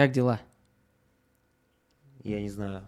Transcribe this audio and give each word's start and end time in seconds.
Как 0.00 0.12
дела? 0.12 0.40
Я 2.24 2.40
не 2.40 2.48
знаю. 2.48 2.84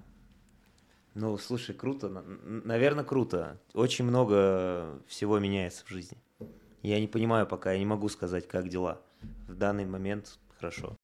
Ну, 1.12 1.36
слушай, 1.36 1.74
круто. 1.74 2.08
Наверное, 2.08 3.04
круто. 3.04 3.60
Очень 3.74 4.06
много 4.06 4.98
всего 5.08 5.38
меняется 5.38 5.84
в 5.84 5.90
жизни. 5.90 6.16
Я 6.80 6.98
не 7.00 7.06
понимаю 7.06 7.46
пока, 7.46 7.72
я 7.72 7.78
не 7.78 7.84
могу 7.84 8.08
сказать, 8.08 8.48
как 8.48 8.70
дела. 8.70 9.02
В 9.46 9.54
данный 9.54 9.84
момент 9.84 10.38
хорошо. 10.58 10.96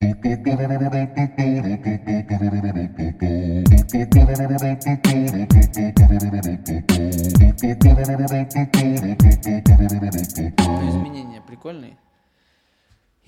Изменения 10.89 11.41
прикольные? 11.45 11.99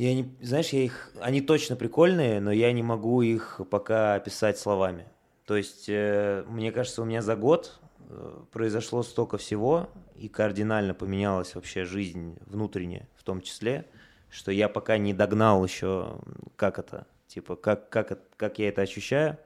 Я 0.01 0.15
не, 0.15 0.35
знаешь, 0.41 0.69
я 0.69 0.81
их, 0.81 1.11
они 1.19 1.41
точно 1.41 1.75
прикольные, 1.75 2.39
но 2.39 2.51
я 2.51 2.71
не 2.71 2.81
могу 2.81 3.21
их 3.21 3.61
пока 3.69 4.15
описать 4.15 4.57
словами. 4.57 5.05
То 5.45 5.55
есть, 5.55 5.85
э, 5.89 6.43
мне 6.47 6.71
кажется, 6.71 7.03
у 7.03 7.05
меня 7.05 7.21
за 7.21 7.35
год 7.35 7.79
э, 8.09 8.39
произошло 8.51 9.03
столько 9.03 9.37
всего, 9.37 9.91
и 10.15 10.27
кардинально 10.27 10.95
поменялась 10.95 11.53
вообще 11.53 11.85
жизнь 11.85 12.35
внутренняя 12.47 13.07
в 13.15 13.21
том 13.21 13.41
числе, 13.41 13.85
что 14.31 14.51
я 14.51 14.69
пока 14.69 14.97
не 14.97 15.13
догнал 15.13 15.63
еще, 15.63 16.19
как 16.55 16.79
это, 16.79 17.05
типа, 17.27 17.55
как, 17.55 17.89
как, 17.89 18.17
как 18.37 18.57
я 18.57 18.69
это 18.69 18.81
ощущаю, 18.81 19.37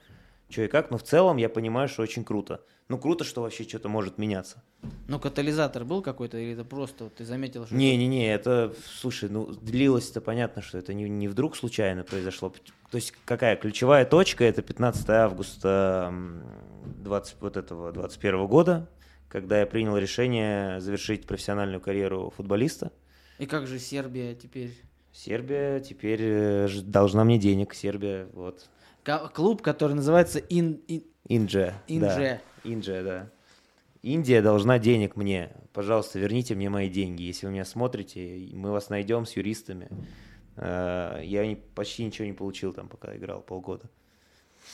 что 0.49 0.61
и 0.61 0.69
как, 0.69 0.89
но 0.89 0.97
в 0.97 1.03
целом 1.03 1.35
я 1.35 1.49
понимаю, 1.49 1.89
что 1.89 2.01
очень 2.01 2.23
круто. 2.23 2.61
Ну, 2.87 2.99
круто, 2.99 3.23
что 3.23 3.41
вообще 3.41 3.63
что-то 3.63 3.89
может 3.89 4.19
меняться. 4.19 4.61
Ну, 5.07 5.19
катализатор 5.19 5.83
был 5.85 6.03
какой-то, 6.03 6.37
или 6.37 6.53
это 6.53 6.63
просто 6.63 7.05
вот, 7.05 7.15
ты 7.15 7.25
заметил, 7.25 7.65
что... 7.65 7.73
Не-не-не, 7.73 8.31
это, 8.31 8.75
слушай, 8.85 9.27
ну, 9.27 9.47
длилось-то 9.47 10.21
понятно, 10.21 10.61
что 10.61 10.77
это 10.77 10.93
не, 10.93 11.09
не 11.09 11.27
вдруг 11.27 11.55
случайно 11.55 12.03
произошло. 12.03 12.53
То 12.91 12.95
есть 12.97 13.13
какая 13.25 13.55
ключевая 13.55 14.05
точка, 14.05 14.43
это 14.43 14.61
15 14.61 15.09
августа 15.09 16.13
20, 16.85 17.35
вот 17.39 17.57
этого 17.57 17.91
21 17.91 18.45
года, 18.45 18.87
когда 19.29 19.59
я 19.59 19.65
принял 19.65 19.97
решение 19.97 20.79
завершить 20.79 21.25
профессиональную 21.25 21.81
карьеру 21.81 22.31
футболиста. 22.37 22.91
И 23.39 23.47
как 23.47 23.65
же 23.65 23.79
Сербия 23.79 24.35
теперь? 24.35 24.71
Сербия 25.11 25.79
теперь 25.79 26.21
э, 26.21 26.67
должна 26.83 27.23
мне 27.23 27.39
денег, 27.39 27.73
Сербия, 27.73 28.27
вот. 28.33 28.69
Клуб, 29.33 29.63
который 29.63 29.93
называется 29.93 30.37
Ин... 30.37 30.81
Ин... 30.87 31.03
Индже. 31.27 31.73
Индже. 31.87 32.39
Да. 32.43 32.54
Индже, 32.65 33.03
да. 33.03 33.29
Индия 34.01 34.41
должна 34.41 34.77
денег 34.77 35.15
мне. 35.15 35.51
Пожалуйста, 35.73 36.19
верните 36.19 36.53
мне 36.55 36.69
мои 36.69 36.89
деньги. 36.89 37.23
Если 37.23 37.47
вы 37.47 37.53
меня 37.53 37.65
смотрите, 37.65 38.49
мы 38.53 38.71
вас 38.71 38.89
найдем 38.89 39.25
с 39.25 39.35
юристами. 39.35 39.89
Э, 40.57 41.21
я 41.23 41.57
почти 41.73 42.05
ничего 42.05 42.27
не 42.27 42.33
получил 42.33 42.71
там, 42.73 42.87
пока 42.87 43.15
играл 43.15 43.41
полгода. 43.41 43.89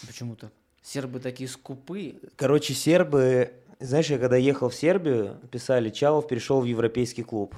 Почему 0.06 0.36
то 0.36 0.52
Сербы 0.81 1.20
такие 1.20 1.48
скупые. 1.48 2.16
Короче, 2.36 2.73
сербы... 2.73 3.53
Знаешь, 3.80 4.09
я 4.09 4.20
когда 4.20 4.36
ехал 4.36 4.70
в 4.70 4.76
Сербию, 4.76 5.39
писали, 5.52 5.89
Чалов 5.89 6.28
перешел 6.28 6.61
в 6.61 6.66
европейский 6.66 7.23
клуб. 7.23 7.55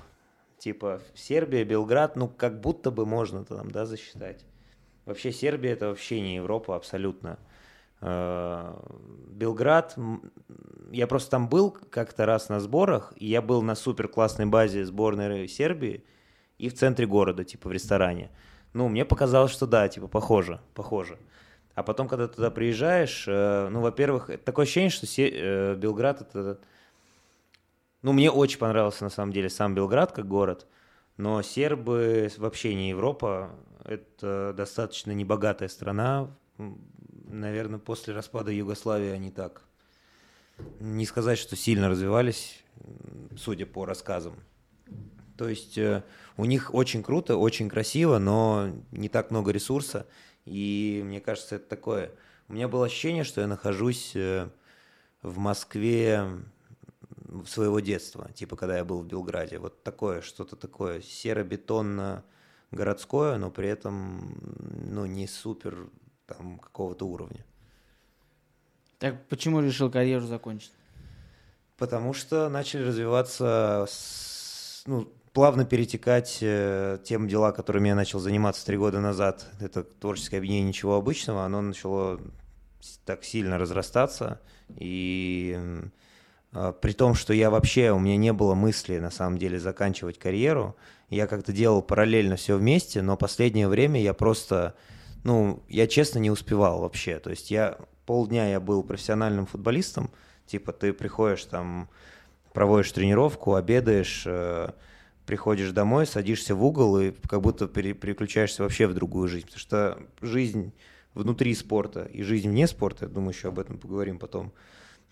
Типа, 0.57 1.01
Сербия, 1.15 1.65
Белград, 1.65 2.15
ну, 2.15 2.27
как 2.29 2.61
будто 2.61 2.91
бы 2.91 3.05
можно 3.05 3.43
там, 3.43 3.71
да, 3.71 3.85
засчитать. 3.85 4.45
Вообще 5.05 5.31
Сербия 5.33 5.71
это 5.71 5.89
вообще 5.89 6.21
не 6.21 6.35
Европа 6.35 6.75
абсолютно. 6.75 7.39
Э, 8.05 8.75
Белград, 9.29 9.97
я 10.91 11.07
просто 11.07 11.31
там 11.31 11.47
был 11.47 11.71
как-то 11.71 12.25
раз 12.25 12.49
на 12.49 12.59
сборах, 12.59 13.13
и 13.15 13.25
я 13.27 13.41
был 13.41 13.61
на 13.61 13.75
супер 13.75 14.09
классной 14.09 14.45
базе 14.45 14.83
сборной 14.83 15.47
Сербии 15.47 16.03
и 16.57 16.67
в 16.67 16.73
центре 16.73 17.07
города, 17.07 17.45
типа 17.45 17.69
в 17.69 17.71
ресторане. 17.71 18.29
Ну, 18.73 18.89
мне 18.89 19.05
показалось, 19.05 19.51
что 19.51 19.67
да, 19.67 19.87
типа 19.87 20.07
похоже, 20.07 20.59
похоже. 20.73 21.17
А 21.75 21.83
потом, 21.83 22.09
когда 22.09 22.27
туда 22.27 22.51
приезжаешь, 22.51 23.23
э, 23.25 23.69
ну, 23.69 23.79
во-первых, 23.79 24.29
такое 24.43 24.63
ощущение, 24.63 24.89
что 24.89 25.07
э, 25.17 25.75
Белград 25.75 26.21
это... 26.21 26.59
Ну, 28.01 28.11
мне 28.11 28.29
очень 28.29 28.59
понравился 28.59 29.05
на 29.05 29.09
самом 29.09 29.31
деле 29.31 29.49
сам 29.49 29.73
Белград 29.73 30.11
как 30.11 30.27
город, 30.27 30.67
но 31.15 31.41
сербы 31.41 32.29
вообще 32.37 32.75
не 32.75 32.89
Европа, 32.89 33.51
это 33.85 34.53
достаточно 34.57 35.11
небогатая 35.11 35.69
страна. 35.69 36.29
Наверное, 37.33 37.79
после 37.79 38.13
распада 38.13 38.51
Югославии 38.51 39.09
они 39.09 39.31
так 39.31 39.63
не 40.79 41.03
сказать, 41.07 41.39
что 41.39 41.55
сильно 41.55 41.89
развивались, 41.89 42.63
судя 43.35 43.65
по 43.65 43.85
рассказам. 43.85 44.35
То 45.35 45.49
есть 45.49 45.79
э, 45.79 46.03
у 46.37 46.45
них 46.45 46.75
очень 46.75 47.01
круто, 47.01 47.37
очень 47.37 47.69
красиво, 47.69 48.19
но 48.19 48.71
не 48.91 49.09
так 49.09 49.31
много 49.31 49.51
ресурса. 49.51 50.05
И 50.45 51.01
мне 51.03 51.19
кажется, 51.21 51.55
это 51.55 51.67
такое... 51.67 52.11
У 52.49 52.53
меня 52.53 52.67
было 52.67 52.85
ощущение, 52.85 53.23
что 53.23 53.41
я 53.41 53.47
нахожусь 53.47 54.11
э, 54.15 54.47
в 55.23 55.39
Москве 55.39 56.27
своего 57.47 57.79
детства, 57.79 58.31
типа 58.35 58.55
когда 58.55 58.77
я 58.77 58.85
был 58.85 59.01
в 59.01 59.07
Белграде. 59.07 59.57
Вот 59.57 59.81
такое, 59.81 60.21
что-то 60.21 60.55
такое 60.55 61.01
серо-бетонно 61.01 62.23
городское, 62.69 63.39
но 63.39 63.49
при 63.49 63.69
этом 63.69 64.37
ну, 64.85 65.07
не 65.07 65.25
супер 65.25 65.89
там 66.25 66.59
какого-то 66.59 67.05
уровня. 67.05 67.45
Так 68.99 69.27
почему 69.27 69.61
решил 69.61 69.91
карьеру 69.91 70.25
закончить? 70.25 70.71
Потому 71.77 72.13
что 72.13 72.49
начали 72.49 72.83
развиваться, 72.83 73.87
ну, 74.85 75.11
плавно 75.33 75.65
перетекать 75.65 76.37
э, 76.41 76.99
тем 77.03 77.27
дела, 77.27 77.51
которыми 77.51 77.89
я 77.89 77.95
начал 77.95 78.19
заниматься 78.19 78.65
три 78.65 78.77
года 78.77 79.01
назад. 79.01 79.47
Это 79.59 79.83
творческое 79.83 80.37
объединение 80.37 80.69
«Ничего 80.69 80.95
обычного», 80.95 81.43
оно 81.43 81.61
начало 81.61 82.21
так 83.05 83.23
сильно 83.23 83.57
разрастаться. 83.57 84.39
И 84.77 85.59
э, 86.53 86.73
при 86.79 86.93
том, 86.93 87.15
что 87.15 87.33
я 87.33 87.49
вообще, 87.49 87.91
у 87.91 87.99
меня 87.99 88.17
не 88.17 88.31
было 88.31 88.53
мысли, 88.53 88.99
на 88.99 89.11
самом 89.11 89.37
деле, 89.37 89.59
заканчивать 89.59 90.19
карьеру, 90.19 90.75
я 91.09 91.27
как-то 91.27 91.51
делал 91.51 91.81
параллельно 91.81 92.35
все 92.35 92.57
вместе, 92.57 93.01
но 93.01 93.17
последнее 93.17 93.67
время 93.67 94.01
я 94.01 94.13
просто, 94.13 94.75
ну, 95.23 95.63
я 95.69 95.87
честно 95.87 96.19
не 96.19 96.31
успевал 96.31 96.81
вообще. 96.81 97.19
То 97.19 97.29
есть 97.29 97.51
я 97.51 97.77
полдня 98.05 98.49
я 98.49 98.59
был 98.59 98.83
профессиональным 98.83 99.45
футболистом, 99.45 100.11
типа 100.45 100.73
ты 100.73 100.93
приходишь 100.93 101.45
там, 101.45 101.89
проводишь 102.53 102.91
тренировку, 102.91 103.55
обедаешь, 103.55 104.23
э, 104.25 104.69
приходишь 105.25 105.71
домой, 105.71 106.05
садишься 106.05 106.55
в 106.55 106.63
угол 106.63 106.99
и 106.99 107.11
как 107.11 107.41
будто 107.41 107.67
пере, 107.67 107.93
переключаешься 107.93 108.63
вообще 108.63 108.87
в 108.87 108.93
другую 108.93 109.27
жизнь. 109.27 109.45
Потому 109.45 109.59
что 109.59 109.99
жизнь 110.21 110.73
внутри 111.13 111.53
спорта 111.55 112.03
и 112.05 112.23
жизнь 112.23 112.49
вне 112.49 112.67
спорта, 112.67 113.05
я 113.05 113.11
думаю, 113.11 113.33
еще 113.33 113.49
об 113.49 113.59
этом 113.59 113.77
поговорим 113.77 114.19
потом, 114.19 114.51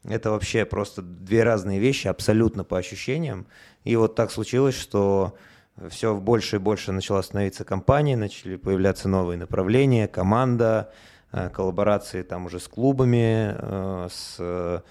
это 0.03 0.31
вообще 0.31 0.65
просто 0.65 1.01
две 1.01 1.43
разные 1.43 1.79
вещи, 1.79 2.07
абсолютно 2.07 2.63
по 2.63 2.77
ощущениям. 2.77 3.45
И 3.83 3.95
вот 3.95 4.15
так 4.15 4.31
случилось, 4.31 4.75
что 4.75 5.35
все 5.89 6.15
больше 6.15 6.57
и 6.57 6.59
больше 6.59 6.91
начала 6.91 7.21
становиться 7.21 7.63
компания, 7.63 8.15
начали 8.15 8.55
появляться 8.55 9.09
новые 9.09 9.37
направления, 9.37 10.07
команда, 10.07 10.91
э, 11.31 11.49
коллаборации 11.49 12.21
там 12.23 12.45
уже 12.45 12.59
с 12.59 12.67
клубами, 12.67 13.55
э, 13.57 14.07
с 14.11 14.83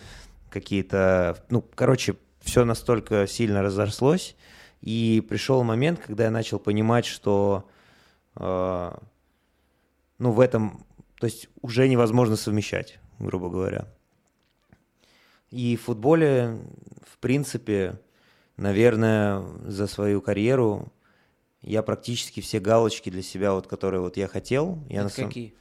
какие-то, 0.50 1.38
ну, 1.48 1.64
короче, 1.74 2.16
все 2.40 2.64
настолько 2.64 3.26
сильно 3.26 3.62
разрослось, 3.62 4.36
и 4.80 5.24
пришел 5.28 5.62
момент, 5.62 6.00
когда 6.00 6.24
я 6.24 6.30
начал 6.30 6.58
понимать, 6.58 7.06
что, 7.06 7.68
э, 8.36 8.92
ну, 10.18 10.32
в 10.32 10.40
этом, 10.40 10.84
то 11.18 11.26
есть 11.26 11.48
уже 11.62 11.88
невозможно 11.88 12.36
совмещать, 12.36 12.98
грубо 13.18 13.48
говоря. 13.48 13.86
И 15.50 15.76
в 15.76 15.82
футболе, 15.82 16.58
в 17.06 17.18
принципе, 17.18 18.00
наверное, 18.60 19.42
за 19.64 19.86
свою 19.86 20.20
карьеру 20.20 20.92
я 21.62 21.82
практически 21.82 22.40
все 22.40 22.60
галочки 22.60 23.10
для 23.10 23.22
себя, 23.22 23.52
вот, 23.52 23.66
которые 23.66 24.00
вот 24.00 24.16
я 24.16 24.28
хотел. 24.28 24.78
Я 24.88 25.02
Это 25.02 25.10
самом... 25.10 25.28
какие? 25.28 25.54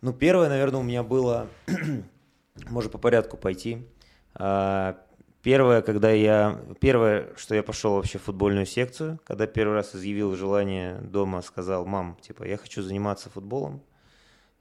Ну, 0.00 0.12
первое, 0.12 0.48
наверное, 0.48 0.80
у 0.80 0.84
меня 0.84 1.02
было, 1.02 1.48
может 2.68 2.92
по 2.92 2.98
порядку 2.98 3.36
пойти. 3.36 3.86
А, 4.34 5.00
первое, 5.42 5.82
когда 5.82 6.10
я, 6.10 6.60
первое, 6.80 7.34
что 7.36 7.54
я 7.54 7.62
пошел 7.62 7.94
вообще 7.94 8.18
в 8.18 8.22
футбольную 8.22 8.66
секцию, 8.66 9.18
когда 9.24 9.46
первый 9.46 9.74
раз 9.74 9.94
изъявил 9.94 10.36
желание 10.36 10.98
дома, 11.00 11.42
сказал, 11.42 11.84
мам, 11.84 12.16
типа, 12.20 12.44
я 12.44 12.56
хочу 12.56 12.82
заниматься 12.82 13.30
футболом. 13.30 13.82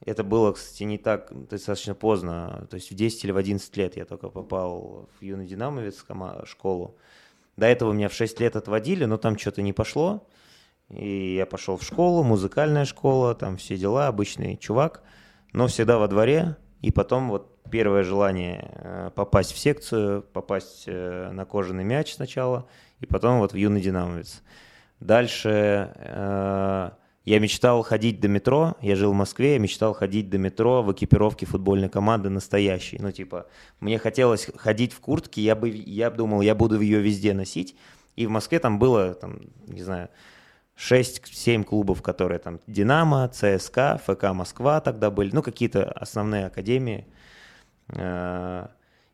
Это 0.06 0.24
было, 0.24 0.54
кстати, 0.54 0.84
не 0.84 0.98
так 0.98 1.32
достаточно 1.50 1.96
поздно. 1.96 2.68
То 2.70 2.76
есть 2.76 2.92
в 2.92 2.96
10 2.96 3.26
или 3.26 3.32
в 3.32 3.38
11 3.38 3.76
лет 3.78 3.98
я 3.98 4.06
только 4.06 4.30
попал 4.30 5.10
в 5.20 5.24
юный 5.24 5.48
динамовец 5.48 6.06
школу. 6.46 6.98
До 7.56 7.66
этого 7.66 7.92
меня 7.92 8.08
в 8.08 8.14
6 8.14 8.40
лет 8.40 8.56
отводили, 8.56 9.06
но 9.06 9.18
там 9.18 9.38
что-то 9.38 9.62
не 9.62 9.74
пошло. 9.74 10.28
И 10.90 11.36
я 11.36 11.46
пошел 11.46 11.78
в 11.78 11.84
школу, 11.84 12.24
музыкальная 12.24 12.86
школа, 12.86 13.36
там 13.36 13.58
все 13.58 13.76
дела, 13.78 14.08
обычный 14.08 14.56
чувак, 14.56 15.04
но 15.52 15.68
всегда 15.68 15.98
во 15.98 16.08
дворе. 16.08 16.56
И 16.82 16.92
потом 16.92 17.30
вот 17.30 17.58
первое 17.70 18.04
желание 18.04 18.72
э, 18.76 19.12
попасть 19.14 19.52
в 19.52 19.58
секцию, 19.58 20.22
попасть 20.22 20.84
э, 20.86 21.32
на 21.32 21.46
кожаный 21.46 21.84
мяч 21.84 22.14
сначала, 22.14 22.68
и 23.00 23.06
потом 23.06 23.40
вот 23.40 23.52
в 23.52 23.56
юный 23.56 23.82
динамовец. 23.82 24.44
Дальше 25.00 25.92
э, 25.96 26.92
я 27.28 27.40
мечтал 27.40 27.84
ходить 27.84 28.22
до 28.22 28.30
метро, 28.30 28.78
я 28.80 28.96
жил 28.96 29.12
в 29.12 29.16
Москве, 29.16 29.54
я 29.54 29.60
мечтал 29.60 29.94
ходить 29.94 30.30
до 30.30 30.38
метро 30.38 30.82
в 30.82 30.94
экипировке 30.94 31.46
футбольной 31.46 31.90
команды 31.90 32.30
настоящей. 32.30 33.00
Ну, 33.02 33.12
типа, 33.12 33.48
мне 33.82 34.00
хотелось 34.00 34.50
ходить 34.56 34.94
в 34.94 35.02
куртке, 35.02 35.42
я 35.42 35.58
бы, 35.58 35.68
я 35.68 36.10
думал, 36.10 36.40
я 36.40 36.56
буду 36.56 36.80
ее 36.80 37.02
везде 37.02 37.34
носить. 37.34 37.76
И 38.16 38.26
в 38.26 38.30
Москве 38.30 38.60
там 38.60 38.80
было, 38.80 39.14
там, 39.14 39.42
не 39.68 39.84
знаю, 39.84 40.08
6-7 40.78 41.66
клубов, 41.66 42.02
которые 42.02 42.40
там 42.40 42.62
Динамо, 42.66 43.28
ЦСКА, 43.28 44.00
ФК 44.08 44.32
Москва 44.32 44.80
тогда 44.80 45.12
были, 45.12 45.32
ну, 45.36 45.44
какие-то 45.44 45.84
основные 45.84 46.46
академии. 46.46 47.08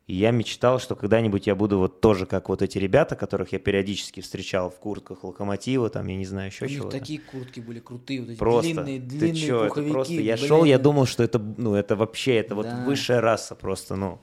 И 0.05 0.15
я 0.15 0.31
мечтал, 0.31 0.79
что 0.79 0.95
когда-нибудь 0.95 1.47
я 1.47 1.55
буду 1.55 1.79
вот 1.79 2.01
тоже 2.01 2.25
как 2.25 2.49
вот 2.49 2.61
эти 2.61 2.77
ребята, 2.77 3.15
которых 3.15 3.53
я 3.53 3.59
периодически 3.59 4.19
встречал 4.19 4.69
в 4.69 4.75
куртках 4.75 5.23
локомотива, 5.23 5.89
там, 5.89 6.07
я 6.07 6.17
не 6.17 6.25
знаю, 6.25 6.51
еще 6.51 6.67
чего. 6.67 6.89
такие 6.89 7.19
куртки 7.19 7.61
были 7.61 7.79
крутые, 7.79 8.19
вот 8.19 8.31
эти 8.31 8.37
просто, 8.37 8.73
длинные, 8.73 8.99
длинные 8.99 9.33
ты 9.33 9.39
чё, 9.39 9.65
это 9.65 9.81
просто, 9.83 10.13
я 10.13 10.35
блин. 10.35 10.47
шел, 10.47 10.63
я 10.65 10.77
думал, 10.77 11.05
что 11.05 11.23
это, 11.23 11.39
ну, 11.39 11.75
это 11.75 11.95
вообще, 11.95 12.35
это 12.35 12.49
да. 12.49 12.55
вот 12.55 12.67
высшая 12.85 13.21
раса 13.21 13.55
просто, 13.55 13.95
ну. 13.95 14.19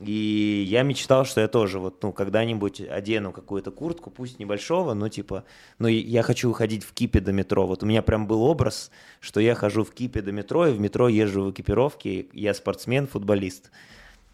И 0.00 0.66
я 0.68 0.82
мечтал, 0.82 1.24
что 1.24 1.40
я 1.40 1.48
тоже 1.48 1.78
вот, 1.78 2.02
ну, 2.02 2.12
когда-нибудь 2.12 2.80
одену 2.80 3.32
какую-то 3.32 3.70
куртку, 3.70 4.10
пусть 4.10 4.38
небольшого, 4.38 4.92
но 4.92 5.08
типа, 5.08 5.44
ну, 5.78 5.86
я 5.86 6.22
хочу 6.22 6.52
ходить 6.52 6.84
в 6.84 6.92
кипе 6.92 7.20
до 7.20 7.32
метро. 7.32 7.66
Вот 7.66 7.82
у 7.82 7.86
меня 7.86 8.02
прям 8.02 8.26
был 8.26 8.42
образ, 8.42 8.90
что 9.20 9.40
я 9.40 9.54
хожу 9.54 9.84
в 9.84 9.92
кипе 9.92 10.20
до 10.20 10.32
метро, 10.32 10.66
и 10.66 10.72
в 10.72 10.80
метро 10.80 11.08
езжу 11.08 11.44
в 11.44 11.52
экипировке, 11.52 12.26
я 12.32 12.54
спортсмен, 12.54 13.06
футболист. 13.06 13.70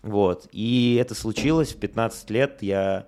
Вот. 0.03 0.49
И 0.53 0.99
это 1.01 1.15
случилось 1.15 1.73
в 1.75 1.79
15 1.79 2.31
лет. 2.31 2.63
Я 2.63 3.07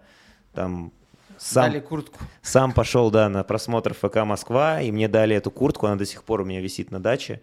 там 0.53 0.93
сам, 1.39 1.71
дали 1.71 1.81
куртку. 1.81 2.19
Сам 2.43 2.73
пошел, 2.73 3.11
да, 3.11 3.29
на 3.29 3.43
просмотр 3.45 3.95
ФК 3.95 4.19
Москва, 4.25 4.81
и 4.81 4.93
мне 4.93 5.09
дали 5.09 5.35
эту 5.35 5.51
куртку, 5.51 5.87
она 5.87 5.97
до 5.97 6.07
сих 6.07 6.23
пор 6.25 6.43
у 6.43 6.45
меня 6.45 6.61
висит 6.61 6.91
на 6.91 7.01
даче. 7.01 7.43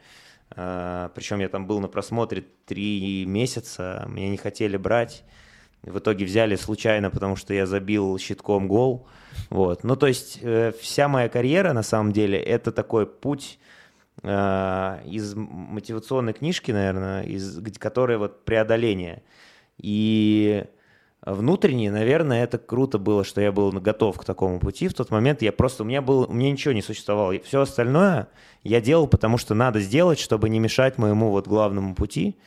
А, 0.51 1.11
причем 1.15 1.39
я 1.39 1.49
там 1.49 1.67
был 1.67 1.79
на 1.79 1.87
просмотре 1.87 2.45
три 2.65 3.25
месяца, 3.25 4.05
меня 4.07 4.29
не 4.29 4.37
хотели 4.37 4.77
брать. 4.77 5.23
В 5.81 5.99
итоге 5.99 6.25
взяли 6.25 6.55
случайно, 6.55 7.09
потому 7.09 7.35
что 7.35 7.53
я 7.53 7.65
забил 7.65 8.17
щитком 8.17 8.67
гол. 8.67 9.07
Вот. 9.49 9.83
Ну, 9.83 9.95
то 9.95 10.07
есть 10.07 10.39
э, 10.41 10.73
вся 10.79 11.07
моя 11.07 11.29
карьера, 11.29 11.71
на 11.71 11.83
самом 11.83 12.11
деле, 12.11 12.37
это 12.37 12.71
такой 12.71 13.05
путь 13.05 13.59
из 14.21 15.33
мотивационной 15.35 16.33
книжки, 16.33 16.71
наверное, 16.71 17.23
из, 17.23 17.61
которая 17.77 18.17
вот 18.17 18.43
преодоление. 18.43 19.23
И 19.77 20.65
внутренне, 21.21 21.91
наверное, 21.91 22.43
это 22.43 22.57
круто 22.57 22.97
было, 22.97 23.23
что 23.23 23.41
я 23.41 23.51
был 23.51 23.71
готов 23.71 24.17
к 24.17 24.25
такому 24.25 24.59
пути. 24.59 24.87
В 24.87 24.93
тот 24.93 25.11
момент 25.11 25.41
я 25.41 25.51
просто, 25.51 25.83
у 25.83 25.85
меня, 25.85 26.01
был, 26.01 26.25
у 26.29 26.33
меня 26.33 26.51
ничего 26.51 26.73
не 26.73 26.81
существовало. 26.81 27.39
Все 27.39 27.61
остальное 27.61 28.27
я 28.63 28.81
делал, 28.81 29.07
потому 29.07 29.37
что 29.37 29.53
надо 29.53 29.79
сделать, 29.79 30.19
чтобы 30.19 30.49
не 30.49 30.59
мешать 30.59 30.97
моему 30.97 31.31
вот 31.31 31.47
главному 31.47 31.95
пути. 31.95 32.37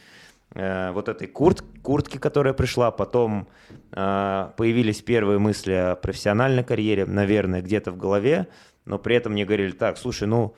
Э, 0.54 0.90
вот 0.92 1.08
этой 1.08 1.26
курт, 1.26 1.64
куртки, 1.82 2.18
которая 2.18 2.54
пришла, 2.54 2.90
потом 2.90 3.48
э, 3.92 4.50
появились 4.56 5.00
первые 5.00 5.38
мысли 5.38 5.72
о 5.72 5.96
профессиональной 5.96 6.64
карьере, 6.64 7.06
наверное, 7.06 7.62
где-то 7.62 7.90
в 7.90 7.96
голове, 7.96 8.48
но 8.84 8.98
при 8.98 9.16
этом 9.16 9.32
мне 9.32 9.44
говорили, 9.44 9.72
так, 9.72 9.96
слушай, 9.96 10.28
ну, 10.28 10.54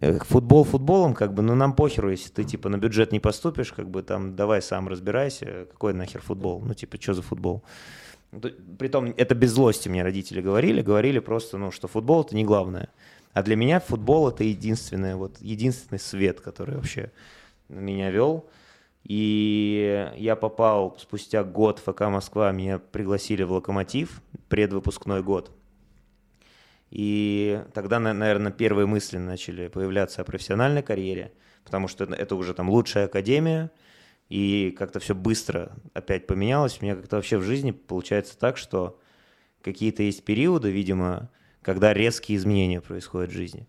футбол 0.00 0.64
футболом, 0.64 1.14
как 1.14 1.32
бы, 1.32 1.42
ну 1.42 1.54
нам 1.54 1.74
похеру, 1.74 2.10
если 2.10 2.30
ты 2.30 2.44
типа 2.44 2.68
на 2.68 2.76
бюджет 2.76 3.12
не 3.12 3.20
поступишь, 3.20 3.72
как 3.72 3.88
бы 3.88 4.02
там 4.02 4.36
давай 4.36 4.60
сам 4.60 4.88
разбирайся, 4.88 5.66
какой 5.70 5.94
нахер 5.94 6.20
футбол, 6.20 6.60
ну 6.60 6.74
типа 6.74 7.00
что 7.00 7.14
за 7.14 7.22
футбол. 7.22 7.62
Притом 8.78 9.14
это 9.16 9.34
без 9.34 9.52
злости 9.52 9.88
мне 9.88 10.02
родители 10.02 10.42
говорили, 10.42 10.82
говорили 10.82 11.18
просто, 11.18 11.56
ну 11.56 11.70
что 11.70 11.88
футбол 11.88 12.22
это 12.22 12.36
не 12.36 12.44
главное. 12.44 12.88
А 13.32 13.42
для 13.42 13.56
меня 13.56 13.80
футбол 13.80 14.28
это 14.28 14.44
единственный, 14.44 15.14
вот, 15.14 15.38
единственный 15.40 15.98
свет, 15.98 16.40
который 16.40 16.76
вообще 16.76 17.12
меня 17.68 18.10
вел. 18.10 18.46
И 19.04 20.10
я 20.16 20.36
попал 20.36 20.96
спустя 20.98 21.44
год 21.44 21.78
в 21.78 21.92
ФК 21.92 22.02
Москва, 22.02 22.50
меня 22.50 22.78
пригласили 22.78 23.44
в 23.44 23.52
Локомотив, 23.52 24.20
предвыпускной 24.48 25.22
год. 25.22 25.55
И 26.90 27.62
тогда, 27.74 27.98
наверное, 27.98 28.52
первые 28.52 28.86
мысли 28.86 29.18
начали 29.18 29.68
появляться 29.68 30.22
о 30.22 30.24
профессиональной 30.24 30.82
карьере, 30.82 31.32
потому 31.64 31.88
что 31.88 32.04
это 32.04 32.36
уже 32.36 32.54
там 32.54 32.70
лучшая 32.70 33.06
академия, 33.06 33.70
и 34.28 34.74
как-то 34.76 35.00
все 35.00 35.14
быстро 35.14 35.72
опять 35.94 36.26
поменялось. 36.26 36.78
У 36.80 36.84
меня 36.84 36.96
как-то 36.96 37.16
вообще 37.16 37.38
в 37.38 37.42
жизни 37.42 37.70
получается 37.70 38.38
так, 38.38 38.56
что 38.56 38.98
какие-то 39.62 40.02
есть 40.02 40.24
периоды, 40.24 40.70
видимо, 40.70 41.30
когда 41.62 41.92
резкие 41.92 42.38
изменения 42.38 42.80
происходят 42.80 43.30
в 43.30 43.34
жизни. 43.34 43.66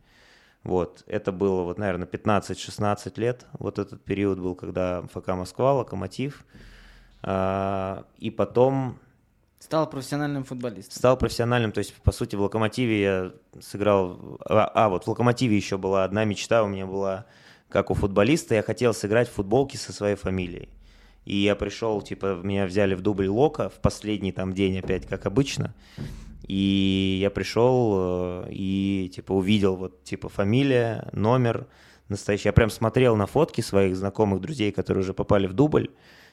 Вот, 0.63 1.03
это 1.07 1.31
было, 1.31 1.61
вот, 1.63 1.77
наверное, 1.77 2.07
15-16 2.07 3.19
лет. 3.19 3.45
Вот 3.53 3.79
этот 3.79 4.03
период 4.03 4.39
был, 4.39 4.53
когда 4.53 5.03
ФК 5.13 5.29
Москва, 5.29 5.73
Локомотив. 5.73 6.45
А, 7.23 8.05
и 8.17 8.29
потом 8.29 8.99
Стал 9.59 9.89
профессиональным 9.89 10.43
футболистом. 10.43 10.93
Стал 10.93 11.17
профессиональным, 11.17 11.71
то 11.71 11.79
есть, 11.79 11.93
по 11.95 12.11
сути, 12.11 12.35
в 12.35 12.41
«Локомотиве» 12.41 13.01
я 13.01 13.31
сыграл... 13.59 14.39
А, 14.45 14.71
а, 14.73 14.89
вот 14.89 15.05
в 15.05 15.07
«Локомотиве» 15.07 15.57
еще 15.57 15.77
была 15.77 16.03
одна 16.03 16.25
мечта 16.25 16.63
у 16.63 16.67
меня 16.67 16.85
была, 16.85 17.25
как 17.69 17.89
у 17.89 17.95
футболиста, 17.95 18.55
я 18.55 18.61
хотел 18.61 18.93
сыграть 18.93 19.27
в 19.29 19.33
футболке 19.33 19.77
со 19.77 19.91
своей 19.91 20.15
фамилией. 20.15 20.69
И 21.25 21.37
я 21.37 21.55
пришел, 21.55 22.01
типа, 22.01 22.39
меня 22.41 22.65
взяли 22.65 22.93
в 22.93 23.01
дубль 23.01 23.27
Лока 23.27 23.69
в 23.69 23.81
последний 23.81 24.31
там 24.31 24.53
день 24.53 24.79
опять, 24.79 25.05
как 25.05 25.25
обычно. 25.25 25.73
И 26.47 27.17
я 27.21 27.29
пришел 27.29 28.45
э, 28.45 28.47
и, 28.51 29.11
типа, 29.13 29.33
увидел 29.33 29.75
вот, 29.75 30.03
типа, 30.05 30.29
фамилия, 30.29 31.09
номер 31.11 31.67
настоящий. 32.07 32.47
Я 32.47 32.53
прям 32.53 32.69
смотрел 32.69 33.17
на 33.17 33.25
фотки 33.25 33.59
своих 33.59 33.97
знакомых 33.97 34.39
друзей, 34.39 34.71
которые 34.71 35.03
уже 35.03 35.13
попали 35.13 35.47
в 35.47 35.53
дубль. 35.53 35.89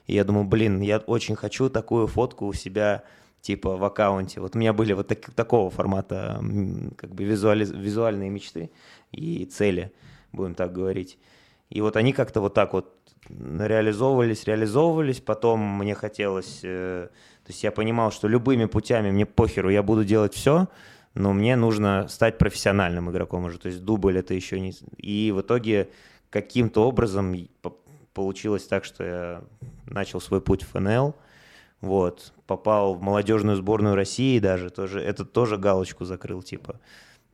И 0.07 0.15
я 0.15 0.25
думал, 0.25 0.45
блин, 0.45 0.81
я 0.81 0.99
очень 0.99 1.37
хочу 1.37 1.69
такую 1.71 2.07
фотку 2.07 2.47
у 2.47 2.53
себя 2.53 3.05
типа 3.41 3.77
в 3.77 3.85
аккаунте. 3.85 4.41
Вот 4.41 4.57
у 4.57 4.59
меня 4.59 4.73
были 4.73 4.93
вот 4.95 5.09
так, 5.09 5.31
такого 5.33 5.71
формата 5.71 6.43
как 6.97 7.15
бы 7.15 7.25
визуали, 7.25 7.65
визуальные 7.65 8.31
мечты 8.31 8.71
и 9.13 9.45
цели, 9.45 9.93
будем 10.33 10.55
так 10.55 10.73
говорить. 10.73 11.19
И 11.71 11.81
вот 11.81 11.97
они 11.97 12.13
как-то 12.13 12.41
вот 12.41 12.55
так 12.55 12.73
вот 12.73 12.95
реализовывались, 13.29 14.45
реализовывались. 14.45 15.21
Потом 15.21 15.61
мне 15.61 15.95
хотелось, 15.95 16.61
э, 16.63 17.09
то 17.45 17.51
есть 17.51 17.63
я 17.63 17.71
понимал, 17.71 18.13
что 18.13 18.29
любыми 18.29 18.67
путями 18.67 19.11
мне 19.11 19.27
похеру, 19.27 19.71
я 19.71 19.83
буду 19.83 20.05
делать 20.05 20.35
все, 20.35 20.69
но 21.15 21.33
мне 21.33 21.57
нужно 21.57 22.07
стать 22.09 22.39
профессиональным 22.39 23.11
игроком 23.11 23.45
уже. 23.45 23.59
То 23.59 23.69
есть 23.69 23.83
дубль 23.83 24.19
это 24.19 24.35
еще 24.35 24.61
не... 24.61 24.75
И 24.99 25.33
в 25.33 25.41
итоге 25.41 25.91
каким-то 26.31 26.87
образом 26.87 27.35
получилось 28.15 28.67
так, 28.67 28.85
что 28.85 29.05
я 29.05 29.45
начал 29.87 30.21
свой 30.21 30.41
путь 30.41 30.63
в 30.63 30.69
ФНЛ, 30.71 31.15
вот, 31.81 32.33
попал 32.47 32.95
в 32.95 33.03
молодежную 33.03 33.57
сборную 33.57 33.95
России 33.95 34.39
даже, 34.39 34.71
тоже, 34.71 35.01
это 35.01 35.25
тоже 35.25 35.59
галочку 35.59 36.05
закрыл, 36.05 36.43
типа. 36.43 36.81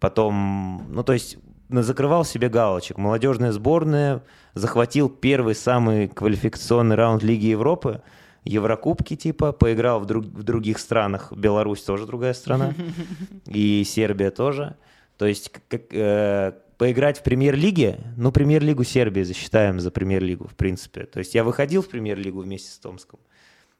Потом, 0.01 0.87
ну, 0.91 1.05
то 1.05 1.13
есть, 1.13 1.39
закрывал 1.69 2.25
себе 2.25 2.49
галочек. 2.49 2.99
Молодежная 2.99 3.53
сборная, 3.53 4.23
захватил 4.55 5.09
первый 5.09 5.55
самый 5.55 6.09
квалификационный 6.09 6.97
раунд 6.97 7.23
Лиги 7.23 7.47
Европы, 7.47 8.03
Еврокубки, 8.45 9.17
типа, 9.17 9.53
поиграл 9.53 10.01
в, 10.01 10.07
друг, 10.07 10.25
в 10.25 10.43
других 10.43 10.79
странах. 10.79 11.33
Беларусь 11.33 11.83
тоже 11.83 12.07
другая 12.07 12.33
страна, 12.33 12.75
и 13.47 13.85
Сербия 13.85 14.31
тоже. 14.31 14.77
То 15.19 15.27
есть, 15.27 15.53
как, 15.69 15.83
э, 15.93 16.55
поиграть 16.81 17.19
в 17.19 17.23
премьер-лиге, 17.23 17.99
ну, 18.17 18.33
премьер-лигу 18.33 18.85
Сербии 18.85 19.21
засчитаем 19.21 19.81
за 19.81 19.91
премьер-лигу, 19.91 20.49
в 20.49 20.55
принципе. 20.55 21.05
То 21.05 21.19
есть 21.19 21.35
я 21.35 21.45
выходил 21.45 21.83
в 21.83 21.91
премьер-лигу 21.91 22.41
вместе 22.41 22.71
с 22.71 22.79
Томском. 22.79 23.21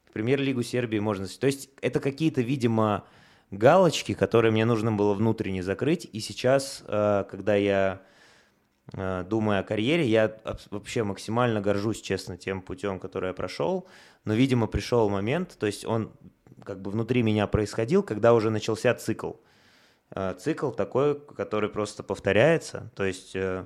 В 0.07 0.11
премьер-лигу 0.11 0.61
Сербии 0.61 0.99
можно... 0.99 1.25
То 1.25 1.47
есть 1.47 1.71
это 1.81 1.99
какие-то, 1.99 2.41
видимо, 2.41 3.05
галочки, 3.49 4.13
которые 4.13 4.51
мне 4.51 4.65
нужно 4.65 4.91
было 4.91 5.15
внутренне 5.15 5.63
закрыть. 5.63 6.07
И 6.13 6.19
сейчас, 6.19 6.83
э, 6.87 7.23
когда 7.27 7.55
я 7.55 8.03
э, 8.93 9.25
думаю 9.27 9.61
о 9.61 9.63
карьере, 9.63 10.05
я 10.05 10.37
вообще 10.69 11.01
максимально 11.01 11.59
горжусь, 11.59 12.01
честно, 12.01 12.37
тем 12.37 12.61
путем, 12.61 12.99
который 12.99 13.29
я 13.29 13.33
прошел. 13.33 13.87
Но, 14.25 14.35
видимо, 14.35 14.67
пришел 14.67 15.09
момент, 15.09 15.57
то 15.57 15.65
есть 15.65 15.85
он 15.85 16.11
как 16.63 16.83
бы 16.83 16.91
внутри 16.91 17.23
меня 17.23 17.47
происходил, 17.47 18.03
когда 18.03 18.35
уже 18.35 18.51
начался 18.51 18.93
цикл– 18.93 19.31
цикл 20.39 20.71
такой, 20.71 21.19
который 21.19 21.69
просто 21.69 22.03
повторяется. 22.03 22.91
То 22.95 23.05
есть 23.05 23.35
э, 23.35 23.65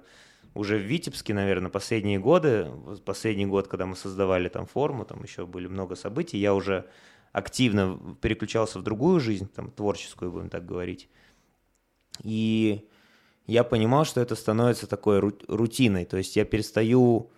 уже 0.54 0.78
в 0.78 0.82
Витебске, 0.82 1.34
наверное, 1.34 1.70
последние 1.70 2.20
годы, 2.20 2.72
последний 3.04 3.46
год, 3.46 3.68
когда 3.68 3.86
мы 3.86 3.96
создавали 3.96 4.48
там 4.50 4.66
форму, 4.66 5.06
там 5.06 5.24
еще 5.24 5.46
были 5.46 5.68
много 5.68 5.96
событий, 5.96 6.38
я 6.38 6.54
уже 6.54 6.86
активно 7.32 8.00
переключался 8.22 8.80
в 8.80 8.84
другую 8.84 9.20
жизнь, 9.20 9.50
там 9.54 9.70
творческую, 9.72 10.32
будем 10.32 10.50
так 10.50 10.66
говорить. 10.66 11.10
И 12.24 12.88
я 13.48 13.64
понимал, 13.64 14.06
что 14.06 14.22
это 14.22 14.36
становится 14.36 14.88
такой 14.88 15.20
рутиной. 15.20 16.06
То 16.06 16.18
есть 16.18 16.36
я 16.36 16.46
перестаю, 16.46 17.30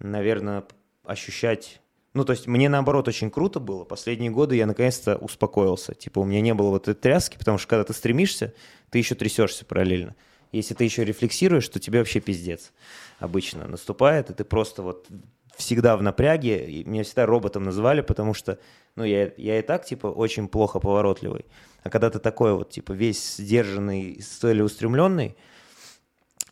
наверное, 0.00 0.64
ощущать 1.04 1.80
ну, 2.14 2.24
то 2.24 2.32
есть 2.32 2.46
мне 2.46 2.68
наоборот 2.68 3.08
очень 3.08 3.30
круто 3.30 3.58
было. 3.58 3.84
Последние 3.84 4.30
годы 4.30 4.56
я 4.56 4.66
наконец-то 4.66 5.16
успокоился. 5.16 5.94
Типа 5.94 6.18
у 6.18 6.24
меня 6.24 6.42
не 6.42 6.52
было 6.52 6.68
вот 6.68 6.88
этой 6.88 7.00
тряски, 7.00 7.38
потому 7.38 7.56
что 7.56 7.68
когда 7.68 7.84
ты 7.84 7.94
стремишься, 7.94 8.52
ты 8.90 8.98
еще 8.98 9.14
трясешься 9.14 9.64
параллельно. 9.64 10.14
если 10.52 10.74
ты 10.74 10.84
еще 10.84 11.04
рефлексируешь, 11.04 11.66
то 11.68 11.80
тебе 11.80 12.00
вообще 12.00 12.20
пиздец 12.20 12.72
обычно 13.18 13.66
наступает, 13.66 14.28
и 14.28 14.34
ты 14.34 14.44
просто 14.44 14.82
вот 14.82 15.08
всегда 15.56 15.96
в 15.96 16.02
напряге. 16.02 16.70
И 16.70 16.84
меня 16.84 17.02
всегда 17.04 17.24
роботом 17.24 17.64
называли, 17.64 18.02
потому 18.02 18.34
что, 18.34 18.58
ну, 18.94 19.04
я, 19.04 19.32
я 19.38 19.58
и 19.58 19.62
так, 19.62 19.86
типа, 19.86 20.08
очень 20.08 20.48
плохо 20.48 20.80
поворотливый. 20.80 21.46
А 21.82 21.88
когда 21.88 22.10
ты 22.10 22.18
такой 22.18 22.52
вот, 22.52 22.70
типа, 22.70 22.92
весь 22.92 23.36
сдержанный, 23.36 24.20
целеустремленный, 24.20 25.34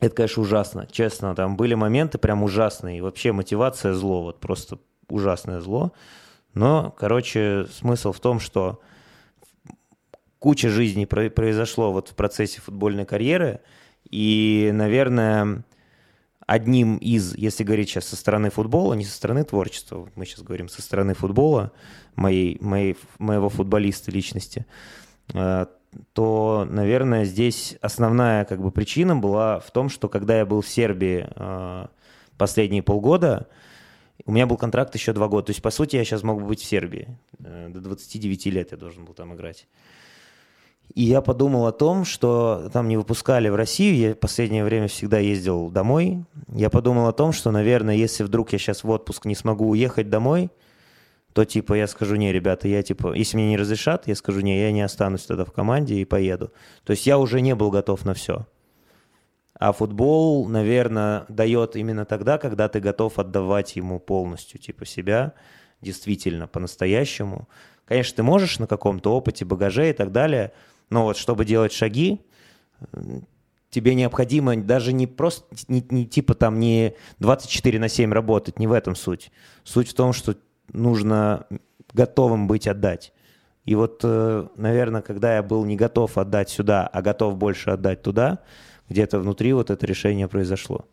это, 0.01 0.15
конечно, 0.15 0.43
ужасно, 0.43 0.89
честно. 0.91 1.35
Там 1.35 1.59
были 1.59 1.75
моменты 1.75 2.17
прям 2.17 2.43
ужасные. 2.43 2.99
И 2.99 3.01
вообще 3.03 3.33
мотивация 3.33 3.93
зло, 3.93 4.23
вот 4.23 4.41
просто 4.41 4.79
ужасное 5.11 5.61
зло. 5.61 5.93
Но, 6.55 6.95
короче, 6.99 7.67
смысл 7.73 8.13
в 8.13 8.21
том, 8.21 8.41
что 8.41 8.81
куча 10.39 10.69
жизней 10.69 11.07
произошло 11.07 11.93
вот 11.93 12.09
в 12.09 12.15
процессе 12.15 12.61
футбольной 12.61 13.05
карьеры. 13.05 13.61
И, 14.11 14.71
наверное, 14.73 15.63
одним 16.47 16.97
из, 16.97 17.37
если 17.37 17.63
говорить 17.63 17.89
сейчас 17.89 18.07
со 18.07 18.17
стороны 18.17 18.51
футбола, 18.51 18.95
не 18.95 19.05
со 19.05 19.15
стороны 19.15 19.45
творчества, 19.45 20.09
мы 20.17 20.27
сейчас 20.27 20.43
говорим 20.43 20.69
со 20.69 20.83
стороны 20.83 21.15
футбола, 21.15 21.71
моей, 22.17 22.59
моей, 22.61 22.97
моего 23.19 23.49
футболиста 23.49 24.11
личности, 24.11 24.67
э, 25.33 25.67
то, 26.13 26.67
наверное, 26.69 27.25
здесь 27.25 27.77
основная 27.81 28.45
как 28.45 28.61
бы 28.61 28.71
причина 28.71 29.15
была 29.15 29.61
в 29.61 29.71
том, 29.71 29.89
что 29.89 30.09
когда 30.09 30.39
я 30.39 30.47
был 30.47 30.61
в 30.61 30.69
Сербии 30.69 31.29
э, 31.29 31.87
последние 32.37 32.83
полгода, 32.83 33.49
у 34.27 34.33
меня 34.33 34.47
был 34.47 34.57
контракт 34.57 34.95
еще 34.95 35.13
два 35.13 35.29
года. 35.29 35.47
То 35.47 35.51
есть, 35.51 35.63
по 35.63 35.71
сути, 35.71 35.97
я 35.97 36.05
сейчас 36.05 36.23
мог 36.23 36.43
быть 36.43 36.61
в 36.61 36.65
Сербии. 36.65 37.17
Э, 37.39 37.69
до 37.69 37.81
29 37.81 38.47
лет 38.47 38.73
я 38.73 38.77
должен 38.77 39.05
был 39.05 39.15
там 39.15 39.35
играть. 39.35 39.67
И 40.95 41.03
я 41.03 41.21
подумал 41.21 41.67
о 41.67 41.73
том, 41.73 42.05
что 42.05 42.69
там 42.73 42.89
не 42.89 42.97
выпускали 42.97 43.49
в 43.49 43.55
Россию, 43.55 43.97
я 43.97 44.15
в 44.15 44.19
последнее 44.19 44.65
время 44.65 44.89
всегда 44.89 45.19
ездил 45.19 45.71
домой. 45.71 46.25
Я 46.49 46.69
подумал 46.69 47.07
о 47.07 47.13
том, 47.13 47.33
что, 47.33 47.51
наверное, 47.53 47.95
если 47.95 48.25
вдруг 48.25 48.53
я 48.53 48.59
сейчас 48.59 48.83
в 48.83 48.91
отпуск 48.91 49.25
не 49.25 49.37
смогу 49.37 49.69
уехать 49.69 50.11
домой, 50.11 50.51
то 51.33 51.45
типа 51.45 51.75
я 51.75 51.87
скажу, 51.87 52.17
не, 52.17 52.33
ребята, 52.33 52.67
я 52.67 52.83
типа, 52.83 53.15
если 53.15 53.37
мне 53.37 53.51
не 53.51 53.57
разрешат, 53.57 54.09
я 54.09 54.17
скажу, 54.17 54.41
не, 54.41 54.61
я 54.61 54.73
не 54.73 54.83
останусь 54.83 55.27
тогда 55.27 55.45
в 55.45 55.53
команде 55.53 55.95
и 55.95 56.05
поеду. 56.05 56.53
То 56.85 56.91
есть 56.91 57.07
я 57.07 57.19
уже 57.19 57.41
не 57.41 57.55
был 57.55 57.71
готов 57.71 58.05
на 58.05 58.15
все. 58.15 58.47
А 59.61 59.73
футбол, 59.73 60.49
наверное, 60.49 61.27
дает 61.29 61.77
именно 61.77 62.05
тогда, 62.05 62.39
когда 62.39 62.69
ты 62.69 62.81
готов 62.81 63.21
отдавать 63.21 63.77
ему 63.77 64.01
полностью, 64.01 64.59
типа 64.59 64.85
себя, 64.85 65.35
действительно, 65.81 66.49
по-настоящему. 66.49 67.49
Конечно, 67.85 68.17
ты 68.17 68.23
можешь 68.25 68.59
на 68.59 68.67
каком-то 68.67 69.15
опыте, 69.15 69.45
багаже 69.45 69.91
и 69.91 69.93
так 69.93 70.11
далее– 70.11 70.53
но 70.91 71.05
вот 71.05 71.17
чтобы 71.17 71.45
делать 71.45 71.73
шаги, 71.73 72.21
тебе 73.71 73.95
необходимо 73.95 74.57
даже 74.57 74.93
не 74.93 75.07
просто, 75.07 75.47
не, 75.69 75.85
не 75.89 76.07
типа 76.07 76.35
там 76.35 76.59
не 76.59 76.95
24 77.21 77.79
на 77.79 77.89
7 77.89 78.13
работать, 78.13 78.59
не 78.59 78.67
в 78.67 78.73
этом 78.73 78.97
суть. 78.97 79.31
Суть 79.63 79.89
в 79.89 79.95
том, 79.95 80.13
что 80.13 80.35
нужно 80.73 81.47
готовым 81.93 82.49
быть 82.49 82.67
отдать. 82.67 83.13
И 83.65 83.75
вот, 83.77 84.01
э, 84.03 84.49
наверное, 84.57 85.03
когда 85.03 85.37
я 85.37 85.43
был 85.43 85.65
не 85.65 85.77
готов 85.77 86.19
отдать 86.19 86.51
сюда, 86.51 86.87
а 86.89 87.03
готов 87.03 87.37
больше 87.37 87.71
отдать 87.71 88.03
туда, 88.03 88.41
где-то 88.91 89.19
внутри 89.21 89.53
вот 89.53 89.71
это 89.71 89.87
решение 89.87 90.29
произошло. 90.29 90.85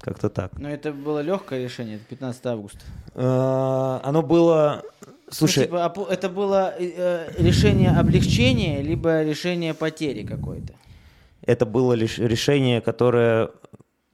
Как-то 0.00 0.28
так. 0.28 0.58
Но 0.58 0.68
это 0.68 0.92
было 0.92 1.20
легкое 1.20 1.64
решение, 1.64 1.96
это 1.96 2.04
15 2.06 2.46
августа. 2.46 2.80
Э, 3.14 4.00
оно 4.02 4.22
было 4.22 4.82
Слушай, 5.30 5.68
ну, 5.70 5.88
типа, 5.88 6.06
это 6.10 6.28
было 6.28 6.74
э, 6.78 7.30
решение 7.38 7.90
облегчения, 7.90 8.82
либо 8.82 9.22
решение 9.22 9.74
потери 9.74 10.24
какой-то? 10.24 10.74
Это 11.42 11.66
было 11.66 11.92
лишь 11.94 12.18
решение, 12.18 12.80
которое 12.80 13.50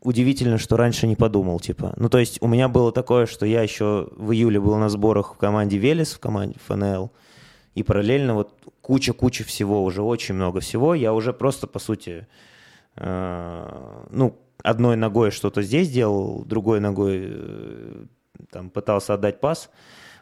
удивительно, 0.03 0.59
что 0.59 0.77
раньше 0.77 1.07
не 1.07 1.17
подумал, 1.17 1.61
типа. 1.61 1.93
Ну, 1.97 2.09
то 2.09 2.19
есть 2.19 2.39
у 2.41 2.49
меня 2.49 2.69
было 2.69 2.93
такое, 2.93 3.27
что 3.27 3.45
я 3.47 3.63
еще 3.63 4.09
в 4.17 4.33
июле 4.33 4.61
был 4.61 4.77
на 4.77 4.89
сборах 4.89 5.35
в 5.35 5.39
команде 5.39 5.77
Велес, 5.77 6.13
в 6.13 6.21
команде 6.21 6.57
ФНЛ, 6.67 7.11
и 7.75 7.83
параллельно 7.83 8.35
вот 8.35 8.55
куча-куча 8.81 9.45
всего, 9.45 9.85
уже 9.85 10.03
очень 10.03 10.35
много 10.35 10.61
всего. 10.61 10.95
Я 10.95 11.13
уже 11.13 11.33
просто, 11.33 11.67
по 11.67 11.79
сути, 11.79 12.11
э, 12.11 12.25
ну, 12.97 14.39
одной 14.63 14.97
ногой 14.97 15.31
что-то 15.31 15.63
здесь 15.63 15.91
делал, 15.91 16.45
другой 16.45 16.81
ногой 16.81 17.29
э, 17.31 18.05
там 18.51 18.71
пытался 18.71 19.15
отдать 19.15 19.41
пас. 19.41 19.71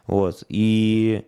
Вот. 0.06 0.44
И 0.48 1.26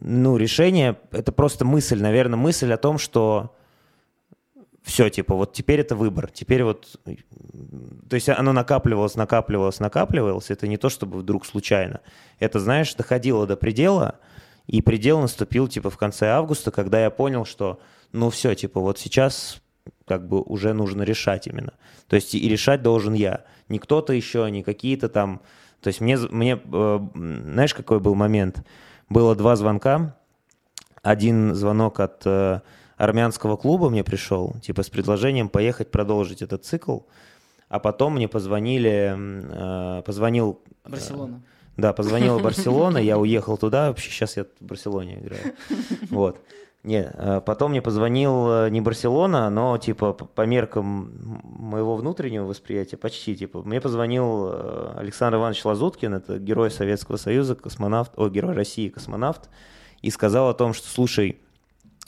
ну, 0.00 0.36
решение— 0.36 0.98
это 1.10 1.32
просто 1.32 1.64
мысль, 1.64 2.00
наверное, 2.00 2.38
мысль 2.38 2.72
о 2.72 2.76
том, 2.76 2.98
что 2.98 3.54
все, 4.82 5.08
типа, 5.08 5.34
вот 5.34 5.52
теперь 5.52 5.80
это 5.80 5.96
выбор, 5.96 6.30
теперь 6.30 6.62
вот, 6.62 6.96
то 7.04 8.14
есть 8.14 8.28
оно 8.28 8.52
накапливалось, 8.52 9.16
накапливалось, 9.16 9.80
накапливалось, 9.80 10.50
это 10.50 10.68
не 10.68 10.76
то, 10.76 10.88
чтобы 10.88 11.18
вдруг 11.18 11.44
случайно, 11.44 12.00
это, 12.38 12.60
знаешь, 12.60 12.94
доходило 12.94 13.46
до 13.48 13.56
предела, 13.56 14.20
и 14.68 14.82
предел 14.82 15.20
наступил, 15.20 15.66
типа, 15.66 15.90
в 15.90 15.96
конце 15.96 16.28
августа, 16.28 16.70
когда 16.70 17.02
я 17.02 17.10
понял, 17.10 17.44
что, 17.44 17.80
ну, 18.16 18.30
все, 18.30 18.54
типа, 18.54 18.80
вот 18.80 18.98
сейчас 18.98 19.60
как 20.06 20.28
бы 20.28 20.40
уже 20.42 20.72
нужно 20.72 21.02
решать 21.02 21.46
именно, 21.46 21.74
то 22.08 22.16
есть 22.16 22.34
и 22.34 22.48
решать 22.48 22.82
должен 22.82 23.14
я, 23.14 23.44
не 23.68 23.78
кто-то 23.78 24.12
еще, 24.12 24.50
не 24.50 24.62
какие-то 24.62 25.08
там 25.08 25.42
то 25.80 25.88
есть 25.88 26.00
мне, 26.00 26.16
мне 26.16 26.60
э, 26.72 27.00
знаешь, 27.14 27.74
какой 27.74 28.00
был 28.00 28.14
момент? 28.14 28.64
Было 29.08 29.36
два 29.36 29.56
звонка. 29.56 30.16
Один 31.02 31.54
звонок 31.54 32.00
от 32.00 32.22
э, 32.24 32.60
армянского 32.96 33.56
клуба 33.56 33.88
мне 33.90 34.02
пришел, 34.02 34.56
типа 34.62 34.82
с 34.82 34.90
предложением 34.90 35.48
поехать 35.48 35.90
продолжить 35.90 36.42
этот 36.42 36.64
цикл. 36.64 37.00
А 37.68 37.78
потом 37.78 38.14
мне 38.14 38.26
позвонили, 38.26 39.14
э, 39.16 40.02
позвонил... 40.02 40.60
Барселона. 40.84 41.42
Да, 41.76 41.92
позвонила 41.92 42.38
Барселона, 42.38 42.98
я 43.02 43.18
уехал 43.18 43.56
туда, 43.56 43.88
вообще 43.88 44.10
сейчас 44.10 44.36
я 44.36 44.44
в 44.44 44.64
Барселоне 44.64 45.20
играю. 45.20 45.54
Вот. 46.10 46.40
Не, 46.86 47.10
э, 47.12 47.40
потом 47.44 47.72
мне 47.72 47.82
позвонил 47.82 48.48
э, 48.48 48.70
не 48.70 48.80
Барселона, 48.80 49.50
но 49.50 49.76
типа 49.76 50.12
по 50.12 50.46
меркам 50.46 51.42
моего 51.42 51.96
внутреннего 51.96 52.44
восприятия 52.44 52.96
почти 52.96 53.34
типа. 53.34 53.62
Мне 53.64 53.80
позвонил 53.80 54.50
э, 54.52 54.92
Александр 54.96 55.38
Иванович 55.38 55.64
Лазуткин, 55.64 56.14
это 56.14 56.38
герой 56.38 56.70
Советского 56.70 57.16
Союза, 57.16 57.56
космонавт, 57.56 58.12
о, 58.14 58.28
герой 58.28 58.54
России, 58.54 58.88
космонавт, 58.88 59.50
и 60.00 60.10
сказал 60.10 60.48
о 60.48 60.54
том, 60.54 60.74
что, 60.74 60.86
слушай, 60.86 61.40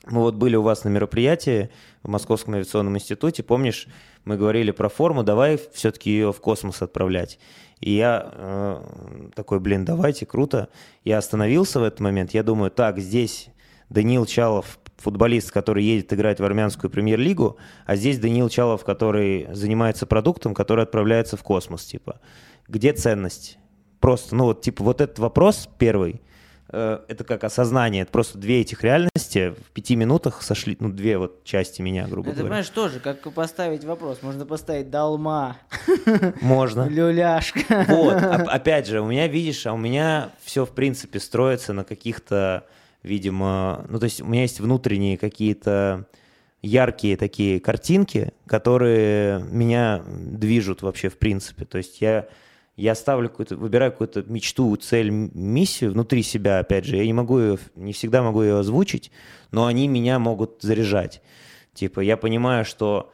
мы 0.07 0.21
вот 0.21 0.37
были 0.37 0.55
у 0.55 0.63
вас 0.63 0.85
на 0.85 0.91
мероприятии 0.91 1.71
в 2.05 2.09
Московском 2.09 2.55
авиационном 2.55 2.95
институте, 2.97 3.43
помнишь, 3.43 3.89
мы 4.25 4.37
говорили 4.37 4.71
про 4.71 4.89
форму, 4.89 5.25
давай 5.25 5.59
все-таки 5.73 6.13
ее 6.13 6.33
в 6.33 6.41
космос 6.41 6.83
отправлять. 6.83 7.41
И 7.81 7.91
я 7.91 8.31
э, 8.33 9.31
такой, 9.35 9.59
блин, 9.59 9.85
давайте, 9.85 10.25
круто. 10.25 10.69
Я 11.03 11.19
остановился 11.19 11.81
в 11.81 11.83
этот 11.83 11.99
момент, 11.99 12.31
я 12.31 12.45
думаю, 12.45 12.71
так, 12.71 13.01
здесь 13.01 13.51
Даниил 13.91 14.27
Чалов 14.27 14.79
футболист, 14.99 15.53
который 15.53 15.85
едет 15.85 16.13
играть 16.13 16.41
в 16.41 16.45
армянскую 16.45 16.91
премьер-лигу, 16.91 17.57
а 17.87 17.97
здесь 17.97 18.19
Даниил 18.19 18.49
Чалов, 18.49 18.85
который 18.85 19.47
занимается 19.53 20.07
продуктом, 20.07 20.55
который 20.55 20.85
отправляется 20.85 21.37
в 21.37 21.43
космос, 21.43 21.85
типа. 21.85 22.21
Где 22.67 22.93
ценность? 22.93 23.59
Просто, 24.01 24.35
ну 24.35 24.45
вот, 24.45 24.61
типа, 24.61 24.85
вот 24.85 25.01
этот 25.01 25.19
вопрос 25.19 25.69
первый, 25.79 26.21
э, 26.69 27.01
это 27.09 27.25
как 27.25 27.45
осознание, 27.45 28.03
это 28.03 28.13
просто 28.13 28.39
две 28.39 28.61
этих 28.61 28.83
реальности 28.85 29.51
в 29.51 29.71
пяти 29.73 29.97
минутах 29.97 30.43
сошли, 30.43 30.77
ну, 30.79 30.91
две 30.91 31.19
вот 31.19 31.45
части 31.45 31.81
меня, 31.81 32.07
грубо 32.07 32.29
это, 32.29 32.39
говоря. 32.39 32.49
понимаешь, 32.49 32.69
тоже, 32.69 33.01
как 33.01 33.21
поставить 33.33 33.85
вопрос, 33.85 34.23
можно 34.23 34.47
поставить 34.47 34.91
долма. 34.91 35.57
Можно. 36.41 36.89
Люляшка. 36.89 37.87
Вот, 37.89 38.15
опять 38.15 38.87
же, 38.87 39.01
у 39.01 39.07
меня, 39.07 39.27
видишь, 39.27 39.67
а 39.67 39.73
у 39.73 39.79
меня 39.79 40.31
все, 40.43 40.65
в 40.65 40.71
принципе, 40.71 41.19
строится 41.21 41.73
на 41.73 41.85
каких-то 41.85 42.67
видимо, 43.03 43.85
ну 43.89 43.99
то 43.99 44.05
есть 44.05 44.21
у 44.21 44.27
меня 44.27 44.43
есть 44.43 44.61
внутренние 44.61 45.17
какие-то 45.17 46.07
яркие 46.63 47.17
такие 47.17 47.61
картинки, 47.61 48.33
которые 48.47 49.45
меня 49.45 50.03
движут 50.07 50.83
вообще 50.83 51.09
в 51.09 51.19
принципе. 51.19 51.65
То 51.65 51.79
есть 51.79 52.01
я, 52.01 52.29
я 52.77 52.95
ставлю 52.95 53.29
какую-то, 53.29 53.57
выбираю 53.57 53.93
какую-то 53.93 54.25
мечту, 54.25 54.75
цель, 54.77 55.11
миссию 55.11 55.93
внутри 55.93 56.23
себя, 56.23 56.59
опять 56.59 56.85
же. 56.85 56.97
Я 56.97 57.05
не 57.05 57.13
могу 57.13 57.39
ее, 57.39 57.59
не 57.77 57.93
всегда 57.93 58.23
могу 58.23 58.43
ее 58.43 58.59
озвучить, 58.59 59.11
но 59.51 59.67
они 59.67 59.89
меня 59.89 60.19
могут 60.19 60.63
заряжать. 60.63 61.23
Типа 61.75 62.01
я 62.01 62.17
понимаю, 62.17 62.65
что, 62.65 63.13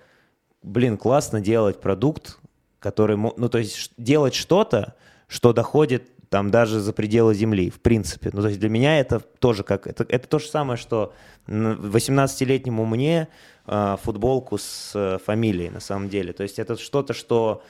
блин, 0.62 0.96
классно 0.96 1.40
делать 1.40 1.80
продукт, 1.80 2.38
который, 2.78 3.16
ну 3.16 3.48
то 3.48 3.58
есть 3.58 3.92
делать 3.98 4.34
что-то, 4.34 4.94
что 5.26 5.52
доходит 5.52 6.10
там 6.34 6.50
даже 6.50 6.80
за 6.80 6.92
пределы 6.92 7.32
Земли, 7.32 7.70
в 7.70 7.80
принципе. 7.80 8.30
Ну, 8.32 8.42
то 8.42 8.48
есть 8.48 8.58
для 8.58 8.68
меня 8.68 8.98
это 8.98 9.20
тоже 9.20 9.62
как... 9.62 9.86
Это, 9.86 10.04
это 10.08 10.26
то 10.26 10.40
же 10.40 10.48
самое, 10.48 10.76
что 10.76 11.14
18-летнему 11.46 12.84
мне 12.84 13.28
э, 13.68 13.96
футболку 14.02 14.58
с 14.58 14.90
э, 14.96 15.18
фамилией, 15.24 15.70
на 15.70 15.78
самом 15.78 16.08
деле. 16.08 16.32
То 16.32 16.42
есть 16.42 16.58
это 16.58 16.76
что-то, 16.76 17.12
что 17.14 17.62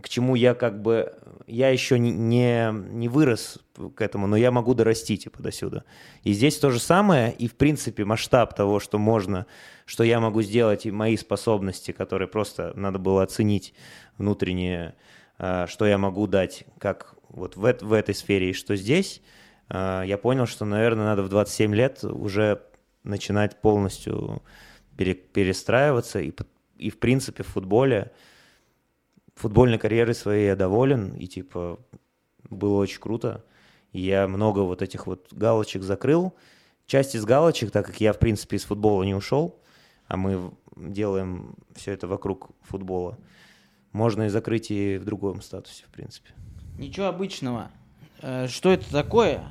к 0.00 0.08
чему 0.08 0.36
я 0.36 0.54
как 0.54 0.80
бы, 0.80 1.12
я 1.48 1.70
еще 1.70 1.98
не, 1.98 2.12
не, 2.12 2.70
не 2.72 3.08
вырос 3.08 3.58
к 3.96 4.00
этому, 4.00 4.28
но 4.28 4.36
я 4.36 4.52
могу 4.52 4.74
дорасти 4.74 5.16
типа 5.16 5.42
до 5.42 5.50
сюда. 5.50 5.82
И 6.22 6.32
здесь 6.34 6.56
то 6.56 6.70
же 6.70 6.78
самое, 6.78 7.32
и 7.32 7.48
в 7.48 7.56
принципе 7.56 8.04
масштаб 8.04 8.54
того, 8.54 8.78
что 8.78 8.98
можно, 8.98 9.46
что 9.86 10.04
я 10.04 10.20
могу 10.20 10.42
сделать, 10.42 10.86
и 10.86 10.92
мои 10.92 11.16
способности, 11.16 11.90
которые 11.90 12.28
просто 12.28 12.72
надо 12.76 13.00
было 13.00 13.24
оценить 13.24 13.74
внутреннее, 14.18 14.94
а, 15.36 15.66
что 15.66 15.84
я 15.84 15.98
могу 15.98 16.28
дать, 16.28 16.64
как 16.78 17.17
вот 17.28 17.56
в, 17.56 17.76
в 17.82 17.92
этой 17.92 18.14
сфере, 18.14 18.50
и 18.50 18.52
что 18.54 18.76
здесь, 18.76 19.22
а, 19.68 20.02
я 20.02 20.18
понял, 20.18 20.46
что, 20.46 20.64
наверное, 20.64 21.06
надо 21.06 21.22
в 21.22 21.28
27 21.28 21.74
лет 21.74 22.04
уже 22.04 22.62
начинать 23.04 23.60
полностью 23.60 24.42
перестраиваться, 24.96 26.20
и, 26.20 26.32
и 26.76 26.90
в 26.90 26.98
принципе 26.98 27.42
в 27.42 27.48
футболе, 27.48 28.12
футбольной 29.36 29.78
карьерой 29.78 30.14
своей 30.14 30.46
я 30.46 30.56
доволен, 30.56 31.14
и 31.14 31.26
типа 31.26 31.78
было 32.50 32.78
очень 32.78 33.00
круто. 33.00 33.44
Я 33.92 34.26
много 34.28 34.60
вот 34.60 34.82
этих 34.82 35.06
вот 35.06 35.32
галочек 35.32 35.82
закрыл. 35.82 36.34
Часть 36.86 37.14
из 37.14 37.24
галочек, 37.24 37.70
так 37.70 37.86
как 37.86 38.00
я, 38.00 38.12
в 38.12 38.18
принципе, 38.18 38.56
из 38.56 38.64
футбола 38.64 39.04
не 39.04 39.14
ушел, 39.14 39.60
а 40.06 40.16
мы 40.16 40.50
делаем 40.76 41.54
все 41.74 41.92
это 41.92 42.06
вокруг 42.06 42.50
футбола, 42.62 43.18
можно 43.92 44.24
и 44.24 44.28
закрыть 44.28 44.70
и 44.70 44.98
в 44.98 45.04
другом 45.04 45.42
статусе, 45.42 45.84
в 45.84 45.90
принципе. 45.90 46.30
Ничего 46.78 47.06
обычного. 47.06 47.70
Э, 48.22 48.46
что 48.48 48.70
это 48.70 48.90
такое? 48.90 49.44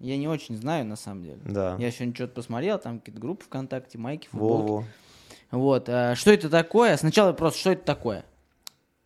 Я 0.00 0.16
не 0.16 0.26
очень 0.26 0.56
знаю, 0.56 0.84
на 0.84 0.96
самом 0.96 1.22
деле. 1.22 1.38
Да. 1.44 1.76
Я 1.78 1.90
сегодня 1.92 2.14
что-то 2.14 2.34
посмотрел, 2.34 2.78
там 2.78 2.98
какие-то 2.98 3.20
группы 3.20 3.44
ВКонтакте, 3.44 3.98
майки, 3.98 4.26
футболки. 4.28 4.68
Во-во. 4.68 4.84
Вот. 5.52 5.88
А 5.88 6.16
что 6.16 6.32
это 6.32 6.50
такое? 6.50 6.96
Сначала 6.96 7.32
просто, 7.32 7.60
что 7.60 7.72
это 7.72 7.84
такое? 7.84 8.24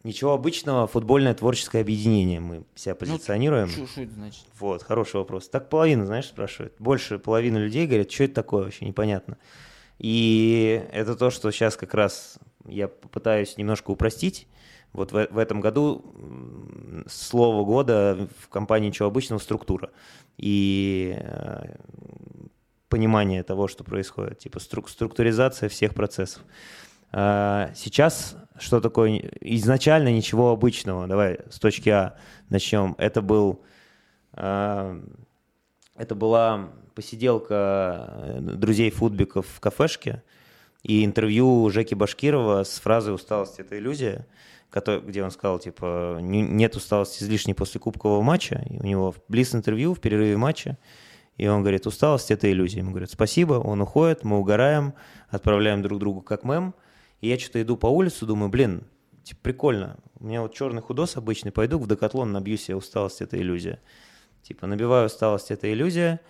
Ничего 0.05 0.33
обычного, 0.33 0.87
футбольное 0.87 1.35
творческое 1.35 1.81
объединение 1.81 2.39
мы 2.39 2.63
себя 2.77 2.95
ну, 2.95 2.99
позиционируем. 3.01 3.69
Ну, 3.77 3.89
что 3.89 4.03
это 4.03 4.13
значит? 4.13 4.45
Вот, 4.61 4.85
хороший 4.85 5.17
вопрос. 5.17 5.49
Так 5.49 5.69
половина, 5.69 6.07
знаешь, 6.07 6.27
спрашивает. 6.27 6.75
Больше 6.79 7.19
половины 7.19 7.59
людей 7.59 7.89
говорят, 7.89 8.13
что 8.13 8.23
это 8.23 8.35
такое 8.35 8.65
вообще, 8.65 8.87
непонятно. 8.87 9.37
И 9.99 10.81
это 10.93 11.17
то, 11.17 11.31
что 11.31 11.51
сейчас 11.51 11.77
как 11.77 11.93
раз 11.93 12.39
я 12.67 12.87
попытаюсь 12.87 13.57
немножко 13.57 13.91
упростить. 13.91 14.47
Вот 14.97 15.13
в, 15.13 15.29
в 15.31 15.39
этом 15.39 15.61
году 15.61 16.05
слово 17.07 17.65
года 17.65 18.29
в 18.41 18.49
компании 18.49 18.89
«Ничего 18.89 19.09
обычного» 19.09 19.39
структура. 19.39 19.91
И 20.37 21.17
э, 21.19 21.77
понимание 22.89 23.43
того, 23.43 23.69
что 23.69 23.85
происходит, 23.85 24.39
типа 24.39 24.59
струк, 24.59 24.89
структуризация 24.89 25.69
всех 25.69 25.95
процессов. 25.95 26.43
А, 27.13 27.71
сейчас 27.75 28.37
что 28.59 28.81
такое 28.81 29.31
изначально 29.43 30.11
ничего 30.11 30.51
обычного. 30.51 31.07
Давай 31.07 31.41
с 31.51 31.59
точки 31.59 31.91
А 31.91 32.17
начнем. 32.49 32.95
Это 32.99 33.21
был 33.21 33.63
а, 34.33 34.99
это 35.97 36.15
была 36.15 36.71
посиделка 36.95 38.09
э, 38.09 38.41
друзей 38.41 38.91
футбиков 38.91 39.47
в 39.47 39.61
кафешке 39.61 40.23
и 40.83 41.05
интервью 41.05 41.69
Жеки 41.71 41.95
Башкирова 41.95 42.65
с 42.65 42.79
фразой 42.79 43.15
«Усталость– 43.15 43.59
это 43.59 43.79
иллюзия», 43.79 44.27
где 44.81 45.23
он 45.23 45.31
сказал, 45.31 45.59
типа, 45.59 46.19
нет 46.21 46.77
усталости 46.77 47.23
излишней 47.23 47.55
после 47.55 47.81
кубкового 47.81 48.23
матча. 48.23 48.65
И 48.69 48.79
у 48.79 48.85
него 48.85 49.15
близ 49.29 49.55
интервью 49.55 49.95
в 49.95 50.01
перерыве 50.01 50.37
матча 50.37 50.79
и 51.37 51.47
он 51.49 51.61
говорит, 51.61 51.87
усталость– 51.87 52.31
это 52.31 52.51
иллюзия. 52.51 52.79
Ему 52.79 52.91
говорят, 52.91 53.11
спасибо, 53.11 53.55
он 53.55 53.81
уходит, 53.81 54.25
мы 54.25 54.39
угораем, 54.39 54.95
отправляем 55.29 55.83
друг 55.83 55.99
другу 55.99 56.23
как 56.23 56.45
мем. 56.45 56.75
И 57.21 57.29
я 57.29 57.39
что-то 57.39 57.61
иду 57.61 57.77
по 57.77 57.87
улице, 57.87 58.25
думаю, 58.25 58.49
блин, 58.49 58.85
типа, 59.23 59.41
прикольно. 59.43 59.99
У 60.19 60.25
меня 60.25 60.41
вот 60.43 60.55
черный 60.55 60.81
худос 60.81 61.17
обычный, 61.17 61.53
пойду 61.53 61.79
в 61.79 61.87
декатлон, 61.87 62.33
набью 62.33 62.57
себе 62.57 62.77
усталость– 62.77 63.21
это 63.21 63.39
иллюзия. 63.39 63.81
Типа, 64.43 64.67
набиваю 64.67 65.07
усталость– 65.07 65.51
это 65.51 65.71
иллюзия. 65.71 66.21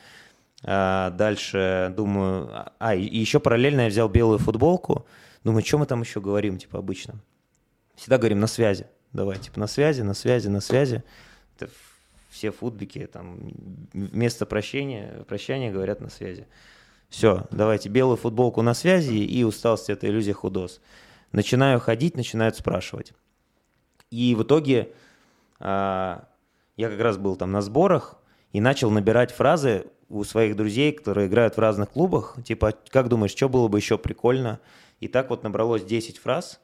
А 0.65 1.11
дальше 1.11 1.93
думаю, 1.97 2.51
а, 2.81 2.95
и 2.95 3.17
еще 3.17 3.39
параллельно 3.39 3.83
я 3.83 3.89
взял 3.89 4.09
белую 4.09 4.39
футболку. 4.39 5.07
Думаю, 5.45 5.65
что 5.65 5.79
мы 5.79 5.87
там 5.87 6.01
еще 6.01 6.21
говорим, 6.21 6.59
типа, 6.59 6.79
обычно. 6.79 7.21
Всегда 7.97 8.19
говорим 8.19 8.41
на 8.41 8.47
связи. 8.47 8.87
Давай, 9.13 9.39
типа, 9.39 9.59
на 9.59 9.67
связи, 9.67 10.03
на 10.03 10.15
связи, 10.15 10.49
на 10.49 10.61
связи. 10.61 11.03
Это 11.57 11.71
все 12.29 12.51
футбики, 12.51 13.07
там, 13.07 13.51
вместо 13.93 14.45
прощения, 14.47 15.25
прощания 15.27 15.73
говорят 15.73 16.01
на 16.01 16.11
связи. 16.11 16.47
Все, 17.09 17.47
давайте 17.51 17.89
белую 17.89 18.17
футболку 18.17 18.63
на 18.63 18.75
связи 18.75 19.15
и 19.15 19.43
усталость– 19.45 19.89
это 19.91 20.07
иллюзия 20.07 20.35
худос. 20.35 20.81
Начинаю 21.33 21.81
ходить, 21.81 22.17
начинают 22.17 22.57
спрашивать. 22.57 23.13
И 24.11 24.35
в 24.35 24.43
итоге 24.43 24.93
а, 25.59 26.29
я 26.77 26.91
как 26.91 27.01
раз 27.01 27.17
был 27.17 27.37
там 27.37 27.53
на 27.53 27.63
сборах 27.63 28.19
и 28.53 28.61
начал 28.61 28.91
набирать 28.91 29.33
фразы 29.33 29.87
у 30.09 30.23
своих 30.25 30.57
друзей, 30.57 30.93
которые 30.93 31.29
играют 31.29 31.57
в 31.57 31.61
разных 31.61 31.91
клубах. 31.91 32.37
Типа, 32.45 32.75
как 32.91 33.09
думаешь, 33.09 33.33
что 33.33 33.49
было 33.49 33.69
бы 33.69 33.79
еще 33.79 33.99
прикольно? 33.99 34.61
И 35.01 35.09
так 35.09 35.31
вот 35.31 35.43
набралось 35.43 35.85
10 35.85 36.19
фраз, 36.19 36.61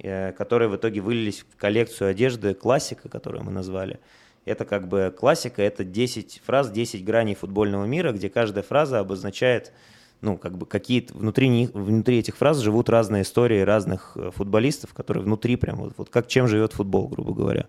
которые 0.00 0.68
в 0.68 0.76
итоге 0.76 1.00
вылились 1.00 1.44
в 1.48 1.56
коллекцию 1.56 2.10
одежды 2.10 2.54
«Классика», 2.54 3.08
которую 3.08 3.44
мы 3.44 3.50
назвали– 3.50 3.98
это 4.48 4.64
как 4.64 4.88
бы 4.88 5.14
классика, 5.16 5.62
это 5.62 5.84
10 5.84 6.42
фраз, 6.44 6.70
10 6.70 7.04
граней 7.04 7.34
футбольного 7.34 7.84
мира, 7.84 8.12
где 8.12 8.28
каждая 8.28 8.64
фраза 8.64 8.98
обозначает, 8.98 9.72
ну, 10.20 10.36
как 10.36 10.56
бы 10.56 10.66
какие-то, 10.66 11.14
внутри, 11.14 11.48
них, 11.48 11.70
внутри 11.74 12.18
этих 12.18 12.36
фраз 12.36 12.58
живут 12.58 12.88
разные 12.88 13.22
истории 13.22 13.60
разных 13.60 14.12
э, 14.16 14.30
футболистов, 14.34 14.94
которые 14.94 15.22
внутри 15.22 15.56
прям, 15.56 15.76
вот, 15.76 15.94
вот 15.96 16.10
как 16.10 16.28
чем 16.28 16.48
живет 16.48 16.72
футбол, 16.72 17.08
грубо 17.08 17.34
говоря. 17.34 17.66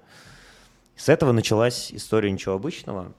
С 0.96 1.10
этого 1.10 1.32
началась 1.32 1.92
история 1.94 2.32
ничего 2.32 2.56
обычного. 2.56 3.14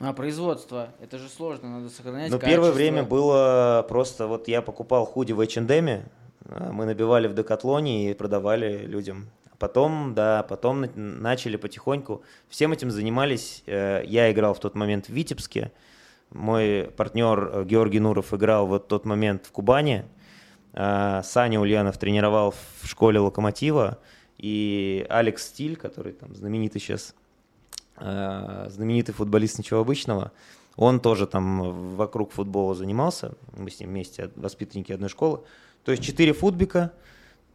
А 0.00 0.12
производство, 0.12 0.88
это 1.00 1.18
же 1.18 1.28
сложно, 1.28 1.78
надо 1.78 1.88
сохранять 1.88 2.30
Ну, 2.30 2.38
первое 2.38 2.72
время 2.72 3.04
было 3.04 3.84
просто, 3.88 4.26
вот 4.26 4.48
я 4.48 4.60
покупал 4.60 5.04
худи 5.06 5.32
в 5.32 5.40
H&M, 5.40 6.02
мы 6.70 6.84
набивали 6.84 7.28
в 7.28 7.34
Декатлоне 7.34 8.10
и 8.10 8.14
продавали 8.14 8.84
людям 8.86 9.28
Потом, 9.62 10.12
да, 10.12 10.42
потом 10.42 10.86
начали 10.96 11.54
потихоньку. 11.54 12.24
Всем 12.48 12.72
этим 12.72 12.90
занимались. 12.90 13.62
Э, 13.66 14.02
я 14.04 14.32
играл 14.32 14.54
в 14.54 14.58
тот 14.58 14.74
момент 14.74 15.06
в 15.06 15.10
Витебске. 15.10 15.70
Мой 16.30 16.90
партнер 16.96 17.38
э, 17.38 17.64
Георгий 17.64 18.00
Нуров 18.00 18.34
играл 18.34 18.66
в 18.66 18.80
тот 18.80 19.04
момент 19.04 19.46
в 19.46 19.52
Кубани. 19.52 20.04
Э, 20.72 21.20
Саня 21.22 21.60
Ульянов 21.60 21.96
тренировал 21.96 22.52
в 22.80 22.88
школе 22.88 23.20
Локомотива. 23.20 23.98
И 24.36 25.06
Алекс 25.08 25.46
Стиль, 25.46 25.76
который 25.76 26.12
там 26.12 26.34
знаменитый 26.34 26.80
сейчас, 26.80 27.14
знаменитый 27.96 29.14
футболист 29.14 29.58
ничего 29.58 29.78
обычного, 29.78 30.32
он 30.74 30.98
тоже 30.98 31.28
там 31.28 31.94
вокруг 31.94 32.32
футбола 32.32 32.74
занимался. 32.74 33.34
Мы 33.56 33.70
с 33.70 33.78
ним 33.78 33.90
вместе, 33.90 34.32
воспитанники 34.34 34.90
одной 34.90 35.08
школы. 35.08 35.44
То 35.84 35.92
есть 35.92 36.02
четыре 36.02 36.32
футбика– 36.32 36.92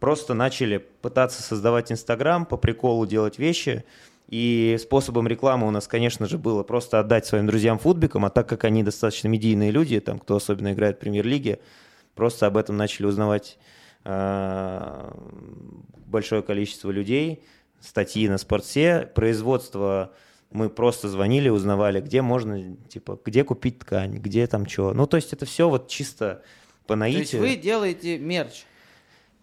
просто 0.00 0.34
начали 0.34 0.78
пытаться 0.78 1.42
создавать 1.42 1.90
Инстаграм, 1.92 2.46
по 2.46 2.56
приколу 2.56 3.06
делать 3.06 3.38
вещи. 3.38 3.84
И 4.28 4.76
способом 4.80 5.26
рекламы 5.26 5.66
у 5.66 5.70
нас, 5.70 5.88
конечно 5.88 6.26
же, 6.26 6.36
было 6.36 6.62
просто 6.62 7.00
отдать 7.00 7.26
своим 7.26 7.46
друзьям 7.46 7.78
футбикам, 7.78 8.26
а 8.26 8.30
так 8.30 8.46
как 8.46 8.64
они 8.64 8.82
достаточно 8.82 9.28
медийные 9.28 9.70
люди, 9.70 9.98
там, 10.00 10.18
кто 10.18 10.36
особенно 10.36 10.72
играет 10.72 10.96
в 10.96 11.00
премьер-лиге, 11.00 11.60
просто 12.14 12.46
об 12.46 12.58
этом 12.58 12.76
начали 12.76 13.06
узнавать 13.06 13.58
э, 14.04 15.12
большое 16.06 16.42
количество 16.42 16.90
людей, 16.90 17.42
статьи 17.80 18.28
на 18.28 18.36
спорте, 18.36 19.10
производство 19.14 20.12
мы 20.50 20.68
просто 20.68 21.08
звонили, 21.08 21.48
узнавали, 21.48 22.02
где 22.02 22.20
можно, 22.20 22.76
типа, 22.88 23.18
где 23.24 23.44
купить 23.44 23.78
ткань, 23.78 24.18
где 24.18 24.46
там 24.46 24.66
что. 24.68 24.92
Ну, 24.92 25.06
то 25.06 25.16
есть 25.16 25.32
это 25.32 25.46
все 25.46 25.70
вот 25.70 25.88
чисто 25.88 26.42
по 26.88 26.96
наитию. 26.96 27.40
То 27.40 27.46
есть 27.46 27.56
вы 27.56 27.62
делаете 27.62 28.18
мерч? 28.18 28.64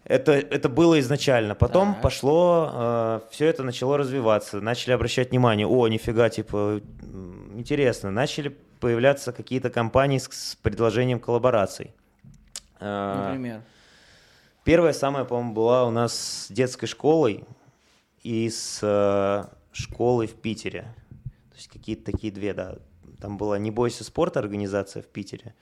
Это, 0.04 0.32
это 0.32 0.68
было 0.68 1.00
изначально. 1.00 1.54
Потом 1.54 1.94
так. 1.94 2.02
пошло, 2.02 2.70
э, 2.72 3.20
все 3.30 3.46
это 3.46 3.62
начало 3.62 3.96
развиваться. 3.96 4.60
Начали 4.60 4.92
обращать 4.92 5.30
внимание, 5.30 5.66
о, 5.66 5.88
нифига, 5.88 6.28
типа, 6.28 6.80
интересно. 7.54 8.10
Начали 8.10 8.56
появляться 8.80 9.32
какие-то 9.32 9.70
компании 9.70 10.18
с, 10.18 10.28
с 10.30 10.56
предложением 10.56 11.18
коллабораций. 11.18 11.92
Э, 12.78 13.24
Например? 13.24 13.62
Первая 14.64 14.92
самая, 14.92 15.24
по-моему, 15.24 15.54
была 15.54 15.86
у 15.86 15.90
нас 15.90 16.46
с 16.46 16.52
детской 16.52 16.86
школой 16.86 17.44
и 18.22 18.50
с 18.50 18.80
э, 18.82 19.44
школой 19.72 20.26
в 20.26 20.34
Питере. 20.34 20.82
То 21.50 21.56
есть 21.56 21.68
какие-то 21.68 22.12
такие 22.12 22.32
две, 22.32 22.54
да. 22.54 22.76
Там 23.20 23.38
была 23.38 23.58
«Не 23.58 23.70
бойся 23.70 24.04
спорта» 24.04 24.40
организация 24.40 25.02
в 25.02 25.06
Питере. 25.06 25.54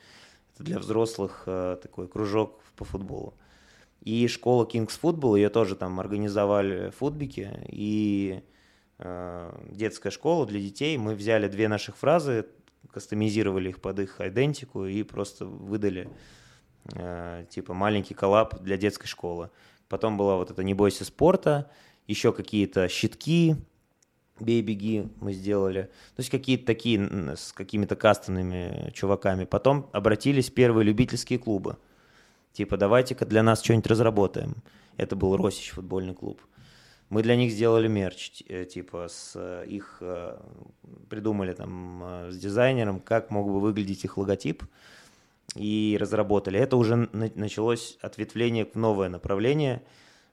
Это 0.55 0.63
для 0.63 0.79
взрослых 0.79 1.43
э, 1.47 1.77
такой 1.83 2.09
кружок 2.09 2.61
по 2.77 2.85
футболу. 2.85 3.35
И 4.01 4.29
школа 4.29 4.65
Kings 4.67 4.99
Football, 5.01 5.37
ее 5.37 5.49
тоже 5.49 5.77
там 5.77 5.99
организовали 5.99 6.91
футбики, 6.91 7.51
и 7.69 8.43
э, 8.99 9.67
детская 9.71 10.11
школа 10.11 10.47
для 10.47 10.61
детей. 10.61 10.97
Мы 10.99 11.15
взяли 11.15 11.49
две 11.49 11.69
наших 11.69 11.97
фразы, 11.97 12.47
кастомизировали 12.93 13.71
их 13.71 13.81
под 13.81 13.99
их 13.99 14.21
идентику 14.21 14.85
и 14.85 15.03
просто 15.03 15.47
выдали 15.47 16.09
э, 16.95 17.47
типа 17.51 17.75
маленький 17.75 18.15
коллаб 18.15 18.61
для 18.61 18.77
детской 18.77 19.07
школы. 19.07 19.51
Потом 19.89 20.17
была 20.17 20.37
вот 20.37 20.51
эта 20.51 20.63
«Не 20.63 20.75
бойся 20.75 21.05
спорта», 21.05 21.71
еще 22.07 22.33
какие-то 22.33 22.87
щитки, 22.89 23.57
бей-беги 24.41 25.09
мы 25.21 25.33
сделали. 25.33 25.83
То 26.17 26.21
есть 26.21 26.31
какие-то 26.31 26.67
такие 26.67 27.37
с 27.37 27.53
какими-то 27.53 27.97
кастомными 27.97 28.91
чуваками. 28.93 29.45
Потом 29.45 29.89
обратились 29.93 30.51
первые 30.51 30.85
любительские 30.85 31.39
клубы. 31.39 31.77
Типа, 32.53 32.77
давайте-ка 32.77 33.27
для 33.27 33.43
нас 33.43 33.63
что-нибудь 33.63 33.87
разработаем. 33.87 34.57
Это 34.97 35.17
был 35.17 35.37
Росич 35.37 35.71
футбольный 35.71 36.15
клуб. 36.15 36.41
Мы 37.11 37.23
для 37.23 37.37
них 37.37 37.53
сделали 37.53 37.87
мерч, 37.87 38.43
э, 38.49 38.65
типа, 38.65 39.09
с 39.09 39.33
э, 39.35 39.67
их 39.69 39.99
э, 40.01 40.37
придумали 41.09 41.53
там 41.53 42.03
с 42.31 42.37
дизайнером, 42.37 43.01
как 43.01 43.31
мог 43.31 43.47
бы 43.47 43.61
выглядеть 43.61 44.05
их 44.05 44.17
логотип, 44.17 44.65
и 45.55 45.97
разработали. 46.01 46.59
Это 46.59 46.77
уже 46.77 47.09
началось 47.13 47.99
ответвление 48.01 48.65
в 48.65 48.75
новое 48.75 49.09
направление, 49.09 49.83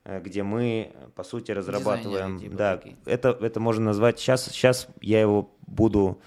где 0.06 0.44
мы, 0.44 0.94
по 1.16 1.24
сути, 1.24 1.52
разрабатываем. 1.52 2.40
Типа 2.40 2.56
да, 2.56 2.78
такие. 2.78 2.98
это, 3.06 3.38
это 3.40 3.60
можно 3.60 3.86
назвать. 3.86 4.20
Сейчас, 4.20 4.46
сейчас 4.46 4.88
я 5.00 5.22
его 5.22 5.52
буду 5.68 6.20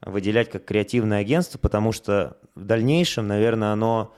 выделять 0.00 0.50
как 0.50 0.64
креативное 0.64 1.20
агентство, 1.20 1.58
потому 1.58 1.92
что 1.92 2.36
в 2.54 2.64
дальнейшем, 2.64 3.26
наверное, 3.26 3.72
оно 3.72 4.14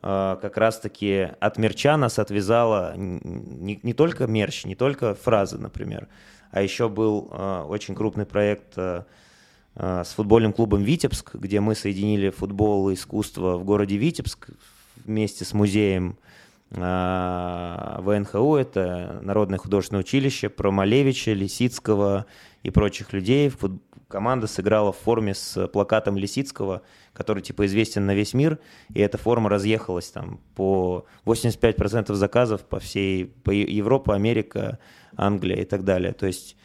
а, 0.00 0.36
как 0.36 0.56
раз-таки 0.56 1.28
от 1.40 1.58
мерча 1.58 1.96
нас 1.96 2.18
отвязало 2.18 2.94
не, 2.96 3.78
не 3.82 3.92
только 3.92 4.26
мерч, 4.26 4.64
не 4.64 4.74
только 4.74 5.14
фразы, 5.14 5.58
например, 5.58 6.08
а 6.50 6.62
еще 6.62 6.88
был 6.88 7.28
э, 7.30 7.64
очень 7.68 7.94
крупный 7.94 8.24
проект 8.24 8.72
э, 8.76 9.02
с 9.74 10.08
футбольным 10.14 10.54
клубом 10.54 10.82
«Витебск», 10.82 11.34
где 11.34 11.60
мы 11.60 11.74
соединили 11.74 12.30
футбол 12.30 12.88
и 12.88 12.94
искусство 12.94 13.58
в 13.58 13.64
городе 13.64 13.98
Витебск 13.98 14.48
вместе 15.04 15.44
с 15.44 15.52
музеем 15.52 16.16
э, 16.18 16.47
ВНХУ, 16.70 18.56
это 18.56 19.20
Народное 19.22 19.58
художественное 19.58 20.00
училище, 20.00 20.48
про 20.48 20.70
Малевича, 20.70 21.32
Лисицкого 21.32 22.26
и 22.62 22.70
прочих 22.70 23.12
людей. 23.12 23.50
Команда 24.08 24.46
сыграла 24.46 24.92
в 24.92 24.98
форме 24.98 25.34
с 25.34 25.66
плакатом 25.68 26.16
Лисицкого– 26.16 26.82
который 27.18 27.42
типа 27.42 27.66
известен 27.66 28.06
на 28.06 28.14
весь 28.14 28.32
мир, 28.32 28.60
и 28.94 29.00
эта 29.00 29.18
форма 29.18 29.50
разъехалась 29.50 30.08
там 30.08 30.38
по 30.54 31.04
85% 31.26 32.14
заказов 32.14 32.64
по 32.64 32.78
всей 32.78 33.26
по 33.26 33.50
Европа, 33.50 34.14
Америка, 34.14 34.78
Англия 35.16 35.56
и 35.56 35.64
так 35.64 35.82
далее. 35.82 36.12
То 36.12 36.26
есть 36.26 36.56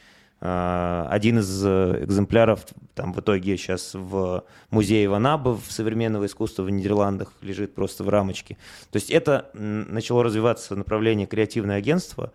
один 0.46 1.40
из 1.40 1.66
экземпляров 1.66 2.66
там 2.96 3.14
в 3.14 3.20
итоге 3.22 3.56
сейчас 3.56 3.94
в 3.94 4.44
музее 4.72 5.08
Ванабы 5.08 5.56
в 5.56 5.72
современного 5.72 6.26
искусства 6.26 6.64
в 6.64 6.70
Нидерландах 6.70 7.32
лежит 7.42 7.74
просто 7.74 8.04
в 8.04 8.10
рамочке. 8.10 8.58
То 8.92 8.98
есть 8.98 9.10
это 9.10 9.50
начало 9.54 10.24
развиваться 10.24 10.76
направление 10.76 11.28
креативное 11.28 11.78
агентство, 11.78 12.34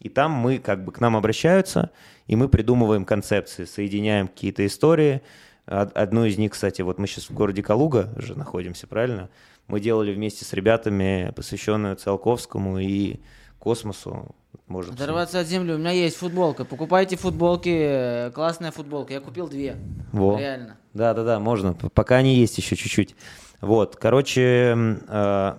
и 0.00 0.08
там 0.08 0.30
мы 0.30 0.58
как 0.58 0.84
бы 0.84 0.92
к 0.92 1.00
нам 1.00 1.16
обращаются, 1.16 1.90
и 2.28 2.36
мы 2.36 2.48
придумываем 2.48 3.04
концепции, 3.04 3.64
соединяем 3.64 4.28
какие-то 4.28 4.64
истории, 4.64 5.22
Одну 5.68 6.24
из 6.24 6.38
них, 6.38 6.52
кстати, 6.52 6.80
вот 6.80 6.98
мы 6.98 7.06
сейчас 7.06 7.28
в 7.28 7.34
городе 7.34 7.62
Калуга 7.62 8.10
же 8.16 8.34
находимся, 8.38 8.86
правильно? 8.86 9.28
Мы 9.66 9.80
делали 9.80 10.14
вместе 10.14 10.46
с 10.46 10.54
ребятами, 10.54 11.30
посвященную 11.36 11.94
Циолковскому 11.96 12.78
и 12.78 13.20
космосу. 13.58 14.34
Может, 14.68 14.94
Оторваться 14.94 15.40
от 15.40 15.46
земли. 15.46 15.72
У 15.72 15.78
меня 15.78 15.92
есть 15.92 16.16
футболка. 16.16 16.64
Покупайте 16.64 17.16
футболки. 17.16 18.30
Классная 18.34 18.70
футболка. 18.70 19.14
Я 19.14 19.20
купил 19.20 19.48
две. 19.48 19.76
Во. 20.12 20.38
Реально. 20.38 20.76
Да, 20.94 21.14
да, 21.14 21.24
да, 21.24 21.40
можно. 21.40 21.74
Пока 21.74 22.16
они 22.16 22.34
есть 22.34 22.58
еще 22.58 22.76
чуть-чуть. 22.76 23.16
Вот, 23.60 23.96
короче, 23.96 24.76
э, 25.08 25.52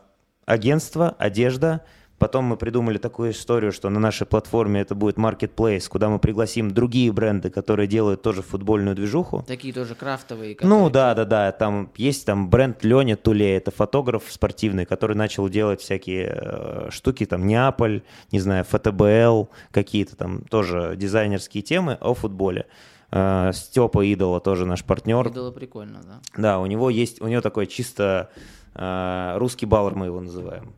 агентство, 0.45 1.15
одежда– 1.17 1.81
Потом 2.19 2.43
мы 2.45 2.57
придумали 2.57 2.97
такую 2.97 3.31
историю, 3.31 3.71
что 3.71 3.89
на 3.89 3.99
нашей 3.99 4.27
платформе 4.27 4.81
это 4.81 4.93
будет 4.93 5.15
marketplace, 5.15 5.87
куда 5.87 6.09
мы 6.09 6.19
пригласим 6.19 6.69
другие 6.71 7.11
бренды, 7.13 7.49
которые 7.49 7.87
делают 7.87 8.21
тоже 8.21 8.41
футбольную 8.41 8.93
движуху. 8.95 9.43
Такие 9.47 9.73
тоже 9.73 9.95
крафтовые. 9.95 10.55
Которые... 10.55 10.77
Ну 10.77 10.89
да, 10.89 11.15
да, 11.15 11.23
да. 11.23 11.51
Там 11.53 11.89
есть 11.95 12.25
там 12.25 12.49
бренд 12.49 12.83
Леня 12.83 13.15
Туле, 13.15 13.55
это 13.55 13.71
фотограф 13.71 14.23
спортивный, 14.27 14.85
который 14.85 15.15
начал 15.15 15.47
делать 15.47 15.79
всякие 15.79 16.29
э, 16.29 16.87
штуки, 16.91 17.25
там 17.25 17.47
Неаполь, 17.47 18.03
не 18.33 18.41
знаю, 18.41 18.65
ФТБЛ, 18.65 19.47
какие-то 19.71 20.17
там 20.17 20.41
тоже 20.43 20.95
дизайнерские 20.97 21.63
темы 21.63 21.97
о 22.01 22.13
футболе. 22.13 22.65
Э, 23.11 23.51
Степа 23.53 24.03
Идола 24.05 24.41
тоже 24.41 24.65
наш 24.65 24.83
партнер. 24.83 25.25
Идола 25.25 25.51
прикольно, 25.51 26.01
да. 26.03 26.19
Да, 26.35 26.59
у 26.59 26.65
него 26.65 26.89
есть, 26.89 27.21
у 27.21 27.27
него 27.27 27.39
такой 27.39 27.65
чисто 27.65 28.29
э, 28.75 29.35
русский 29.37 29.65
баллар 29.65 29.95
мы 29.95 30.07
его 30.07 30.19
называем. 30.19 30.73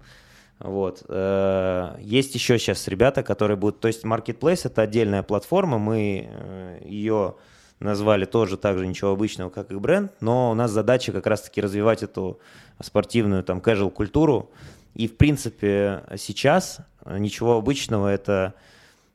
Вот. 0.63 1.03
Э, 1.07 1.95
есть 1.99 2.35
еще 2.35 2.59
сейчас 2.59 2.87
ребята, 2.87 3.23
которые 3.23 3.57
будут... 3.57 3.79
То 3.79 3.87
есть 3.87 4.05
Marketplace— 4.05 4.61
это 4.65 4.83
отдельная 4.83 5.23
платформа, 5.23 5.79
мы 5.79 6.29
э, 6.29 6.81
ее 6.85 7.35
назвали 7.79 8.25
тоже 8.25 8.57
так 8.57 8.77
же 8.77 8.85
ничего 8.85 9.11
обычного, 9.11 9.49
как 9.49 9.71
и 9.71 9.75
бренд, 9.75 10.11
но 10.21 10.51
у 10.51 10.53
нас 10.53 10.69
задача 10.69 11.11
как 11.11 11.25
раз-таки 11.25 11.61
развивать 11.61 12.03
эту 12.03 12.39
спортивную 12.79 13.43
там 13.43 13.57
casual 13.57 13.89
культуру. 13.89 14.51
И 14.93 15.07
в 15.07 15.17
принципе 15.17 16.03
сейчас 16.17 16.79
ничего 17.05 17.57
обычного 17.57 18.07
это 18.07 18.53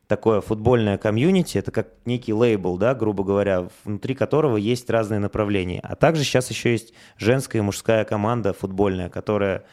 такое 0.07 0.41
футбольное 0.41 0.97
комьюнити, 0.97 1.57
это 1.57 1.71
как 1.71 1.89
некий 2.05 2.33
лейбл, 2.33 2.77
да, 2.77 2.95
грубо 2.95 3.23
говоря, 3.23 3.67
внутри 3.83 4.15
которого 4.15 4.57
есть 4.57 4.89
разные 4.89 5.19
направления. 5.19 5.79
А 5.83 5.95
также 5.95 6.23
сейчас 6.23 6.49
еще 6.49 6.71
есть 6.71 6.93
женская 7.17 7.59
и 7.59 7.61
мужская 7.61 8.03
команда 8.05 8.53
футбольная, 8.53 9.09
которая 9.09 9.63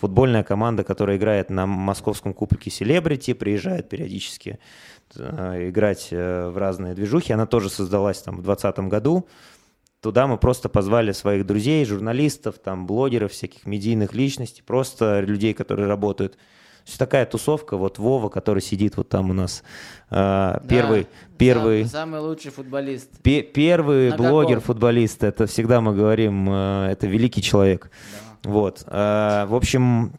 футбольная 0.00 0.42
команда, 0.42 0.84
которая 0.84 1.16
играет 1.16 1.50
на 1.50 1.66
московском 1.66 2.34
кубке 2.34 2.70
Селебрити, 2.70 3.32
приезжает 3.34 3.88
периодически 3.88 4.58
э, 5.16 5.68
играть 5.68 6.08
э, 6.10 6.48
в 6.48 6.58
разные 6.58 6.94
движухи. 6.94 7.32
Она 7.32 7.46
тоже 7.46 7.70
создалась 7.70 8.20
там 8.22 8.36
в 8.36 8.42
2020 8.42 8.78
году. 8.90 9.26
Туда 10.00 10.26
мы 10.26 10.36
просто 10.36 10.68
позвали 10.68 11.12
своих 11.12 11.46
друзей, 11.46 11.84
журналистов, 11.86 12.56
там, 12.62 12.86
блогеров, 12.86 13.32
всяких 13.32 13.64
медийных 13.66 14.12
личностей, 14.12 14.62
просто 14.62 15.20
людей, 15.20 15.54
которые 15.54 15.88
работают. 15.88 16.36
То 16.84 16.88
есть 16.88 16.98
такая 16.98 17.24
тусовка, 17.24 17.78
вот 17.78 17.98
Вова, 17.98 18.28
который 18.28 18.60
сидит 18.60 18.98
вот 18.98 19.08
там 19.08 19.30
у 19.30 19.32
нас, 19.32 19.62
э, 20.10 20.58
первый, 20.68 21.04
да, 21.04 21.08
первый, 21.38 21.86
самый 21.86 22.20
лучший 22.20 22.50
футболист, 22.50 23.08
пе- 23.22 23.42
первый 23.42 24.14
блогер-футболист, 24.14 25.24
это 25.24 25.46
всегда 25.46 25.80
мы 25.80 25.94
говорим, 25.94 26.46
э, 26.50 26.88
это 26.92 27.06
великий 27.06 27.40
человек. 27.40 27.90
Да. 27.90 28.23
Вот. 28.44 28.84
Э, 28.86 29.46
в 29.46 29.54
общем, 29.54 30.12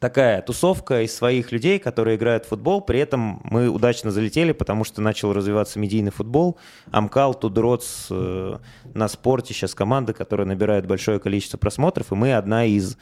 такая 0.00 0.42
тусовка 0.42 1.02
из 1.02 1.14
своих 1.14 1.52
людей, 1.52 1.78
которые 1.78 2.16
играют 2.16 2.46
в 2.46 2.48
футбол. 2.48 2.80
При 2.80 2.98
этом 2.98 3.40
мы 3.44 3.68
удачно 3.68 4.10
залетели, 4.10 4.52
потому 4.52 4.82
что 4.84 5.00
начал 5.00 5.32
развиваться 5.32 5.78
медийный 5.78 6.10
футбол. 6.10 6.58
Амкал, 6.90 7.34
Тудроц 7.34 8.06
э, 8.10 8.58
на 8.94 9.08
спорте 9.08 9.54
сейчас 9.54 9.74
команда, 9.74 10.12
которая 10.12 10.46
набирает 10.46 10.86
большое 10.86 11.20
количество 11.20 11.58
просмотров, 11.58 12.10
и 12.10 12.14
мы 12.14 12.34
одна 12.34 12.64
из 12.64 12.96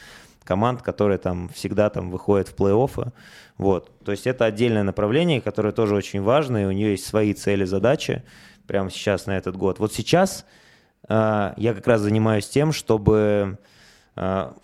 команд, 0.45 0.83
которая 0.83 1.19
там 1.19 1.49
всегда 1.51 1.89
там 1.89 2.11
выходит 2.11 2.49
в 2.49 2.57
плей-оффы. 2.57 3.13
Вот. 3.59 3.91
То 4.05 4.13
есть 4.13 4.27
это 4.27 4.45
отдельное 4.45 4.83
направление, 4.83 5.41
которое 5.41 5.73
тоже 5.73 5.95
очень 5.95 6.23
важно, 6.23 6.63
и 6.63 6.65
у 6.65 6.73
нее 6.73 6.93
есть 6.93 7.07
свои 7.07 7.33
цели, 7.33 7.65
задачи 7.65 8.25
прямо 8.67 8.91
сейчас 8.91 9.27
на 9.27 9.37
этот 9.37 9.57
год. 9.57 9.79
Вот 9.79 9.93
сейчас 9.93 10.45
э, 11.09 11.53
я 11.57 11.75
как 11.75 11.87
раз 11.87 12.01
занимаюсь 12.01 12.49
тем, 12.49 12.73
чтобы 12.73 13.59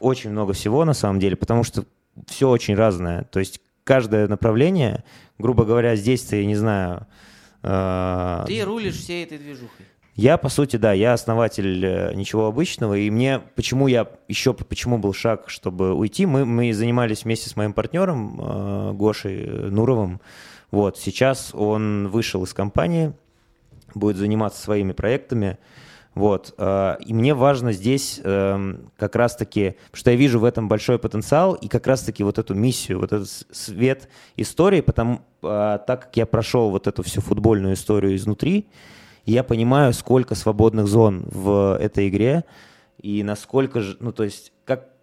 очень 0.00 0.30
много 0.30 0.52
всего 0.52 0.84
на 0.84 0.94
самом 0.94 1.20
деле, 1.20 1.36
потому 1.36 1.64
что 1.64 1.84
все 2.26 2.48
очень 2.48 2.74
разное. 2.74 3.24
То 3.24 3.40
есть 3.40 3.60
каждое 3.84 4.28
направление, 4.28 5.04
грубо 5.38 5.64
говоря, 5.64 5.96
здесь 5.96 6.22
ты, 6.22 6.40
я 6.40 6.46
не 6.46 6.56
знаю... 6.56 7.06
Э, 7.62 8.44
ты 8.46 8.62
рулишь 8.64 8.96
всей 8.96 9.24
этой 9.24 9.38
движухой. 9.38 9.86
Я, 10.16 10.36
по 10.36 10.48
сути, 10.48 10.76
да, 10.76 10.92
я 10.92 11.12
основатель 11.12 11.84
э, 11.84 12.14
ничего 12.14 12.46
обычного, 12.46 12.94
и 12.94 13.10
мне, 13.10 13.40
почему 13.56 13.88
я, 13.88 14.08
еще 14.28 14.54
почему 14.54 14.98
был 14.98 15.12
шаг, 15.12 15.50
чтобы 15.50 15.92
уйти, 15.92 16.24
мы, 16.24 16.44
мы 16.44 16.72
занимались 16.72 17.24
вместе 17.24 17.50
с 17.50 17.56
моим 17.56 17.72
партнером 17.72 18.40
э, 18.40 18.92
Гошей 18.92 19.44
Нуровым, 19.70 20.20
вот, 20.70 20.98
сейчас 20.98 21.52
он 21.52 22.08
вышел 22.08 22.44
из 22.44 22.54
компании, 22.54 23.12
будет 23.94 24.16
заниматься 24.16 24.62
своими 24.62 24.92
проектами, 24.92 25.58
вот. 26.14 26.54
Э, 26.58 26.96
и 27.04 27.12
мне 27.12 27.34
важно 27.34 27.72
здесь 27.72 28.20
эм, 28.22 28.90
как 28.96 29.16
раз-таки, 29.16 29.76
что 29.92 30.10
я 30.10 30.16
вижу 30.16 30.38
в 30.38 30.44
этом 30.44 30.68
большой 30.68 30.98
потенциал 30.98 31.54
и 31.54 31.68
как 31.68 31.86
раз-таки 31.86 32.22
вот 32.22 32.38
эту 32.38 32.54
миссию, 32.54 33.00
вот 33.00 33.12
этот 33.12 33.28
свет 33.28 34.08
истории, 34.36 34.80
потому 34.80 35.22
э, 35.42 35.78
так 35.86 36.04
как 36.04 36.16
я 36.16 36.26
прошел 36.26 36.70
вот 36.70 36.86
эту 36.86 37.02
всю 37.02 37.20
футбольную 37.20 37.74
историю 37.74 38.14
изнутри, 38.14 38.68
я 39.26 39.42
понимаю, 39.42 39.92
сколько 39.92 40.34
свободных 40.34 40.86
зон 40.86 41.24
в 41.30 41.78
этой 41.80 42.08
игре 42.08 42.44
и 43.00 43.22
насколько 43.22 43.80
же, 43.80 43.96
ну 44.00 44.12
то 44.12 44.22
есть 44.24 44.53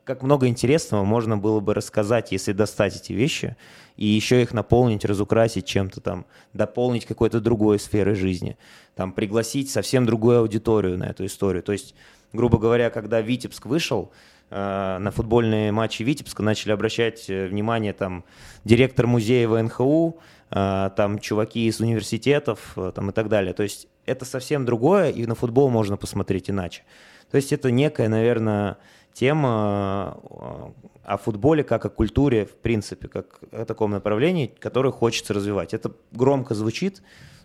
как, 0.04 0.24
много 0.24 0.48
интересного 0.48 1.04
можно 1.04 1.38
было 1.38 1.60
бы 1.60 1.74
рассказать, 1.74 2.32
если 2.32 2.54
достать 2.54 2.96
эти 2.96 3.14
вещи 3.14 3.56
и 3.98 4.06
еще 4.06 4.42
их 4.42 4.54
наполнить, 4.54 5.06
разукрасить 5.06 5.66
чем-то 5.66 6.02
там, 6.02 6.26
дополнить 6.54 7.06
какой-то 7.06 7.40
другой 7.40 7.80
сферой 7.80 8.16
жизни, 8.16 8.58
там, 8.96 9.12
пригласить 9.12 9.70
совсем 9.70 10.06
другую 10.06 10.40
аудиторию 10.40 10.98
на 10.98 11.06
эту 11.06 11.26
историю. 11.26 11.64
То 11.64 11.72
есть, 11.72 11.96
грубо 12.34 12.58
говоря, 12.58 12.90
когда 12.90 13.22
Витебск 13.22 13.66
вышел, 13.66 14.12
э, 14.50 14.98
на 15.00 15.12
футбольные 15.12 15.72
матчи 15.72 16.04
Витебска 16.04 16.44
начали 16.44 16.72
обращать 16.72 17.30
э, 17.30 17.48
внимание 17.48 17.94
там 17.94 18.24
директор 18.64 19.08
музея 19.08 19.48
ВНХУ, 19.48 20.20
а, 20.54 20.90
там 20.90 21.20
чуваки 21.20 21.68
из 21.68 21.80
университетов 21.80 22.74
э, 22.76 22.92
там, 22.94 23.10
и 23.10 23.14
так 23.14 23.30
далее. 23.30 23.54
То 23.54 23.64
есть 23.64 23.88
это 24.06 24.26
совсем 24.26 24.66
другое, 24.66 25.10
и 25.10 25.26
на 25.26 25.34
футбол 25.34 25.70
можно 25.70 25.96
посмотреть 25.96 26.50
иначе. 26.50 26.84
То 27.32 27.38
есть 27.38 27.54
это 27.54 27.72
некая, 27.72 28.10
наверное, 28.10 28.78
тема 29.14 30.20
э, 30.24 30.72
о 31.04 31.18
футболе 31.18 31.64
как 31.64 31.86
о 31.86 31.90
культуре, 31.90 32.46
в 32.46 32.56
принципе, 32.56 33.08
как 33.08 33.40
о 33.52 33.66
таком 33.66 33.92
направлении, 33.92 34.48
которое 34.48 34.92
хочется 34.92 35.34
развивать. 35.34 35.74
Это 35.74 35.92
громко 36.12 36.54
звучит, 36.56 37.02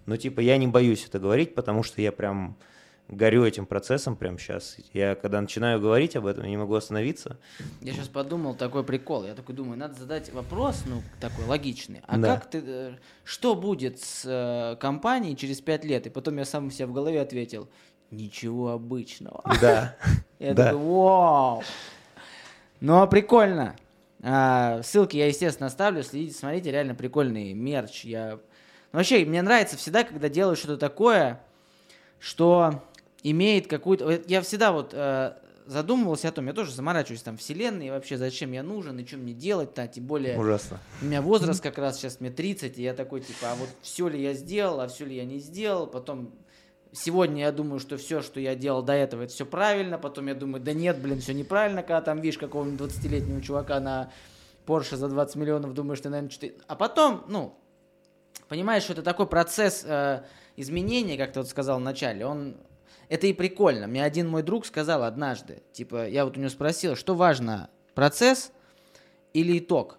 но 0.06 0.16
типа 0.16 0.40
я 0.40 0.56
не 0.56 0.66
боюсь 0.66 1.04
это 1.06 1.18
говорить, 1.18 1.54
потому 1.54 1.82
что 1.82 2.00
я 2.00 2.12
прям 2.12 2.56
горю 3.08 3.44
этим 3.44 3.66
процессом 3.66 4.16
прямо 4.16 4.38
сейчас. 4.38 4.76
Я 4.92 5.14
когда 5.14 5.40
начинаю 5.40 5.80
говорить 5.80 6.16
об 6.16 6.26
этом, 6.26 6.44
я 6.44 6.50
не 6.50 6.56
могу 6.56 6.74
остановиться. 6.74 7.38
Я 7.80 7.92
сейчас 7.92 8.08
подумал 8.08 8.54
такой 8.54 8.84
прикол. 8.84 9.24
Я 9.24 9.34
такой 9.34 9.54
думаю, 9.54 9.78
надо 9.78 9.94
задать 9.94 10.32
вопрос, 10.32 10.82
ну, 10.86 11.02
такой 11.20 11.44
логичный. 11.44 12.02
А 12.06 12.18
да. 12.18 12.34
как 12.34 12.50
ты, 12.50 12.62
э, 12.64 12.94
что 13.24 13.54
будет 13.54 14.00
с 14.00 14.24
э, 14.24 14.76
компанией 14.80 15.36
через 15.36 15.60
пять 15.60 15.84
лет? 15.84 16.06
И 16.06 16.10
потом 16.10 16.36
я 16.38 16.44
сам 16.44 16.70
себе 16.70 16.86
в 16.86 16.92
голове 16.92 17.20
ответил, 17.20 17.68
ничего 18.10 18.70
обычного. 18.70 19.42
Да. 19.60 19.96
Я 20.38 20.54
такой, 20.54 20.78
вау. 20.78 21.62
Ну, 22.80 23.00
а 23.00 23.06
прикольно. 23.06 23.76
А, 24.22 24.82
ссылки 24.82 25.16
я, 25.16 25.28
естественно, 25.28 25.68
оставлю. 25.68 26.02
Следите, 26.02 26.36
смотрите, 26.36 26.70
реально 26.70 26.94
прикольный 26.94 27.52
мерч. 27.52 28.04
Я... 28.04 28.32
Ну, 28.92 28.98
вообще, 28.98 29.24
мне 29.24 29.40
нравится 29.40 29.76
всегда, 29.76 30.04
когда 30.04 30.28
делаю 30.28 30.56
что-то 30.56 30.76
такое, 30.76 31.40
что 32.18 32.82
имеет 33.22 33.66
какую-то... 33.66 34.22
Я 34.26 34.42
всегда 34.42 34.72
вот 34.72 34.90
э, 34.92 35.36
задумывался 35.66 36.28
о 36.28 36.32
том, 36.32 36.46
я 36.46 36.52
тоже 36.52 36.72
заморачиваюсь 36.72 37.22
там 37.22 37.36
вселенной, 37.36 37.88
и 37.88 37.90
вообще 37.90 38.16
зачем 38.16 38.52
я 38.52 38.62
нужен, 38.62 38.98
и 38.98 39.06
что 39.06 39.16
мне 39.16 39.32
делать-то, 39.32 39.86
тем 39.88 40.06
более... 40.06 40.38
Ужасно. 40.38 40.78
У 41.02 41.06
меня 41.06 41.22
возраст 41.22 41.62
как 41.62 41.78
раз 41.78 41.98
сейчас, 41.98 42.20
мне 42.20 42.30
30, 42.30 42.78
и 42.78 42.82
я 42.82 42.94
такой, 42.94 43.20
типа, 43.20 43.52
а 43.52 43.54
вот 43.56 43.68
все 43.82 44.08
ли 44.08 44.22
я 44.22 44.32
сделал, 44.32 44.80
а 44.80 44.88
все 44.88 45.04
ли 45.04 45.16
я 45.16 45.24
не 45.24 45.38
сделал, 45.38 45.86
потом... 45.86 46.32
Сегодня 46.96 47.42
я 47.42 47.52
думаю, 47.52 47.78
что 47.78 47.98
все, 47.98 48.22
что 48.22 48.40
я 48.40 48.54
делал 48.54 48.82
до 48.82 48.94
этого, 48.94 49.22
это 49.22 49.32
все 49.32 49.44
правильно, 49.44 49.98
потом 49.98 50.28
я 50.28 50.34
думаю, 50.34 50.62
да 50.64 50.72
нет, 50.72 50.98
блин, 50.98 51.20
все 51.20 51.34
неправильно, 51.34 51.82
когда 51.82 52.00
там 52.00 52.22
видишь 52.22 52.38
какого-нибудь 52.38 52.90
20-летнего 52.90 53.42
чувака 53.42 53.80
на 53.80 54.10
Porsche 54.66 54.96
за 54.96 55.08
20 55.08 55.36
миллионов, 55.36 55.74
думаешь, 55.74 56.00
ты, 56.00 56.08
наверное, 56.08 56.30
что-то... 56.30 56.54
А 56.66 56.74
потом, 56.74 57.24
ну, 57.28 57.54
понимаешь, 58.48 58.84
что 58.84 58.94
это 58.94 59.02
такой 59.02 59.26
процесс 59.26 59.84
э, 59.84 60.22
изменения, 60.56 61.18
как 61.18 61.34
ты 61.34 61.40
вот 61.40 61.48
сказал 61.50 61.78
в 61.78 61.82
начале, 61.82 62.24
он 62.24 62.56
это 63.10 63.26
и 63.26 63.34
прикольно. 63.34 63.86
Мне 63.86 64.02
один 64.02 64.26
мой 64.28 64.42
друг 64.42 64.64
сказал 64.64 65.02
однажды, 65.02 65.62
типа, 65.72 66.08
я 66.08 66.24
вот 66.24 66.38
у 66.38 66.40
него 66.40 66.50
спросил, 66.50 66.96
что 66.96 67.14
важно, 67.14 67.68
процесс 67.94 68.52
или 69.34 69.58
итог? 69.58 69.98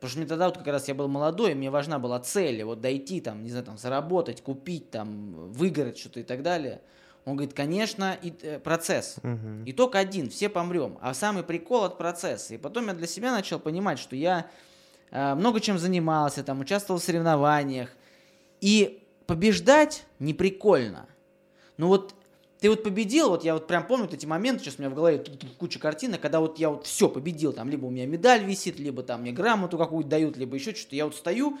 Потому 0.00 0.10
что 0.12 0.18
мне 0.20 0.28
тогда 0.28 0.46
вот 0.46 0.56
как 0.56 0.66
раз 0.66 0.88
я 0.88 0.94
был 0.94 1.08
молодой, 1.08 1.52
и 1.52 1.54
мне 1.54 1.70
важна 1.70 1.98
была 1.98 2.18
цель, 2.20 2.64
вот 2.64 2.80
дойти 2.80 3.20
там, 3.20 3.42
не 3.42 3.50
знаю, 3.50 3.66
там, 3.66 3.76
заработать, 3.76 4.42
купить, 4.42 4.90
там, 4.90 5.52
выиграть 5.52 5.98
что-то 5.98 6.20
и 6.20 6.22
так 6.22 6.42
далее. 6.42 6.80
Он 7.26 7.36
говорит, 7.36 7.54
конечно, 7.54 8.16
и, 8.22 8.32
э, 8.40 8.58
процесс. 8.58 9.16
Угу. 9.22 9.64
Итог 9.66 9.94
один, 9.96 10.30
все 10.30 10.48
помрем. 10.48 10.96
А 11.02 11.12
самый 11.12 11.42
прикол 11.42 11.84
от 11.84 11.98
процесса. 11.98 12.54
И 12.54 12.56
потом 12.56 12.86
я 12.86 12.94
для 12.94 13.06
себя 13.06 13.30
начал 13.30 13.60
понимать, 13.60 13.98
что 13.98 14.16
я 14.16 14.46
э, 15.10 15.34
много 15.34 15.60
чем 15.60 15.78
занимался, 15.78 16.42
там, 16.42 16.60
участвовал 16.60 16.98
в 16.98 17.04
соревнованиях. 17.04 17.90
И 18.62 19.02
побеждать 19.26 20.06
не 20.18 20.32
прикольно. 20.32 21.06
Ну 21.76 21.88
вот 21.88 22.14
ты 22.60 22.68
вот 22.68 22.82
победил, 22.82 23.30
вот 23.30 23.42
я 23.42 23.54
вот 23.54 23.66
прям 23.66 23.86
помню 23.86 24.04
вот 24.04 24.14
эти 24.14 24.26
моменты, 24.26 24.64
сейчас 24.64 24.74
у 24.78 24.82
меня 24.82 24.90
в 24.90 24.94
голове 24.94 25.24
куча 25.58 25.78
картинок, 25.78 26.20
когда 26.20 26.40
вот 26.40 26.58
я 26.58 26.70
вот 26.70 26.86
все 26.86 27.08
победил, 27.08 27.52
там 27.52 27.70
либо 27.70 27.86
у 27.86 27.90
меня 27.90 28.06
медаль 28.06 28.44
висит, 28.44 28.78
либо 28.78 29.02
там 29.02 29.22
мне 29.22 29.32
грамоту 29.32 29.78
какую-то 29.78 30.10
дают, 30.10 30.36
либо 30.36 30.56
еще 30.56 30.74
что-то, 30.74 30.94
я 30.94 31.06
вот 31.06 31.14
стою, 31.14 31.58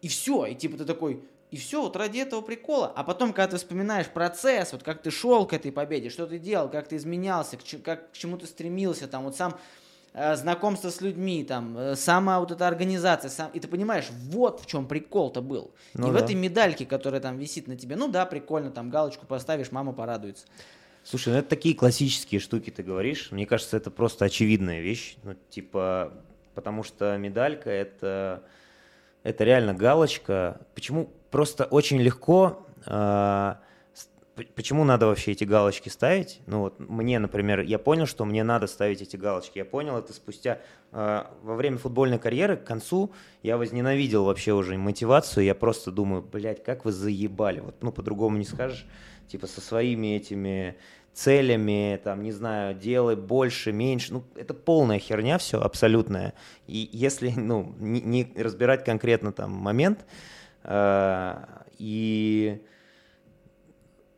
и 0.00 0.08
все, 0.08 0.46
и 0.46 0.54
типа 0.54 0.78
ты 0.78 0.84
такой, 0.84 1.22
и 1.52 1.56
все, 1.56 1.82
вот 1.82 1.96
ради 1.96 2.18
этого 2.18 2.40
прикола. 2.40 2.92
А 2.96 3.04
потом, 3.04 3.32
когда 3.32 3.48
ты 3.52 3.56
вспоминаешь 3.58 4.08
процесс, 4.08 4.72
вот 4.72 4.82
как 4.82 5.02
ты 5.02 5.10
шел 5.10 5.46
к 5.46 5.52
этой 5.52 5.70
победе, 5.70 6.08
что 6.08 6.26
ты 6.26 6.38
делал, 6.38 6.68
как 6.68 6.88
ты 6.88 6.96
изменялся, 6.96 7.56
к, 7.56 7.60
как, 7.84 8.10
к 8.10 8.14
чему 8.14 8.38
ты 8.38 8.46
стремился, 8.46 9.06
там 9.06 9.24
вот 9.24 9.36
сам 9.36 9.58
знакомство 10.14 10.90
с 10.90 11.00
людьми, 11.00 11.42
там, 11.42 11.76
э, 11.76 11.96
сама 11.96 12.38
вот 12.38 12.50
эта 12.50 12.68
организация, 12.68 13.30
сам, 13.30 13.50
и 13.52 13.60
ты 13.60 13.68
понимаешь, 13.68 14.08
вот 14.10 14.60
в 14.60 14.66
чем 14.66 14.86
прикол-то 14.86 15.40
был. 15.40 15.72
Ну, 15.94 16.06
Не 16.06 16.12
да. 16.12 16.18
в 16.18 16.22
этой 16.22 16.34
медальке, 16.34 16.84
которая 16.84 17.20
там 17.20 17.38
висит 17.38 17.66
на 17.66 17.76
тебе. 17.76 17.96
Ну 17.96 18.08
да, 18.08 18.26
прикольно, 18.26 18.70
там 18.70 18.90
галочку 18.90 19.24
поставишь, 19.24 19.72
мама 19.72 19.92
порадуется. 19.92 20.44
Слушай, 21.04 21.32
ну 21.32 21.38
это 21.38 21.48
такие 21.48 21.74
классические 21.74 22.40
штуки 22.40 22.70
ты 22.70 22.82
говоришь. 22.82 23.32
Мне 23.32 23.46
кажется, 23.46 23.76
это 23.76 23.90
просто 23.90 24.26
очевидная 24.26 24.80
вещь. 24.80 25.16
Ну, 25.24 25.34
типа, 25.50 26.12
потому 26.54 26.84
что 26.84 27.16
медалька 27.16 27.70
это, 27.70 28.44
это 29.22 29.44
реально 29.44 29.74
галочка. 29.74 30.60
Почему? 30.74 31.10
Просто 31.30 31.64
очень 31.64 32.00
легко 32.00 32.66
э, 32.86 33.54
почему 34.34 34.84
надо 34.84 35.06
вообще 35.06 35.32
эти 35.32 35.44
галочки 35.44 35.88
ставить? 35.88 36.40
Ну 36.46 36.60
вот 36.60 36.78
мне, 36.78 37.18
например, 37.18 37.60
я 37.60 37.78
понял, 37.78 38.06
что 38.06 38.24
мне 38.24 38.44
надо 38.44 38.66
ставить 38.66 39.02
эти 39.02 39.16
галочки. 39.16 39.58
Я 39.58 39.64
понял 39.64 39.96
это 39.98 40.12
спустя 40.12 40.60
э, 40.92 41.24
во 41.42 41.54
время 41.54 41.78
футбольной 41.78 42.18
карьеры 42.18 42.56
к 42.56 42.64
концу 42.64 43.12
я 43.42 43.56
возненавидел 43.56 44.24
вообще 44.24 44.52
уже 44.52 44.76
мотивацию. 44.78 45.44
Я 45.44 45.54
просто 45.54 45.90
думаю, 45.90 46.22
блядь, 46.22 46.62
как 46.64 46.84
вы 46.84 46.92
заебали. 46.92 47.60
Вот, 47.60 47.82
ну 47.82 47.92
по-другому 47.92 48.36
не 48.38 48.44
скажешь. 48.44 48.86
Типа 49.28 49.46
со 49.46 49.60
своими 49.60 50.16
этими 50.16 50.76
целями, 51.12 52.00
там, 52.02 52.22
не 52.22 52.32
знаю, 52.32 52.74
делай 52.74 53.16
больше, 53.16 53.72
меньше. 53.72 54.14
Ну, 54.14 54.24
это 54.34 54.54
полная 54.54 54.98
херня 54.98 55.38
все, 55.38 55.60
абсолютная. 55.60 56.34
И 56.66 56.88
если, 56.92 57.30
ну, 57.36 57.74
не, 57.78 58.00
не 58.00 58.32
разбирать 58.36 58.84
конкретно 58.84 59.32
там 59.32 59.52
момент, 59.52 60.06
э, 60.64 61.44
и 61.78 62.62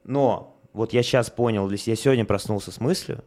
но 0.04 0.60
вот 0.72 0.92
я 0.92 1.02
сейчас 1.02 1.30
понял, 1.30 1.68
я 1.70 1.96
сегодня 1.96 2.24
проснулся 2.24 2.70
с 2.70 2.80
мыслью, 2.80 3.24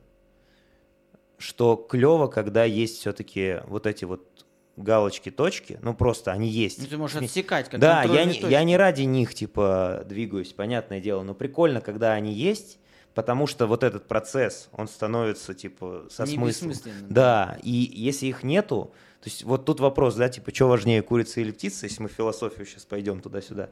что 1.38 1.76
клево, 1.76 2.28
когда 2.28 2.64
есть 2.64 3.00
все-таки 3.00 3.62
вот 3.68 3.86
эти 3.86 4.06
вот 4.06 4.46
галочки, 4.76 5.32
точки, 5.32 5.80
ну 5.82 5.94
просто 5.94 6.32
они 6.32 6.48
есть. 6.48 6.80
Ну 6.80 6.88
ты 6.88 6.98
можешь 6.98 7.22
отсекать, 7.22 7.70
как 7.70 7.80
Да, 7.80 8.04
я 8.04 8.26
не, 8.26 8.40
я 8.40 8.64
не 8.64 8.78
ради 8.78 9.04
них 9.04 9.34
типа 9.34 10.04
двигаюсь, 10.06 10.54
понятное 10.54 11.00
дело, 11.00 11.24
но 11.24 11.34
прикольно, 11.34 11.82
когда 11.82 12.14
они 12.14 12.32
есть, 12.34 12.80
потому 13.14 13.48
что 13.48 13.66
вот 13.66 13.84
этот 13.84 14.08
процесс, 14.08 14.70
он 14.72 14.88
становится 14.88 15.54
типа 15.54 16.06
со 16.12 16.24
не 16.24 16.36
смыслом. 16.36 16.74
Да, 17.10 17.58
и 17.64 17.72
если 17.72 18.28
их 18.28 18.44
нету, 18.44 18.94
то 19.22 19.30
есть 19.30 19.44
вот 19.44 19.66
тут 19.66 19.80
вопрос, 19.80 20.16
да, 20.16 20.30
типа, 20.30 20.54
что 20.54 20.68
важнее, 20.68 21.02
курица 21.02 21.42
или 21.42 21.52
птица, 21.52 21.88
если 21.88 22.04
мы 22.04 22.10
в 22.10 22.14
философию 22.14 22.66
сейчас 22.66 22.86
пойдем 22.86 23.20
туда-сюда. 23.20 23.70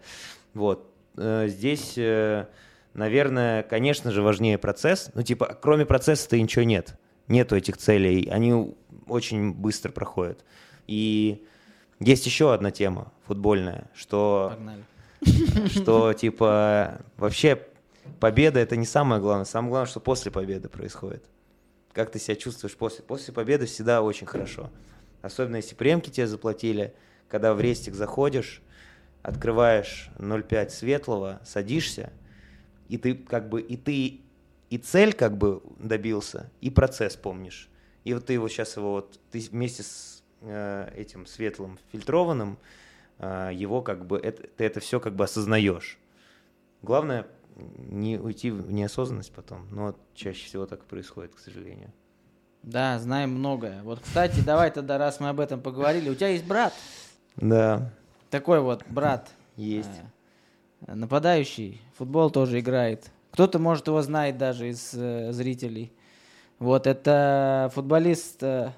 Вот. 0.53 0.91
Э, 1.17 1.47
здесь 1.47 1.93
э, 1.97 2.47
наверное, 2.95 3.63
конечно 3.63 4.11
же, 4.11 4.21
важнее 4.21 4.57
процесс. 4.57 5.11
Ну, 5.13 5.21
типа, 5.21 5.57
кроме 5.61 5.85
процесса-то 5.85 6.39
ничего 6.39 6.63
нет. 6.63 6.97
Нету 7.27 7.55
этих 7.55 7.77
целей. 7.77 8.27
Они 8.29 8.75
очень 9.07 9.53
быстро 9.53 9.91
проходят. 9.91 10.43
И 10.87 11.45
есть 11.99 12.25
еще 12.25 12.53
одна 12.53 12.71
тема 12.71 13.11
футбольная, 13.27 13.89
что... 13.93 14.53
Погнали. 14.53 14.83
Что, 15.71 16.13
типа, 16.13 16.99
вообще 17.17 17.59
победа— 18.19 18.59
это 18.61 18.75
не 18.75 18.85
самое 18.85 19.19
главное. 19.19 19.45
Самое 19.45 19.71
главное, 19.71 19.89
что 19.89 19.99
после 19.99 20.29
победы 20.29 20.69
происходит. 20.69 21.23
Как 21.93 22.11
ты 22.11 22.19
себя 22.19 22.35
чувствуешь 22.35 22.75
после? 22.75 23.03
После 23.03 23.33
победы 23.33 23.65
всегда 23.65 24.03
очень 24.03 24.27
хорошо. 24.27 24.69
Особенно 25.23 25.55
если 25.55 25.73
премки 25.73 26.11
тебе 26.11 26.27
заплатили, 26.27 26.93
когда 27.27 27.55
в 27.55 27.61
рестик 27.61 27.95
заходишь, 27.95 28.61
открываешь 29.23 30.09
0,5 30.19 30.69
светлого, 30.69 31.39
садишься— 31.43 32.11
и 32.89 32.97
ты 32.97 33.15
как 33.15 33.49
бы, 33.49 33.61
и 33.61 33.77
ты 33.77 34.21
и 34.69 34.77
цель 34.77 35.13
как 35.13 35.37
бы 35.37 35.61
добился, 35.79 36.49
и 36.61 36.69
процесс 36.69 37.15
помнишь. 37.15 37.69
И 38.03 38.13
вот 38.13 38.25
ты 38.25 38.33
его 38.33 38.47
сейчас 38.47 38.77
его 38.77 38.91
вот, 38.91 39.19
ты 39.31 39.39
вместе 39.39 39.83
с 39.83 40.23
э, 40.41 40.91
этим 40.95 41.25
светлым 41.25 41.79
фильтрованным, 41.91 42.57
э, 43.19 43.51
его 43.53 43.81
как 43.81 44.05
бы, 44.05 44.17
это, 44.17 44.47
ты 44.47 44.63
это 44.63 44.79
все 44.79 44.99
как 44.99 45.15
бы 45.15 45.23
осознаешь. 45.23 45.97
Главное 46.81 47.27
не 47.55 48.17
уйти 48.17 48.51
в 48.51 48.71
неосознанность 48.71 49.31
потом, 49.31 49.67
но 49.71 49.95
чаще 50.13 50.45
всего 50.45 50.65
так 50.65 50.81
и 50.81 50.85
происходит, 50.85 51.33
к 51.35 51.39
сожалению. 51.39 51.91
Да, 52.63 52.99
знаем 52.99 53.31
многое. 53.31 53.81
Вот, 53.83 53.99
кстати, 53.99 54.39
давай 54.41 54.71
тогда, 54.71 54.97
раз 54.97 55.19
мы 55.19 55.29
об 55.29 55.39
этом 55.39 55.61
поговорили, 55.61 56.09
у 56.09 56.15
тебя 56.15 56.29
есть 56.29 56.45
брат? 56.45 56.73
Да. 57.35 57.91
Такой 58.29 58.59
вот 58.59 58.83
брат. 58.87 59.29
Есть. 59.55 59.89
А, 60.01 60.09
нападающий, 60.87 61.81
футбол 61.97 62.29
тоже 62.29 62.59
играет. 62.59 63.11
Кто-то, 63.31 63.59
может, 63.59 63.87
его 63.87 64.01
знает 64.01 64.37
даже 64.37 64.69
из 64.69 64.93
э, 64.93 65.31
зрителей. 65.31 65.91
Вот, 66.59 66.87
это 66.87 67.69
футболист 67.73 68.41
э, 68.43 68.71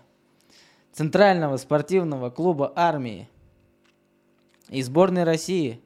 Центрального 0.91 1.57
спортивного 1.57 2.31
клуба 2.31 2.73
армии 2.75 3.29
и 4.69 4.81
сборной 4.81 5.23
России. 5.23 5.79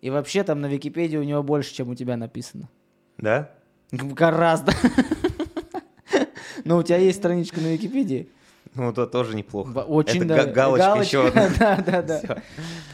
И 0.00 0.10
вообще 0.10 0.42
там 0.42 0.60
на 0.60 0.66
Википедии 0.66 1.16
у 1.16 1.22
него 1.22 1.42
больше, 1.42 1.72
чем 1.72 1.90
у 1.90 1.94
тебя 1.94 2.16
написано. 2.16 2.68
Да? 3.18 3.52
Гораздо. 3.92 4.72
Но 6.64 6.78
у 6.78 6.82
тебя 6.82 6.98
есть 6.98 7.18
страничка 7.18 7.60
на 7.60 7.68
Википедии? 7.68 8.28
Ну, 8.74 8.90
это 8.90 9.06
тоже 9.06 9.36
неплохо. 9.36 9.70
Очень 9.84 10.24
Это 10.24 10.28
да. 10.28 10.44
га- 10.46 10.52
галочка 10.52 10.98
еще 11.00 11.28
одна. 11.28 11.48
да, 11.58 12.02
да, 12.02 12.02
да. 12.02 12.42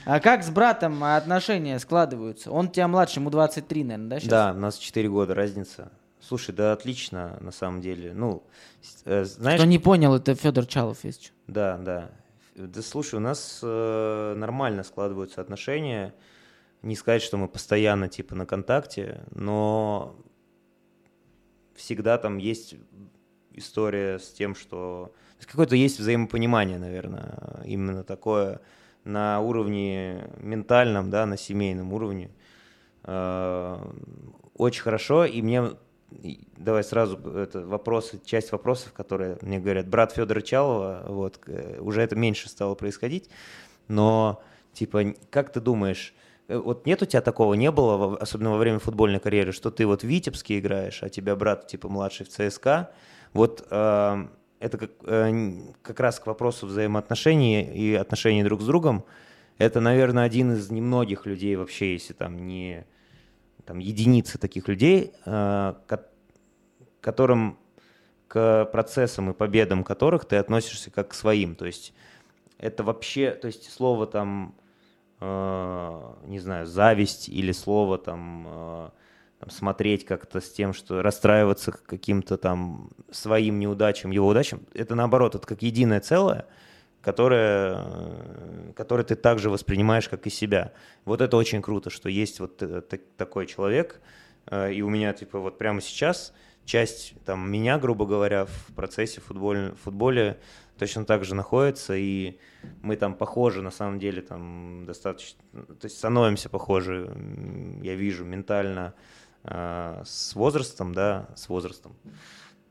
А 0.04 0.20
как 0.20 0.42
с 0.42 0.50
братом 0.50 1.02
отношения 1.02 1.78
складываются? 1.78 2.50
Он 2.50 2.68
тебя 2.68 2.86
младше, 2.88 3.20
ему 3.20 3.30
23, 3.30 3.84
наверное, 3.84 4.08
да, 4.10 4.20
сейчас? 4.20 4.28
Да, 4.30 4.52
у 4.54 4.60
нас 4.60 4.76
4 4.76 5.08
года 5.08 5.34
разница. 5.34 5.90
Слушай, 6.20 6.54
да 6.54 6.72
отлично, 6.72 7.38
на 7.40 7.50
самом 7.50 7.80
деле. 7.80 8.12
Ну, 8.14 8.42
э, 9.06 9.24
знаешь, 9.24 9.58
Кто 9.58 9.66
не 9.66 9.78
понял, 9.78 10.14
это 10.14 10.34
Федор 10.34 10.66
Чалов 10.66 11.02
есть. 11.04 11.32
Да, 11.46 11.78
да. 11.78 12.10
Да 12.56 12.82
слушай, 12.82 13.14
у 13.14 13.20
нас 13.20 13.60
э, 13.62 14.34
нормально 14.36 14.82
складываются 14.84 15.40
отношения. 15.40 16.14
Не 16.82 16.94
сказать, 16.94 17.22
что 17.22 17.38
мы 17.38 17.48
постоянно 17.48 18.08
типа 18.08 18.34
на 18.34 18.44
контакте, 18.44 19.24
но 19.34 20.14
всегда 21.74 22.18
там 22.18 22.38
есть 22.38 22.74
история 23.52 24.18
с 24.18 24.30
тем, 24.30 24.54
что 24.54 25.12
какое-то 25.46 25.76
есть 25.76 25.98
взаимопонимание, 25.98 26.78
наверное, 26.78 27.62
именно 27.64 28.04
такое 28.04 28.60
на 29.04 29.40
уровне 29.40 30.28
ментальном, 30.38 31.10
да, 31.10 31.26
на 31.26 31.36
семейном 31.36 31.92
уровне. 31.92 32.30
Э, 33.04 33.78
Очень 34.56 34.82
хорошо, 34.82 35.24
и 35.24 35.40
мне 35.42 35.70
давай 36.56 36.84
сразу 36.84 37.16
это 37.16 37.60
вопросы, 37.66 38.20
часть 38.24 38.52
вопросов, 38.52 38.92
которые 38.92 39.38
мне 39.42 39.58
говорят, 39.58 39.88
брат 39.88 40.12
Федора 40.12 40.40
Чалова, 40.40 41.04
вот, 41.06 41.40
э, 41.46 41.78
уже 41.80 42.02
это 42.02 42.16
меньше 42.16 42.48
стало 42.48 42.74
происходить, 42.74 43.30
но, 43.88 44.42
типа, 44.72 45.14
как 45.30 45.52
ты 45.52 45.60
думаешь, 45.60 46.14
э, 46.48 46.58
вот 46.58 46.86
нет 46.86 47.02
у 47.02 47.06
тебя 47.06 47.22
такого, 47.22 47.54
не 47.54 47.70
было, 47.70 48.16
особенно 48.16 48.50
во 48.50 48.58
время 48.58 48.78
футбольной 48.78 49.20
карьеры, 49.20 49.52
что 49.52 49.70
ты 49.70 49.86
вот 49.86 50.02
в 50.02 50.06
Витебске 50.06 50.58
играешь, 50.58 51.02
а 51.02 51.08
тебя 51.08 51.36
брат, 51.36 51.68
типа, 51.68 51.88
младший 51.88 52.26
в 52.26 52.28
ЦСКА, 52.28 52.90
вот 53.32 53.66
э, 53.70 54.26
это 54.60 54.78
как, 54.78 54.90
э, 55.04 55.72
как 55.82 55.98
раз 56.00 56.20
к 56.20 56.26
вопросу 56.26 56.66
взаимоотношений 56.66 57.62
и 57.62 57.94
отношений 57.94 58.44
друг 58.44 58.60
с 58.60 58.66
другом, 58.66 59.04
это, 59.58 59.80
наверное, 59.80 60.24
один 60.24 60.52
из 60.52 60.70
немногих 60.70 61.26
людей 61.26 61.56
вообще, 61.56 61.94
если 61.94 62.12
там 62.12 62.46
не 62.46 62.86
там, 63.64 63.78
единицы 63.78 64.38
таких 64.38 64.68
людей, 64.68 65.12
э, 65.24 65.74
ко- 65.86 66.06
которым 67.00 67.58
к 68.28 68.66
процессам 68.66 69.30
и 69.30 69.34
победам 69.34 69.82
которых 69.82 70.24
ты 70.24 70.36
относишься 70.36 70.90
как 70.90 71.08
к 71.08 71.14
своим. 71.14 71.56
То 71.56 71.66
есть 71.66 71.92
это 72.58 72.84
вообще, 72.84 73.32
то 73.32 73.46
есть 73.46 73.72
слово 73.72 74.06
там, 74.06 74.54
э, 75.20 76.12
не 76.26 76.38
знаю, 76.38 76.66
зависть 76.66 77.28
или 77.28 77.52
слово 77.52 77.98
там, 77.98 78.92
там 79.40 79.48
смотреть 79.50 80.04
как-то 80.04 80.40
с 80.40 80.50
тем, 80.50 80.74
что 80.74 81.00
расстраиваться 81.00 81.72
каким-то 81.72 82.36
там 82.36 82.90
своим 83.10 83.58
неудачам, 83.58 84.10
его 84.10 84.28
удачам, 84.28 84.60
это 84.74 84.94
наоборот, 84.94 85.34
это 85.34 85.46
как 85.46 85.62
единое 85.62 86.00
целое, 86.00 86.46
которое, 87.00 87.76
э, 87.78 88.72
которое 88.76 89.04
ты 89.04 89.16
также 89.16 89.48
воспринимаешь, 89.48 90.10
как 90.10 90.26
и 90.26 90.30
себя. 90.30 90.74
Вот 91.06 91.22
это 91.22 91.38
очень 91.38 91.62
круто, 91.62 91.88
что 91.88 92.10
есть 92.10 92.38
вот 92.38 92.62
э, 92.62 92.82
так- 92.82 93.00
такой 93.16 93.46
человек, 93.46 94.02
э, 94.46 94.74
и 94.74 94.82
у 94.82 94.90
меня, 94.90 95.14
типа, 95.14 95.38
вот 95.38 95.56
прямо 95.56 95.80
сейчас 95.80 96.34
часть 96.66 97.14
там 97.24 97.50
меня, 97.50 97.78
грубо 97.78 98.04
говоря, 98.04 98.44
в 98.44 98.74
процессе 98.76 99.22
футболь, 99.22 99.72
футболе 99.82 100.38
точно 100.78 101.06
так 101.06 101.24
же 101.24 101.34
находится, 101.34 101.94
и 101.96 102.38
мы 102.82 102.96
там 102.96 103.14
похожи, 103.14 103.62
на 103.62 103.70
самом 103.70 103.98
деле, 103.98 104.20
там 104.20 104.84
достаточно, 104.86 105.40
то 105.52 105.84
есть 105.84 105.96
становимся 105.96 106.50
похожи, 106.50 107.10
я 107.82 107.94
вижу, 107.94 108.24
ментально 108.26 108.94
с 109.44 110.34
возрастом, 110.34 110.94
да, 110.94 111.28
с 111.34 111.48
возрастом. 111.48 111.96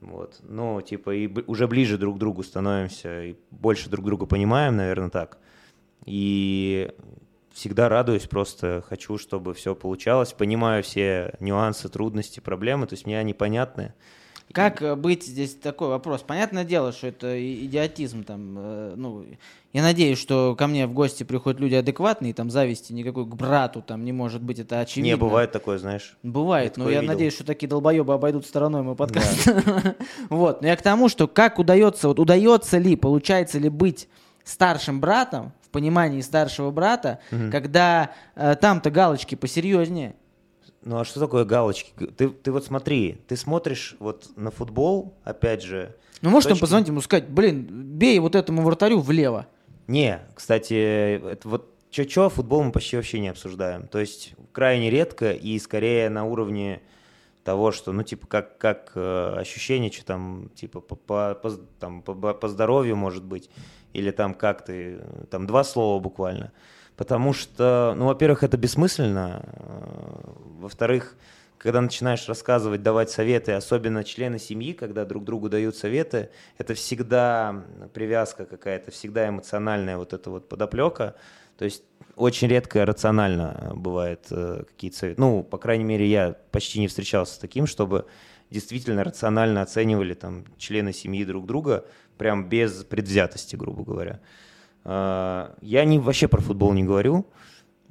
Вот. 0.00 0.40
Ну, 0.42 0.80
типа, 0.80 1.14
и 1.14 1.28
уже 1.46 1.66
ближе 1.68 1.98
друг 1.98 2.16
к 2.16 2.18
другу 2.18 2.42
становимся, 2.42 3.24
и 3.24 3.36
больше 3.50 3.90
друг 3.90 4.04
друга 4.06 4.26
понимаем, 4.26 4.76
наверное, 4.76 5.10
так. 5.10 5.38
И 6.06 6.92
всегда 7.52 7.88
радуюсь, 7.88 8.26
просто 8.26 8.82
хочу, 8.88 9.18
чтобы 9.18 9.52
все 9.54 9.74
получалось. 9.74 10.32
Понимаю 10.32 10.82
все 10.82 11.34
нюансы, 11.40 11.88
трудности, 11.88 12.40
проблемы, 12.40 12.86
то 12.86 12.94
есть 12.94 13.06
мне 13.06 13.18
они 13.18 13.34
понятны. 13.34 13.94
Как 14.52 14.82
э, 14.82 14.96
быть 14.96 15.24
здесь 15.24 15.54
такой 15.54 15.88
вопрос? 15.88 16.22
Понятное 16.22 16.64
дело, 16.64 16.92
что 16.92 17.06
это 17.06 17.38
идиотизм 17.64 18.24
там. 18.24 18.56
э, 18.58 18.94
ну, 18.96 19.24
я 19.72 19.82
надеюсь, 19.82 20.18
что 20.18 20.56
ко 20.56 20.66
мне 20.66 20.86
в 20.86 20.92
гости 20.92 21.22
приходят 21.22 21.60
люди 21.60 21.74
адекватные, 21.76 22.34
там 22.34 22.50
зависти 22.50 22.92
никакой 22.92 23.24
к 23.24 23.34
брату 23.34 23.82
там 23.82 24.04
не 24.04 24.12
может 24.12 24.42
быть, 24.42 24.58
это 24.58 24.80
очевидно. 24.80 25.06
Не, 25.06 25.16
бывает 25.16 25.52
такое, 25.52 25.78
знаешь. 25.78 26.16
Бывает, 26.24 26.76
Я 26.76 26.82
но 26.82 26.90
я 26.90 27.00
видел. 27.00 27.12
надеюсь, 27.12 27.34
что 27.34 27.44
такие 27.44 27.68
долбоебы 27.68 28.12
обойдут 28.12 28.46
стороной 28.46 28.82
мой 28.82 28.96
подкаст. 28.96 29.48
Вот, 30.28 30.62
но 30.62 30.68
я 30.68 30.76
к 30.76 30.82
тому, 30.82 31.08
что 31.08 31.28
как 31.28 31.58
удается, 31.58 32.08
вот 32.08 32.18
удается 32.18 32.78
ли, 32.78 32.96
получается 32.96 33.58
ли 33.58 33.68
быть 33.68 34.08
старшим 34.44 35.00
братом, 35.00 35.52
в 35.70 35.72
понимании 35.72 36.20
старшего 36.20 36.72
брата, 36.72 37.20
когда 37.52 38.10
э, 38.34 38.56
там-то 38.60 38.90
галочки 38.90 39.36
посерьезнее. 39.36 40.16
Ну 40.82 40.98
а 40.98 41.04
что 41.04 41.20
такое 41.20 41.44
галочки? 41.44 41.92
Ты, 42.16 42.30
ты 42.30 42.52
вот 42.52 42.64
смотри, 42.64 43.20
ты 43.28 43.36
смотришь 43.36 43.96
вот 43.98 44.30
на 44.36 44.50
футбол, 44.50 45.14
опять 45.24 45.62
же. 45.62 45.94
Ну, 46.22 46.30
может, 46.30 46.48
им 46.50 46.54
точки- 46.54 46.60
позвонить 46.62 46.88
ему 46.88 47.00
сказать, 47.00 47.28
блин, 47.28 47.66
бей 47.70 48.18
вот 48.18 48.34
этому 48.34 48.62
вратарю 48.62 49.00
влево. 49.00 49.46
Не, 49.86 50.20
кстати, 50.34 50.74
это 51.32 51.48
вот 51.48 51.74
чё-чё, 51.90 52.28
футбол 52.28 52.62
мы 52.62 52.72
почти 52.72 52.96
вообще 52.96 53.18
не 53.20 53.28
обсуждаем. 53.28 53.88
То 53.88 53.98
есть 53.98 54.34
крайне 54.52 54.90
редко 54.90 55.32
и 55.32 55.58
скорее 55.58 56.08
на 56.08 56.24
уровне 56.24 56.80
того, 57.44 57.72
что, 57.72 57.92
ну, 57.92 58.02
типа, 58.02 58.26
как, 58.26 58.58
как 58.58 58.92
э, 58.94 59.34
ощущение, 59.38 59.90
что 59.90 60.04
там, 60.04 60.50
типа, 60.54 60.80
по, 60.80 60.94
по, 60.94 61.34
по 61.34 61.50
там, 61.78 62.02
по, 62.02 62.14
по 62.14 62.48
здоровью, 62.48 62.96
может 62.96 63.24
быть, 63.24 63.50
или 63.92 64.10
там 64.10 64.34
как 64.34 64.64
ты, 64.64 65.00
там, 65.30 65.46
два 65.46 65.64
слова 65.64 66.00
буквально. 66.00 66.52
Потому 67.00 67.32
что, 67.32 67.94
ну, 67.96 68.08
во-первых, 68.08 68.42
это 68.42 68.58
бессмысленно, 68.58 69.42
э, 69.42 70.32
во-вторых, 70.58 71.16
когда 71.56 71.80
начинаешь 71.80 72.28
рассказывать, 72.28 72.82
давать 72.82 73.10
советы, 73.10 73.52
особенно 73.52 74.04
члены 74.04 74.38
семьи, 74.38 74.74
когда 74.74 75.06
друг 75.06 75.24
другу 75.24 75.48
дают 75.48 75.74
советы, 75.76 76.28
это 76.58 76.74
всегда 76.74 77.64
привязка 77.94 78.44
какая-то, 78.44 78.90
всегда 78.90 79.30
эмоциональная 79.30 79.96
вот 79.96 80.12
эта 80.12 80.28
вот 80.28 80.46
подоплека. 80.50 81.14
То 81.56 81.64
есть 81.64 81.84
очень 82.16 82.48
редко 82.48 82.84
рационально 82.84 83.72
бывает 83.74 84.26
э, 84.30 84.64
какие-то 84.68 84.98
советы. 84.98 85.22
Ну, 85.22 85.42
по 85.42 85.56
крайней 85.56 85.84
мере, 85.84 86.06
я 86.06 86.36
почти 86.50 86.80
не 86.80 86.88
встречался 86.88 87.36
с 87.36 87.38
таким, 87.38 87.66
чтобы 87.66 88.04
действительно 88.50 89.04
рационально 89.04 89.62
оценивали 89.62 90.12
там 90.12 90.44
члены 90.58 90.92
семьи 90.92 91.24
друг 91.24 91.46
друга, 91.46 91.86
прям 92.18 92.50
без 92.50 92.84
предвзятости, 92.84 93.56
грубо 93.56 93.84
говоря. 93.84 94.20
А, 94.84 95.54
Я 95.60 95.84
не, 95.84 95.98
вообще 95.98 96.28
про 96.28 96.40
футбол 96.40 96.72
не 96.72 96.84
говорю. 96.84 97.26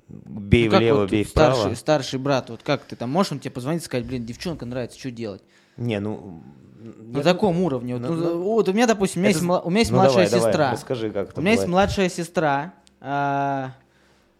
Бей 0.08 0.68
Ну, 0.70 0.78
влево, 0.78 0.98
вот 1.02 1.12
бей 1.12 1.24
старший, 1.24 1.60
вправо. 1.60 1.76
старший 1.76 2.20
брат, 2.20 2.50
вот 2.50 2.64
как 2.64 2.82
ты 2.84 2.96
там, 2.96 3.12
можешь 3.12 3.32
он 3.32 3.40
тебе 3.40 3.52
позвонить 3.52 3.84
и 3.84 3.86
сказать, 3.86 4.08
блин, 4.08 4.26
девчонка 4.26 4.66
нравится, 4.66 4.98
что 4.98 5.12
делать? 5.12 5.44
Не, 5.78 6.00
ну... 6.00 6.42
На 6.82 7.18
я- 7.18 7.24
таком 7.24 7.60
уровне. 7.62 7.96
Вот, 7.98 8.02
ну, 8.08 8.14
ну, 8.16 8.24
ну, 8.36 8.42
вот 8.42 8.70
у 8.70 8.74
меня, 8.74 8.88
допустим, 8.88 9.22
у 9.22 9.24
меня 9.24 9.32
это 9.32 9.40
есть, 9.40 9.50
у 9.66 9.70
меня 9.70 9.80
есть 9.80 9.92
ну, 9.92 9.98
младшая 9.98 10.26
давай, 10.26 10.30
давай, 10.40 10.52
сестра. 10.52 10.72
расскажи, 10.72 11.12
как 11.12 11.30
это 11.30 11.40
У 11.40 11.42
меня 11.44 11.52
есть 11.52 11.66
бывает. 11.66 11.88
младшая 11.90 12.10
сестра. 12.10 12.74
а, 13.02 13.74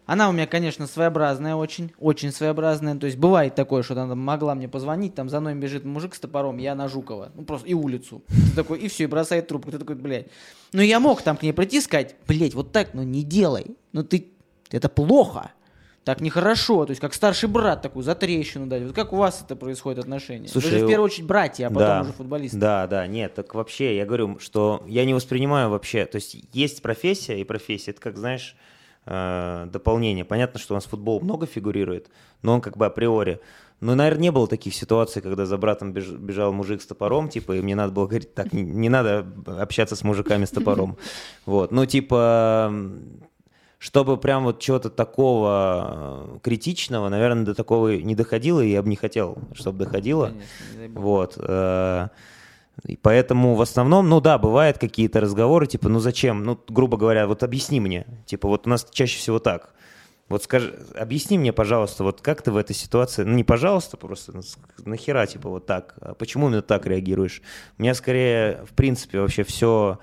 Она 0.06 0.30
у 0.30 0.32
меня, 0.32 0.48
конечно, 0.48 0.88
своеобразная 0.88 1.56
очень, 1.56 1.92
очень 2.00 2.32
своеобразная. 2.32 2.96
То 2.96 3.06
есть 3.06 3.20
бывает 3.20 3.54
такое, 3.56 3.84
что 3.84 4.02
она 4.02 4.16
могла 4.16 4.56
мне 4.56 4.68
позвонить, 4.68 5.14
там 5.16 5.30
за 5.30 5.40
мной 5.42 5.54
бежит 5.56 5.84
мужик 5.86 6.16
с 6.16 6.20
топором, 6.20 6.58
я 6.58 6.74
на 6.76 6.88
Жукова. 6.88 7.32
Ну 7.36 7.44
просто 7.44 7.68
и 7.68 7.74
улицу. 7.76 8.24
Ты 8.28 8.56
такой, 8.56 8.80
и 8.80 8.88
все, 8.88 9.04
и 9.04 9.08
бросает 9.08 9.48
трубку. 9.48 9.70
Ты 9.72 9.78
такой, 9.78 9.96
блядь. 9.96 10.28
Ну 10.72 10.82
я 10.82 11.00
мог 11.00 11.22
там 11.22 11.38
к 11.38 11.44
ней 11.44 11.54
прийти 11.54 11.78
и 11.78 11.82
сказать, 11.82 12.16
блядь, 12.28 12.54
вот 12.54 12.72
так, 12.72 12.94
ну 12.94 13.04
не 13.04 13.24
делай. 13.24 13.76
Ну 13.92 14.04
ты, 14.04 14.28
это 14.72 14.90
плохо. 14.90 15.52
Так 16.04 16.22
нехорошо. 16.22 16.86
То 16.86 16.92
есть 16.92 17.02
как 17.02 17.14
старший 17.14 17.50
брат 17.50 17.82
такую 17.82 18.04
за 18.04 18.16
трещину 18.16 18.68
дать. 18.68 18.84
Вот 18.84 18.94
как 18.94 19.14
у 19.14 19.18
вас 19.18 19.42
это 19.44 19.56
происходит 19.56 20.00
отношения? 20.00 20.48
Слушай, 20.48 20.72
Вы 20.72 20.80
же 20.80 20.86
в 20.86 20.90
первую 20.90 21.06
очередь 21.06 21.28
братья, 21.28 21.68
а 21.68 21.70
потом 21.70 21.88
Да, 21.88 22.02
уже 22.02 22.14
футболисты. 22.14 22.58
Да, 22.58 22.88
да, 22.88 23.06
нет, 23.08 23.36
так 23.36 23.54
вообще, 23.54 23.96
я 23.96 24.06
говорю, 24.06 24.40
что 24.40 24.84
я 24.88 25.06
не 25.06 25.14
воспринимаю 25.14 25.70
вообще, 25.70 26.06
то 26.06 26.16
есть 26.16 26.38
есть 26.54 26.82
профессия 26.82 27.40
и 27.40 27.44
профессия, 27.44 27.92
это 27.92 28.02
как, 28.02 28.18
знаешь, 28.18 28.56
э, 29.06 29.68
дополнение. 29.72 30.26
Понятно, 30.26 30.60
что 30.60 30.74
у 30.74 30.78
нас 30.78 30.86
футбол 30.86 31.20
много 31.20 31.46
фигурирует, 31.46 32.10
но 32.42 32.54
он 32.54 32.62
как 32.62 32.78
бы 32.78 32.86
априори. 32.86 33.40
Но, 33.82 33.96
наверное, 33.96 34.24
не 34.24 34.32
было 34.32 34.48
таких 34.48 34.76
ситуаций, 34.76 35.22
когда 35.22 35.46
за 35.46 35.58
братом 35.58 35.94
беж- 35.94 36.18
бежал 36.18 36.52
мужик 36.52 36.82
с 36.82 36.86
топором, 36.86 37.30
типа, 37.30 37.56
и 37.56 37.62
мне 37.62 37.76
надо 37.76 37.94
было 37.94 38.08
говорить, 38.08 38.34
так, 38.34 38.52
не, 38.52 38.62
не 38.62 38.90
надо 38.90 39.26
общаться 39.60 39.96
с 39.96 40.04
мужиками 40.04 40.46
с 40.46 40.52
топором. 40.52 40.98
Вот, 41.46 41.72
ну, 41.72 41.86
типа, 41.86 42.74
чтобы 43.78 44.18
прям 44.18 44.44
вот 44.44 44.60
чего-то 44.60 44.90
такого 44.90 46.28
э, 46.36 46.40
критичного, 46.44 47.08
наверное, 47.10 47.46
до 47.46 47.56
такого 47.56 47.96
не 47.96 48.16
доходило, 48.16 48.60
и 48.60 48.70
я 48.70 48.82
бы 48.82 48.90
не 48.90 48.98
хотел, 48.98 49.38
чтобы 49.54 49.86
доходило. 49.86 50.34
Конечно. 50.76 51.00
Вот. 51.00 51.36
э, 51.38 52.08
И 52.86 52.98
поэтому 52.98 53.56
в 53.56 53.62
основном, 53.62 54.10
ну 54.10 54.20
да, 54.20 54.38
бывают 54.38 54.78
какие-то 54.78 55.22
разговоры, 55.22 55.68
типа, 55.68 55.88
ну 55.88 56.00
зачем, 56.00 56.44
ну, 56.44 56.60
грубо 56.68 56.98
говоря, 56.98 57.26
вот 57.28 57.44
объясни 57.44 57.80
мне. 57.80 58.06
Типа, 58.26 58.50
вот 58.50 58.68
у 58.68 58.70
нас 58.70 58.86
чаще 58.92 59.18
всего 59.18 59.40
так. 59.40 59.74
Вот 60.30 60.44
скажи, 60.44 60.76
объясни 60.96 61.40
мне, 61.40 61.52
пожалуйста, 61.52 62.04
вот 62.04 62.22
как 62.22 62.44
ты 62.44 62.52
в 62.52 62.58
этой 62.58 62.76
ситуации, 62.76 63.24
ну 63.24 63.34
не 63.36 63.44
пожалуйста, 63.44 63.98
просто 63.98 64.32
нахера, 64.86 65.26
типа, 65.26 65.50
вот 65.50 65.66
так, 65.66 65.96
а 66.02 66.14
почему 66.14 66.48
именно 66.48 66.62
так 66.62 66.86
реагируешь? 66.86 67.42
У 67.80 67.82
меня 67.82 67.96
скорее, 67.96 68.64
в 68.70 68.76
принципе, 68.76 69.20
вообще 69.22 69.44
все 69.44 70.00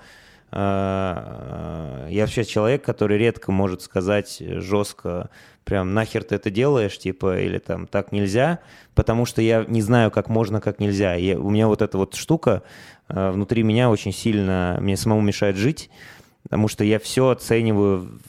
э, 0.51 2.07
я 2.11 2.21
вообще 2.23 2.43
человек, 2.43 2.83
который 2.83 3.17
редко 3.17 3.53
может 3.53 3.81
сказать 3.81 4.37
жестко, 4.39 5.29
прям 5.63 5.93
нахер 5.93 6.25
ты 6.25 6.35
это 6.35 6.49
делаешь, 6.49 6.99
типа, 6.99 7.39
или 7.39 7.57
там 7.57 7.87
так 7.87 8.11
нельзя, 8.11 8.59
потому 8.95 9.25
что 9.25 9.41
я 9.41 9.63
не 9.65 9.81
знаю, 9.81 10.11
как 10.11 10.27
можно, 10.27 10.59
как 10.59 10.81
нельзя. 10.81 11.13
Я, 11.13 11.39
у 11.39 11.49
меня 11.49 11.67
вот 11.67 11.81
эта 11.81 11.97
вот 11.97 12.15
штука 12.15 12.63
внутри 13.07 13.63
меня 13.63 13.89
очень 13.89 14.11
сильно, 14.11 14.77
мне 14.81 14.97
самому 14.97 15.21
мешает 15.21 15.55
жить, 15.55 15.89
потому 16.43 16.67
что 16.67 16.83
я 16.83 16.99
все 16.99 17.29
оцениваю 17.29 18.19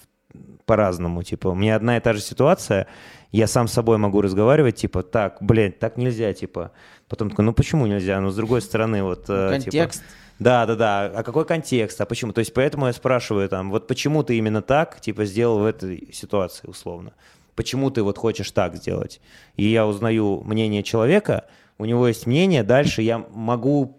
по-разному. 0.68 1.24
Типа, 1.24 1.48
у 1.48 1.54
меня 1.54 1.74
одна 1.76 1.96
и 1.96 2.00
та 2.00 2.12
же 2.12 2.20
ситуация, 2.20 2.86
я 3.32 3.46
сам 3.46 3.66
с 3.66 3.72
собой 3.72 3.98
могу 3.98 4.20
разговаривать, 4.20 4.76
типа, 4.76 5.02
так, 5.02 5.38
блядь, 5.40 5.78
так 5.78 5.96
нельзя, 5.96 6.32
типа. 6.32 6.70
Потом 7.08 7.30
такой, 7.30 7.44
ну 7.44 7.52
почему 7.52 7.86
нельзя? 7.86 8.20
Ну, 8.20 8.30
с 8.30 8.36
другой 8.36 8.60
стороны, 8.60 9.02
вот... 9.02 9.28
Ну, 9.28 9.48
контекст. 9.48 10.00
Типа, 10.00 10.12
да, 10.38 10.66
да, 10.66 10.76
да. 10.76 11.12
А 11.16 11.22
какой 11.22 11.44
контекст? 11.44 12.00
А 12.00 12.04
почему? 12.04 12.32
То 12.32 12.40
есть 12.40 12.54
поэтому 12.54 12.86
я 12.86 12.92
спрашиваю 12.92 13.48
там, 13.48 13.70
вот 13.70 13.88
почему 13.88 14.22
ты 14.22 14.36
именно 14.36 14.62
так, 14.62 15.00
типа, 15.00 15.24
сделал 15.24 15.58
в 15.58 15.64
этой 15.64 16.10
ситуации, 16.12 16.68
условно? 16.68 17.12
Почему 17.56 17.90
ты 17.90 18.02
вот 18.02 18.18
хочешь 18.18 18.50
так 18.52 18.76
сделать? 18.76 19.20
И 19.56 19.64
я 19.64 19.86
узнаю 19.86 20.42
мнение 20.44 20.82
человека, 20.82 21.46
у 21.78 21.86
него 21.86 22.06
есть 22.06 22.26
мнение, 22.26 22.62
дальше 22.62 23.02
я 23.02 23.18
могу 23.18 23.98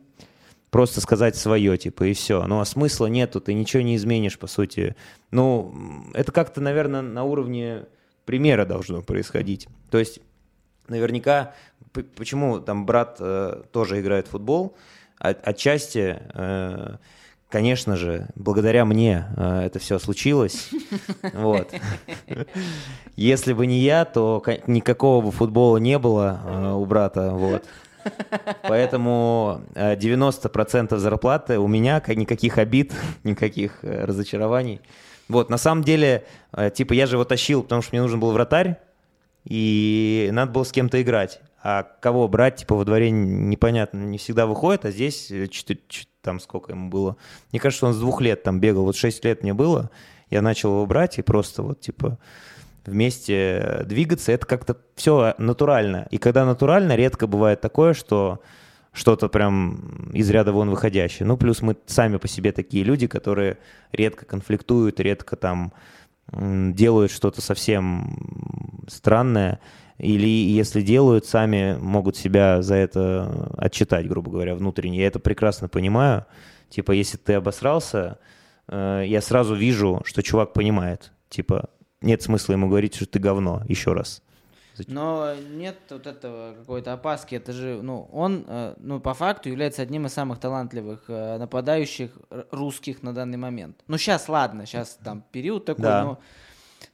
просто 0.72 1.01
сказать 1.01 1.36
свое, 1.36 1.78
типа, 1.78 2.03
и 2.03 2.13
все. 2.13 2.45
Ну, 2.45 2.59
а 2.59 2.65
смысла 2.65 3.07
нету, 3.07 3.41
ты 3.41 3.53
ничего 3.53 3.84
не 3.84 3.95
изменишь, 3.95 4.38
по 4.38 4.47
сути. 4.47 4.95
Ну, 5.32 5.74
это 6.13 6.32
как-то, 6.32 6.61
наверное, 6.61 7.01
на 7.01 7.24
уровне 7.24 7.86
примера 8.26 8.65
должно 8.65 9.01
происходить. 9.01 9.67
То 9.89 9.97
есть, 9.97 10.20
наверняка, 10.88 11.53
почему 12.15 12.59
там 12.59 12.86
брат 12.86 13.17
э, 13.20 13.63
тоже 13.72 13.99
играет 13.99 14.28
в 14.28 14.32
футбол, 14.32 14.76
от, 15.17 15.45
отчасти, 15.47 16.17
э, 16.34 16.95
конечно 17.49 17.97
же, 17.97 18.28
благодаря 18.36 18.86
мне 18.86 19.26
э, 19.36 19.61
это 19.65 19.80
все 19.80 19.99
случилось. 19.99 20.70
Вот. 21.34 21.74
Если 23.15 23.53
бы 23.53 23.65
не 23.65 23.80
я, 23.80 24.05
то 24.05 24.43
никакого 24.67 25.26
бы 25.26 25.32
футбола 25.32 25.78
не 25.78 25.97
было 25.99 26.39
э, 26.43 26.72
у 26.74 26.86
брата. 26.86 27.32
Вот. 27.32 27.65
Поэтому 28.64 29.62
90% 29.76 30.95
э, 30.95 30.97
зарплаты 30.97 31.60
у 31.60 31.68
меня, 31.68 32.02
никаких 32.08 32.58
обид, 32.58 32.93
никаких 33.24 33.84
э, 33.84 34.06
разочарований. 34.06 34.82
Вот, 35.28 35.50
на 35.50 35.58
самом 35.58 35.84
деле, 35.84 36.26
э, 36.54 36.72
типа, 36.72 36.93
я 36.93 37.06
же 37.06 37.16
его 37.16 37.26
тащил, 37.26 37.64
потому 37.64 37.82
что 37.82 37.91
мне 37.93 38.02
нужен 38.02 38.20
был 38.20 38.32
вратарь, 38.32 38.78
и 39.45 40.30
надо 40.32 40.52
было 40.52 40.64
с 40.64 40.72
кем-то 40.72 41.02
играть. 41.02 41.41
А 41.62 41.84
кого 41.84 42.28
брать, 42.28 42.58
типа, 42.58 42.76
во 42.76 42.86
дворе 42.86 43.12
непонятно, 43.12 44.00
не 44.00 44.18
всегда 44.18 44.45
выходит, 44.45 44.86
а 44.86 44.91
здесь, 44.91 45.32
там 46.22 46.39
сколько 46.39 46.72
ему 46.72 46.89
было. 46.89 47.18
Мне 47.52 47.60
кажется, 47.60 47.86
он 47.86 47.93
с 47.93 48.00
двух 48.00 48.22
лет 48.22 48.43
там 48.43 48.60
бегал, 48.60 48.84
вот 48.84 48.95
шесть 48.95 49.24
лет 49.26 49.43
мне 49.43 49.54
было, 49.54 49.89
я 50.30 50.41
начал 50.41 50.72
его 50.72 50.86
брать 50.86 51.18
и 51.20 51.22
просто 51.22 51.64
вот, 51.64 51.82
типа, 51.82 52.18
вместе 52.90 53.84
двигаться, 53.86 54.32
это 54.32 54.46
как-то 54.46 54.78
все 54.96 55.34
натурально. 55.38 56.08
И 56.12 56.18
когда 56.18 56.46
натурально, 56.46 56.96
редко 56.96 57.28
бывает 57.28 57.62
такое, 57.62 57.94
что 57.94 58.42
что-то 58.92 59.30
прям 59.30 60.12
из 60.14 60.30
ряда 60.30 60.52
вон 60.52 60.70
выходящее. 60.70 61.26
Ну, 61.28 61.38
плюс 61.38 61.62
мы 61.62 61.78
сами 61.86 62.18
по 62.18 62.28
себе 62.28 62.52
такие 62.52 62.84
люди, 62.84 63.08
которые 63.08 63.58
редко 63.92 64.26
конфликтуют, 64.26 65.00
редко 65.00 65.36
там 65.36 65.74
делают 66.32 67.12
что-то 67.12 67.42
совсем 67.42 68.86
странное, 68.88 69.60
или 69.98 70.28
если 70.28 70.82
делают, 70.82 71.26
сами 71.26 71.78
могут 71.80 72.16
себя 72.16 72.62
за 72.62 72.76
это 72.76 73.52
отчитать, 73.58 74.08
грубо 74.08 74.32
говоря, 74.32 74.56
внутренне. 74.56 75.00
Я 75.00 75.08
это 75.08 75.20
прекрасно 75.20 75.68
понимаю. 75.68 76.26
Типа, 76.70 76.92
если 76.94 77.18
ты 77.18 77.34
обосрался, 77.34 78.20
э, 78.68 79.04
я 79.06 79.22
сразу 79.22 79.56
вижу, 79.56 80.02
что 80.06 80.24
чувак 80.24 80.54
понимает. 80.54 81.12
Типа, 81.30 81.70
нет 82.02 82.22
смысла 82.22 82.54
ему 82.54 82.70
говорить, 82.70 82.95
что 82.95 83.06
ты 83.06 83.20
говно, 83.20 83.64
еще 83.68 83.93
раз. 83.93 84.22
Но 84.88 85.34
нет 85.36 85.78
вот 85.89 86.08
этого 86.08 86.56
какой-то 86.58 86.93
опаски. 86.93 87.36
Это 87.36 87.52
же, 87.52 87.82
ну, 87.82 88.08
он, 88.12 88.45
э, 88.47 88.76
ну, 88.78 89.00
по 89.00 89.14
факту 89.14 89.50
является 89.50 89.82
одним 89.82 90.06
из 90.06 90.14
самых 90.14 90.39
талантливых 90.39 91.04
э, 91.08 91.38
нападающих 91.38 92.12
русских 92.52 93.04
на 93.04 93.14
данный 93.14 93.38
момент. 93.38 93.84
Ну, 93.88 93.97
сейчас, 93.97 94.30
ладно, 94.30 94.66
сейчас 94.66 94.97
там 95.04 95.24
период 95.32 95.66
такой, 95.66 95.84
да. 95.84 96.04
но, 96.04 96.20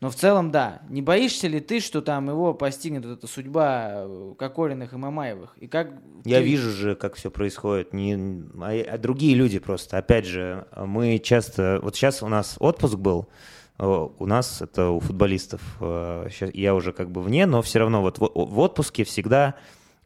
но 0.01 0.09
в 0.09 0.15
целом, 0.15 0.51
да. 0.51 0.81
Не 0.89 1.01
боишься 1.01 1.47
ли 1.47 1.59
ты, 1.59 1.79
что 1.79 2.01
там 2.01 2.27
его 2.27 2.53
постигнет 2.53 3.05
вот 3.05 3.19
эта 3.19 3.27
судьба 3.27 3.91
э, 3.93 4.33
Кокориных 4.37 4.93
и 4.93 4.97
Мамаевых? 4.97 5.55
И 5.59 5.67
как 5.67 5.91
Я 6.23 6.39
ты... 6.39 6.43
вижу 6.43 6.71
же, 6.71 6.95
как 6.95 7.15
все 7.15 7.29
происходит. 7.29 7.93
Не, 7.93 8.15
а, 8.61 8.95
а 8.95 8.97
другие 8.97 9.35
люди 9.35 9.59
просто. 9.59 9.97
Опять 9.97 10.25
же, 10.25 10.65
мы 10.75 11.19
часто... 11.19 11.79
Вот 11.83 11.95
сейчас 11.95 12.23
у 12.23 12.27
нас 12.27 12.55
отпуск 12.59 12.95
был, 12.95 13.29
у 13.77 14.25
нас 14.25 14.61
это 14.61 14.89
у 14.89 14.99
футболистов. 14.99 15.61
Сейчас 15.79 16.49
э, 16.49 16.51
я 16.53 16.75
уже 16.75 16.93
как 16.93 17.11
бы 17.11 17.21
вне, 17.21 17.45
но 17.45 17.61
все 17.61 17.79
равно 17.79 18.01
вот 18.01 18.19
в 18.19 18.59
отпуске 18.59 19.03
всегда 19.03 19.55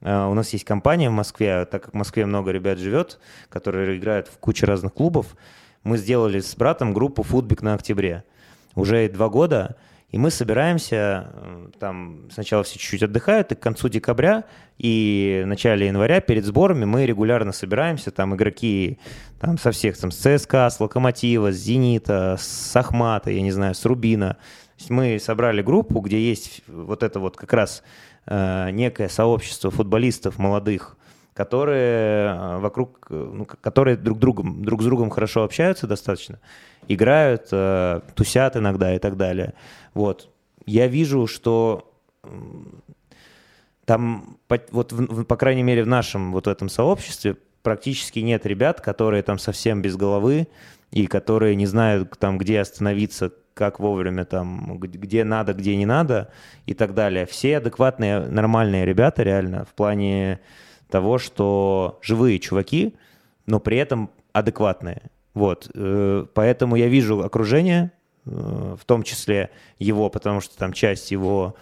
э, 0.02 0.26
у 0.26 0.34
нас 0.34 0.52
есть 0.54 0.66
компания 0.66 1.10
в 1.10 1.14
Москве, 1.14 1.66
так 1.66 1.84
как 1.84 1.94
в 1.94 1.98
Москве 1.98 2.26
много 2.26 2.52
ребят 2.52 2.80
живет, 2.80 3.20
которые 3.50 3.98
играют 3.98 4.28
в 4.28 4.38
куче 4.40 4.66
разных 4.66 4.94
клубов. 4.94 5.36
Мы 5.84 5.98
сделали 5.98 6.40
с 6.40 6.56
братом 6.56 6.94
группу 6.94 7.24
«Футбик 7.24 7.62
на 7.62 7.76
октябре». 7.76 8.24
Уже 8.76 9.08
два 9.10 9.30
года, 9.30 9.78
и 10.12 10.18
мы 10.18 10.32
собираемся, 10.32 11.28
там 11.80 12.30
сначала 12.32 12.64
все 12.64 12.80
чуть-чуть 12.80 13.04
отдыхают, 13.04 13.52
и 13.52 13.56
к 13.56 13.60
концу 13.60 13.90
декабря 13.90 14.46
и 14.80 15.44
начале 15.46 15.88
января 15.88 16.20
перед 16.20 16.46
сборами 16.46 16.86
мы 16.86 17.06
регулярно 17.06 17.52
собираемся, 17.52 18.10
там 18.10 18.36
игроки 18.36 18.98
там, 19.40 19.60
со 19.60 19.72
всех, 19.72 19.98
там, 19.98 20.10
с 20.12 20.16
ЦСКА, 20.16 20.70
с 20.70 20.80
Локомотива, 20.80 21.52
с 21.52 21.58
Зенита, 21.58 22.38
с 22.40 22.76
Ахмата, 22.76 23.30
я 23.30 23.42
не 23.42 23.52
знаю, 23.52 23.76
с 23.76 23.86
Рубина. 23.86 24.38
Мы 24.88 25.20
собрали 25.20 25.62
группу, 25.62 26.00
где 26.00 26.20
есть 26.20 26.62
вот 26.68 27.04
это 27.04 27.20
вот 27.20 27.38
как 27.38 27.54
раз 27.54 27.84
э, 28.26 28.72
некое 28.72 29.10
сообщество 29.10 29.70
футболистов 29.70 30.40
молодых, 30.40 30.98
которые 31.40 32.36
э, 32.36 32.58
вокруг, 32.58 33.08
ну, 33.10 33.46
которые 33.46 33.96
друг, 33.96 34.20
другом, 34.20 34.66
друг 34.66 34.82
с 34.82 34.86
другом 34.86 35.10
хорошо 35.10 35.46
общаются 35.46 35.88
достаточно, 35.88 36.38
играют, 36.90 37.48
э, 37.54 38.02
тусят 38.14 38.58
иногда 38.58 38.94
и 38.94 39.00
так 39.00 39.16
далее. 39.16 39.54
Вот. 39.94 40.30
Я 40.66 40.88
вижу, 40.88 41.28
что 41.28 41.94
там, 43.86 44.38
вот, 44.50 44.94
по 45.30 45.38
крайней 45.38 45.64
мере, 45.64 45.86
в 45.86 45.88
нашем 45.88 46.34
вот 46.34 46.48
этом 46.48 46.68
сообществе 46.68 47.38
практически 47.64 48.20
нет 48.20 48.46
ребят, 48.46 48.82
которые 48.82 49.24
там 49.24 49.40
совсем 49.40 49.82
без 49.82 49.96
головы 49.96 50.50
и 50.92 51.08
которые 51.08 51.56
не 51.56 51.68
знают 51.68 52.20
там, 52.20 52.38
где 52.38 52.60
остановиться, 52.60 53.32
как 53.54 53.80
вовремя 53.80 54.26
там, 54.26 54.78
где 54.78 55.24
надо, 55.24 55.54
где 55.54 55.78
не 55.78 55.86
надо 55.86 56.34
и 56.66 56.74
так 56.74 56.94
далее. 56.94 57.26
Все 57.26 57.60
адекватные, 57.60 58.28
нормальные 58.28 58.84
ребята 58.86 59.24
реально 59.24 59.64
в 59.64 59.74
плане 59.74 60.42
того, 60.90 61.18
что 61.18 62.00
живые 62.02 62.40
чуваки, 62.40 62.96
но 63.46 63.60
при 63.60 63.78
этом 63.78 64.10
адекватные. 64.34 65.04
Вот, 65.34 65.70
э, 65.74 66.26
поэтому 66.34 66.76
я 66.76 66.88
вижу 66.88 67.22
окружение, 67.22 67.92
Э, 68.26 68.76
в 68.80 68.86
том 68.86 69.04
числе 69.04 69.50
его, 69.80 70.10
потому 70.10 70.42
что 70.42 70.58
там 70.58 70.74
часть 70.74 71.12
его 71.12 71.56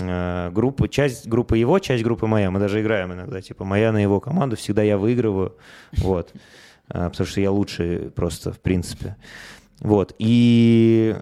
э, 0.00 0.50
группы, 0.50 0.88
часть 0.88 1.26
группы 1.26 1.58
его, 1.58 1.78
часть 1.78 2.02
группы 2.04 2.26
моя. 2.26 2.50
Мы 2.50 2.58
даже 2.58 2.80
играем 2.80 3.12
иногда, 3.12 3.40
типа 3.40 3.64
моя 3.64 3.92
на 3.92 3.98
его 3.98 4.20
команду, 4.20 4.56
всегда 4.56 4.82
я 4.82 4.98
выигрываю, 4.98 5.56
вот, 5.98 6.32
потому 6.88 7.26
что 7.26 7.40
я 7.40 7.50
лучший 7.50 8.10
просто 8.10 8.52
в 8.52 8.60
принципе. 8.60 9.16
Вот, 9.80 10.14
и 10.18 11.14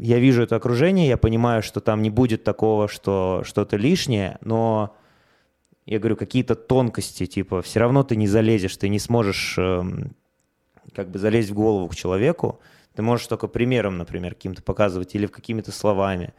я 0.00 0.18
вижу 0.18 0.42
это 0.42 0.56
окружение, 0.56 1.06
я 1.06 1.16
понимаю, 1.16 1.62
что 1.62 1.80
там 1.80 2.02
не 2.02 2.10
будет 2.10 2.42
такого, 2.42 2.88
что 2.88 3.42
что-то 3.44 3.76
лишнее, 3.76 4.38
но 4.40 4.96
я 5.86 5.98
говорю, 5.98 6.16
какие-то 6.16 6.54
тонкости, 6.54 7.26
типа, 7.26 7.62
все 7.62 7.80
равно 7.80 8.02
ты 8.02 8.16
не 8.16 8.26
залезешь, 8.26 8.76
ты 8.76 8.88
не 8.88 8.98
сможешь 8.98 9.56
эм, 9.58 10.14
как 10.94 11.10
бы 11.10 11.18
залезть 11.18 11.50
в 11.50 11.54
голову 11.54 11.88
к 11.88 11.94
человеку, 11.94 12.60
ты 12.94 13.02
можешь 13.02 13.26
только 13.26 13.48
примером, 13.48 13.98
например, 13.98 14.34
каким-то 14.34 14.62
показывать 14.62 15.14
или 15.14 15.26
какими-то 15.26 15.72
словами. 15.72 16.32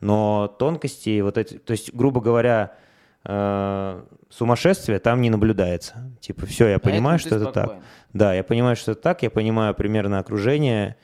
Но 0.00 0.54
тонкости, 0.58 1.20
вот 1.20 1.38
эти, 1.38 1.58
то 1.58 1.72
есть, 1.72 1.94
грубо 1.94 2.20
говоря, 2.20 2.76
э, 3.24 4.02
сумасшествие 4.28 4.98
там 4.98 5.20
не 5.20 5.30
наблюдается. 5.30 6.12
Типа, 6.20 6.46
все, 6.46 6.68
я 6.68 6.78
понимаю, 6.78 7.18
что 7.18 7.36
это 7.36 7.46
так. 7.46 7.76
Да, 8.12 8.34
я 8.34 8.44
понимаю, 8.44 8.76
что 8.76 8.92
это 8.92 9.00
так, 9.00 9.22
я 9.22 9.30
понимаю 9.30 9.74
примерно 9.74 10.18
окружение, 10.18 10.96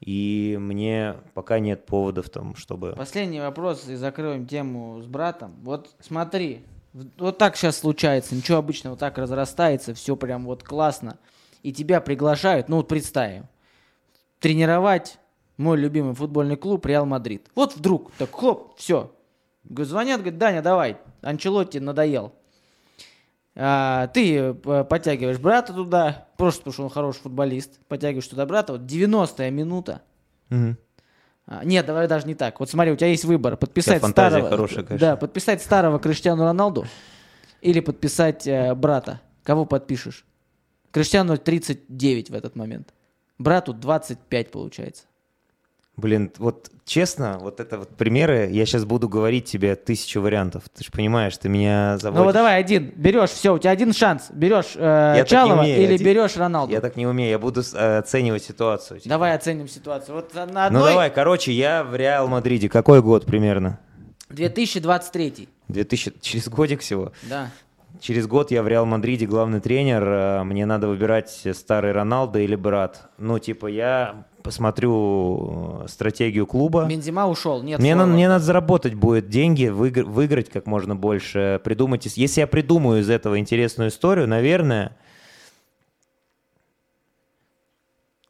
и 0.00 0.58
мне 0.60 1.14
пока 1.32 1.58
нет 1.58 1.86
поводов 1.86 2.28
там, 2.28 2.56
чтобы... 2.56 2.94
Последний 2.96 3.40
вопрос, 3.40 3.88
и 3.88 3.94
закроем 3.94 4.46
тему 4.46 5.00
с 5.00 5.06
братом. 5.06 5.54
Вот 5.62 5.94
смотри, 6.00 6.64
вот 7.18 7.38
так 7.38 7.56
сейчас 7.56 7.78
случается, 7.78 8.34
ничего 8.34 8.58
обычного, 8.58 8.96
так 8.96 9.18
разрастается, 9.18 9.94
все 9.94 10.16
прям 10.16 10.46
вот 10.46 10.62
классно, 10.62 11.18
и 11.62 11.72
тебя 11.72 12.00
приглашают, 12.00 12.68
ну 12.68 12.76
вот 12.76 12.88
представим, 12.88 13.46
тренировать 14.40 15.18
мой 15.56 15.76
любимый 15.78 16.14
футбольный 16.14 16.56
клуб 16.56 16.86
Реал 16.86 17.06
Мадрид. 17.06 17.48
Вот 17.54 17.76
вдруг, 17.76 18.12
так 18.12 18.30
хлоп, 18.30 18.76
все. 18.76 19.12
Звонят, 19.68 20.20
говорят, 20.20 20.38
Даня, 20.38 20.62
давай, 20.62 20.96
Анчелотти 21.22 21.78
надоел. 21.78 22.32
А, 23.58 24.06
ты 24.08 24.36
э, 24.36 24.84
подтягиваешь 24.84 25.38
брата 25.38 25.72
туда, 25.72 26.28
просто 26.36 26.60
потому 26.60 26.72
что 26.74 26.82
он 26.84 26.90
хороший 26.90 27.20
футболист, 27.20 27.78
подтягиваешь 27.88 28.28
туда 28.28 28.44
брата, 28.44 28.74
вот 28.74 28.82
90-я 28.82 29.50
минута. 29.50 30.02
Мгм. 30.50 30.76
А, 31.46 31.64
Нет, 31.64 31.86
давай 31.86 32.08
даже 32.08 32.26
не 32.26 32.34
так. 32.34 32.58
Вот 32.58 32.68
смотри, 32.68 32.92
у 32.92 32.96
тебя 32.96 33.08
есть 33.08 33.24
выбор. 33.24 33.56
Подписать 33.56 34.00
фантазия 34.00 34.38
старого, 34.38 34.50
хорошая, 34.50 34.84
конечно. 34.84 35.08
да, 35.08 35.16
подписать 35.16 35.62
старого 35.62 35.98
Криштиану 35.98 36.42
Роналду 36.42 36.86
или 37.60 37.80
подписать 37.80 38.46
э, 38.46 38.74
брата. 38.74 39.20
Кого 39.44 39.64
подпишешь? 39.64 40.24
Криштиану 40.90 41.36
39 41.36 42.30
в 42.30 42.34
этот 42.34 42.56
момент. 42.56 42.92
Брату 43.38 43.72
25 43.72 44.50
получается. 44.50 45.04
Блин, 45.96 46.30
вот 46.36 46.70
честно, 46.84 47.38
вот 47.40 47.58
это 47.58 47.78
вот 47.78 47.88
примеры, 47.88 48.48
я 48.52 48.66
сейчас 48.66 48.84
буду 48.84 49.08
говорить 49.08 49.46
тебе 49.46 49.76
тысячу 49.76 50.20
вариантов. 50.20 50.64
Ты 50.76 50.84
же 50.84 50.90
понимаешь, 50.90 51.34
ты 51.38 51.48
меня 51.48 51.96
заводишь. 51.96 52.18
Ну 52.18 52.24
вот 52.24 52.34
давай 52.34 52.60
один. 52.60 52.92
Берешь, 52.96 53.30
все, 53.30 53.54
у 53.54 53.58
тебя 53.58 53.70
один 53.70 53.94
шанс. 53.94 54.28
Берешь 54.30 54.72
э, 54.74 55.24
Чалова 55.26 55.60
умею, 55.62 55.82
или 55.82 55.94
один- 55.94 56.06
берешь 56.06 56.36
Роналду. 56.36 56.70
Я 56.72 56.82
так 56.82 56.96
не 56.96 57.06
умею, 57.06 57.30
я 57.30 57.38
буду 57.38 57.62
э, 57.74 57.98
оценивать 57.98 58.42
ситуацию. 58.44 59.00
типа. 59.00 59.08
Давай 59.08 59.34
оценим 59.34 59.68
ситуацию. 59.68 60.16
Вот 60.16 60.34
на 60.34 60.44
Ну 60.44 60.60
одной 60.60 60.90
давай, 60.90 61.10
короче, 61.10 61.52
я 61.52 61.82
в 61.82 61.96
Реал 61.96 62.28
Мадриде. 62.28 62.68
Какой 62.68 63.00
год 63.00 63.24
примерно? 63.24 63.78
2023. 64.28 65.48
2000, 65.68 66.12
через 66.20 66.48
годик 66.48 66.80
всего. 66.80 67.12
Да. 67.22 67.50
Через 68.00 68.26
год 68.26 68.50
я 68.50 68.62
в 68.62 68.68
Реал 68.68 68.84
Мадриде 68.84 69.26
главный 69.26 69.60
тренер. 69.60 70.04
э, 70.06 70.42
Мне 70.44 70.66
надо 70.66 70.88
выбирать 70.88 71.42
старый 71.54 71.92
Роналдо 71.92 72.38
или 72.40 72.54
брат. 72.54 73.08
Ну, 73.18 73.38
типа, 73.38 73.66
я 73.68 74.26
посмотрю 74.46 75.82
э, 75.84 75.88
стратегию 75.88 76.46
клуба. 76.46 76.86
Бензима 76.86 77.26
ушел. 77.26 77.62
Нет. 77.62 77.78
Мне, 77.80 77.94
на- 77.94 78.06
мне 78.06 78.28
надо 78.28 78.44
заработать 78.44 78.94
будет 78.94 79.28
деньги, 79.28 79.64
выигр- 79.66 80.04
выиграть 80.04 80.48
как 80.48 80.66
можно 80.66 80.94
больше, 80.96 81.60
придумать. 81.64 82.06
ис- 82.06 82.12
Если 82.16 82.40
я 82.40 82.46
придумаю 82.46 83.00
из 83.02 83.10
этого 83.10 83.38
интересную 83.38 83.90
историю, 83.90 84.26
наверное... 84.28 84.96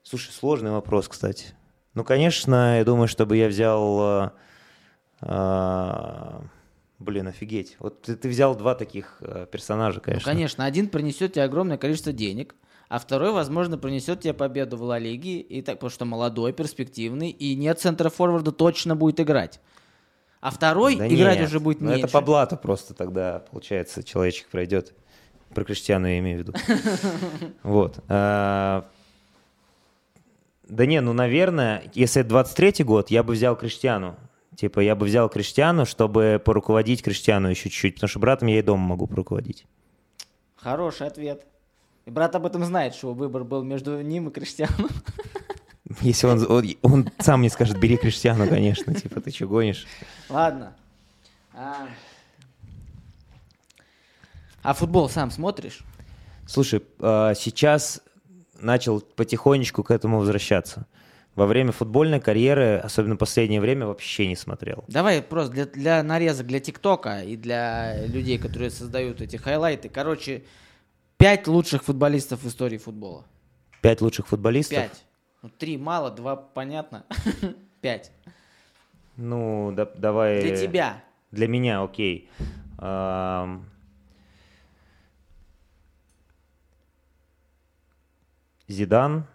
Слушай, 0.03 0.31
сложный 0.33 0.71
вопрос, 0.71 1.09
кстати. 1.09 1.47
Ну, 1.95 2.05
конечно, 2.05 2.79
я 2.79 2.85
думаю, 2.85 3.09
чтобы 3.09 3.37
я 3.37 3.49
взял... 3.49 4.01
э, 4.01 4.31
э, 5.23 6.41
Блин, 6.99 7.27
офигеть. 7.29 7.77
Вот 7.79 8.03
ты, 8.03 8.17
ты 8.17 8.29
взял 8.29 8.55
два 8.57 8.75
таких 8.75 9.19
э, 9.21 9.47
персонажа, 9.51 9.99
Ну, 9.99 10.03
конечно. 10.05 10.33
конечно, 10.33 10.65
один 10.65 10.89
принесет 10.89 11.35
тебе 11.35 11.45
огромное 11.45 11.77
количество 11.77 12.13
денег, 12.13 12.55
а 12.89 12.99
второй, 12.99 13.33
возможно, 13.33 13.79
принесет 13.79 14.21
тебе 14.21 14.35
победу 14.35 14.77
в 14.77 14.83
Ла 14.83 14.99
Лиге, 14.99 15.41
и 15.41 15.63
так, 15.63 15.77
потому 15.77 15.91
что 15.91 16.05
молодой, 16.05 16.53
перспективный, 16.53 17.31
и 17.31 17.55
нет 17.57 17.81
центра 17.81 18.11
форварда 18.11 18.53
точно 18.53 18.95
будет 18.95 19.19
играть. 19.21 19.61
А 20.41 20.51
второй 20.51 20.97
Да 20.97 21.09
играть 21.09 21.41
нет, 21.41 21.49
уже 21.49 21.59
будет 21.59 21.81
ну, 21.81 21.89
меньше. 21.89 22.05
Это 22.05 22.13
по 22.13 22.21
блату 22.21 22.57
просто 22.57 22.95
тогда, 22.95 23.41
получается, 23.51 24.05
человечек 24.05 24.47
пройдет. 24.49 24.95
Про 25.55 25.65
Криштиану 25.65 26.07
я 26.07 26.19
имею 26.19 26.39
в 26.39 26.41
виду. 26.43 26.53
Вот. 27.63 27.99
А, 28.09 28.89
Да 30.69 30.87
не, 30.87 31.01
ну, 31.01 31.13
наверное, 31.13 31.91
если 31.95 32.23
это 32.23 32.35
23-й 32.35 32.85
год, 32.85 33.11
я 33.11 33.23
бы 33.23 33.33
взял 33.33 33.57
Криштиану. 33.57 34.17
Типа, 34.55 34.81
я 34.81 34.95
бы 34.95 35.07
взял 35.07 35.29
Криштиану, 35.29 35.85
чтобы 35.85 36.41
поруководить 36.45 37.03
Криштиану 37.03 37.49
еще 37.49 37.65
чуть-чуть, 37.65 37.95
потому 37.97 38.09
что 38.09 38.21
братом 38.21 38.49
я 38.49 38.59
и 38.59 38.63
дома 38.63 38.87
могу 38.87 39.07
поруководить. 39.07 39.67
Хороший 40.57 41.09
ответ. 41.09 41.47
И 42.07 42.11
брат 42.11 42.37
об 42.37 42.47
этом 42.47 42.65
знает, 42.65 42.95
что 42.95 43.13
выбор 43.13 43.43
был 43.43 43.65
между 43.65 44.01
ним 44.01 44.29
и 44.29 44.33
Криштианом. 44.33 44.89
Если 46.01 46.27
он, 46.27 46.47
он, 46.49 46.65
он 46.83 47.11
сам 47.19 47.43
не 47.43 47.49
скажет, 47.49 47.81
бери 47.81 47.97
Криштиану, 47.97 48.49
конечно, 48.49 48.95
типа, 48.95 49.21
ты 49.21 49.33
что 49.33 49.49
гонишь? 49.49 49.87
Ладно. 50.29 50.77
А... 51.53 51.89
а 54.63 54.75
футбол 54.75 55.09
сам 55.09 55.33
смотришь? 55.33 55.81
Слушай, 56.47 56.83
а, 57.01 57.35
сейчас 57.35 58.01
начал 58.61 59.01
потихонечку 59.01 59.83
к 59.83 59.91
этому 59.91 60.21
возвращаться. 60.21 60.87
Во 61.35 61.47
время 61.47 61.73
футбольной 61.73 62.21
карьеры, 62.21 62.79
особенно 62.79 63.17
в 63.17 63.19
последнее 63.19 63.61
время, 63.61 63.87
вообще 63.87 64.29
не 64.29 64.37
смотрел. 64.37 64.85
Давай 64.87 65.23
просто 65.23 65.53
для, 65.53 65.67
для 65.67 66.03
нарезок, 66.05 66.47
для 66.47 66.61
ТикТока 66.61 67.23
и 67.23 67.37
для 67.37 68.07
людей, 68.07 68.39
которые 68.39 68.71
создают 68.71 69.21
эти 69.21 69.37
хайлайты. 69.37 69.89
Короче, 69.89 70.45
пять 71.17 71.47
лучших 71.47 71.85
футболистов 71.85 72.43
в 72.43 72.49
истории 72.49 72.79
футбола. 72.79 73.25
Пять 73.83 74.01
лучших 74.01 74.27
футболистов? 74.29 74.79
Пять. 74.79 75.05
Ну, 75.43 75.49
три 75.51 75.77
мало, 75.77 76.11
два 76.11 76.37
понятно. 76.37 77.05
Пять. 77.81 78.11
Ну, 79.17 79.73
да- 79.77 79.85
давай... 79.97 80.43
Для 80.43 80.57
тебя. 80.57 81.05
Для 81.31 81.49
меня, 81.49 81.83
окей. 81.83 82.29
Ам, 82.79 83.69
Зидан, 88.69 89.27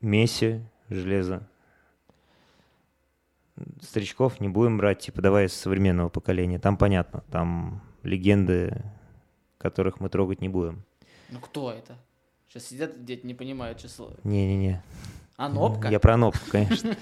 Месси, 0.00 0.60
Железо. 0.88 1.48
Старичков 3.80 4.40
не 4.40 4.48
будем 4.48 4.78
брать, 4.78 5.00
типа 5.00 5.20
давай 5.22 5.46
из 5.46 5.52
современного 5.52 6.08
поколения. 6.08 6.58
Там 6.58 6.76
понятно, 6.76 7.22
там 7.30 7.82
легенды, 8.02 8.82
которых 9.62 10.00
мы 10.00 10.08
трогать 10.10 10.40
не 10.42 10.48
будем. 10.48 10.82
Ну, 11.30 11.38
кто 11.40 11.70
это? 11.72 11.96
Сейчас 12.48 12.66
сидят 12.66 13.04
дети, 13.04 13.24
не 13.24 13.32
понимают 13.34 13.78
число. 13.78 14.12
Не-не-не. 14.24 14.82
А 15.38 15.48
Нопка? 15.48 15.88
Я 15.88 15.98
про 15.98 16.16
Нопку, 16.18 16.44
конечно. 16.52 16.94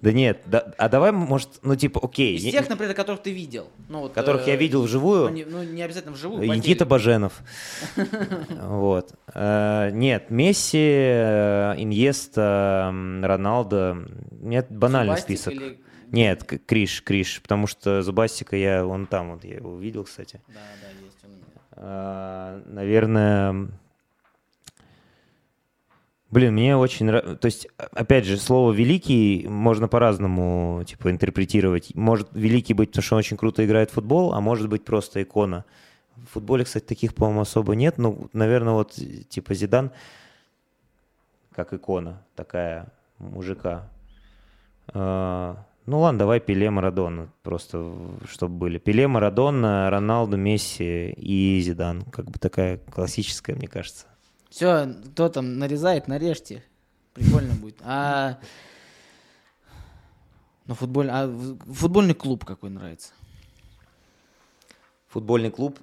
Да 0.00 0.12
нет, 0.12 0.40
да- 0.46 0.72
а 0.78 0.88
давай, 0.88 1.10
может, 1.10 1.48
ну 1.62 1.74
типа, 1.74 2.00
окей. 2.02 2.36
Из 2.36 2.42
тех, 2.44 2.68
например, 2.70 2.94
которых 2.94 3.22
ты 3.22 3.32
видел. 3.32 3.66
Ну, 3.88 4.02
вот, 4.02 4.12
которых 4.12 4.46
я 4.46 4.54
э, 4.54 4.56
видел 4.56 4.80
Ну 4.80 4.86
вживую. 4.86 5.28
не, 5.30 5.44
ну, 5.44 5.62
не 5.64 5.82
обязательно 5.82 6.12
вживую. 6.14 6.46
по 6.46 6.52
Никита. 6.52 6.86
Баженов. 6.86 7.42
Вот. 8.60 9.12
Э, 9.34 9.90
Нет, 9.92 10.30
Месси, 10.30 10.78
э, 10.78 11.74
Иньеста, 11.78 12.90
Роналдо. 13.22 13.98
Нет, 14.30 14.68
банальный 14.70 15.16
Зубастик 15.16 15.38
список. 15.38 15.52
или- 15.54 15.80
Нет, 16.10 16.44
Криш, 16.66 17.02
Криш, 17.02 17.40
потому 17.42 17.66
что 17.66 18.02
Зубастика 18.02 18.54
я 18.56 18.84
вон 18.84 19.06
там, 19.06 19.32
вот 19.32 19.44
я 19.44 19.56
его 19.56 19.72
увидел, 19.72 20.04
кстати. 20.04 20.40
Да, 20.48 20.54
да, 20.54 21.04
есть 21.04 21.18
он 21.24 21.30
у 21.30 21.34
меня. 21.34 21.44
А, 21.71 21.71
Наверное, 21.84 23.68
блин, 26.30 26.52
мне 26.52 26.76
очень 26.76 27.06
нравится, 27.06 27.34
то 27.36 27.46
есть, 27.46 27.66
опять 27.76 28.24
же, 28.24 28.36
слово 28.36 28.70
«великий» 28.72 29.48
можно 29.48 29.88
по-разному, 29.88 30.84
типа, 30.86 31.10
интерпретировать. 31.10 31.92
Может 31.96 32.28
великий 32.34 32.72
быть, 32.72 32.90
потому 32.90 33.02
что 33.02 33.16
он 33.16 33.18
очень 33.18 33.36
круто 33.36 33.64
играет 33.66 33.90
в 33.90 33.94
футбол, 33.94 34.32
а 34.32 34.40
может 34.40 34.68
быть 34.68 34.84
просто 34.84 35.22
икона. 35.24 35.64
В 36.14 36.26
футболе, 36.34 36.62
кстати, 36.64 36.84
таких, 36.84 37.16
по-моему, 37.16 37.40
особо 37.40 37.74
нет. 37.74 37.98
Ну, 37.98 38.28
наверное, 38.32 38.74
вот, 38.74 38.92
типа, 39.28 39.52
Зидан, 39.54 39.90
как 41.52 41.72
икона 41.72 42.22
такая 42.36 42.92
мужика. 43.18 43.88
А, 44.94 45.56
Ну 45.84 45.98
ладно, 45.98 46.20
давай 46.20 46.38
Пеле, 46.38 46.70
Марадона, 46.70 47.32
просто 47.42 48.16
чтобы 48.26 48.54
были. 48.54 48.78
Пеле, 48.78 49.08
Марадона, 49.08 49.90
Роналду, 49.90 50.36
Месси 50.36 51.10
и 51.10 51.60
Зидан. 51.60 52.02
Как 52.02 52.30
бы 52.30 52.38
такая 52.38 52.78
классическая, 52.78 53.56
мне 53.56 53.66
кажется. 53.66 54.06
Все, 54.48 54.94
кто 55.12 55.28
там 55.28 55.58
нарезает, 55.58 56.06
нарежьте. 56.06 56.62
Прикольно 57.14 57.54
будет. 57.54 57.76
А, 57.82 58.38
ну, 60.66 60.74
футболь... 60.74 61.10
а 61.10 61.28
футбольный 61.66 62.14
клуб 62.14 62.44
какой 62.44 62.70
нравится? 62.70 63.12
Футбольный 65.08 65.50
клуб. 65.50 65.80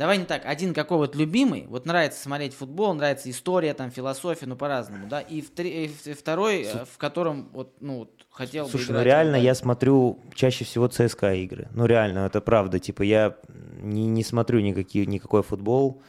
Давай 0.00 0.16
не 0.16 0.24
так, 0.24 0.46
один 0.46 0.72
какой 0.72 0.96
вот 0.96 1.14
любимый, 1.14 1.66
вот 1.68 1.84
нравится 1.84 2.22
смотреть 2.22 2.54
футбол, 2.54 2.94
нравится 2.94 3.28
история, 3.28 3.74
там, 3.74 3.90
философия, 3.90 4.46
ну, 4.46 4.56
по-разному, 4.56 5.06
да, 5.06 5.20
и, 5.20 5.42
в 5.42 5.50
и 5.58 6.14
второй, 6.14 6.62
э, 6.62 6.86
в 6.90 6.96
котором 6.96 7.50
вот, 7.52 7.74
ну, 7.80 7.98
вот, 7.98 8.26
хотел 8.30 8.64
бы 8.64 8.70
Слушай, 8.70 8.92
ну 8.92 9.02
реально 9.02 9.36
я 9.36 9.54
смотрю 9.54 10.18
чаще 10.34 10.64
всего 10.64 10.88
ЦСКА 10.88 11.34
игры. 11.34 11.68
Ну 11.74 11.84
реально, 11.84 12.20
это 12.20 12.40
правда. 12.40 12.78
Типа 12.78 13.02
я 13.02 13.36
не, 13.78 14.06
не 14.06 14.24
смотрю 14.24 14.60
никакие, 14.60 15.04
никакой 15.04 15.42
футбол 15.42 16.00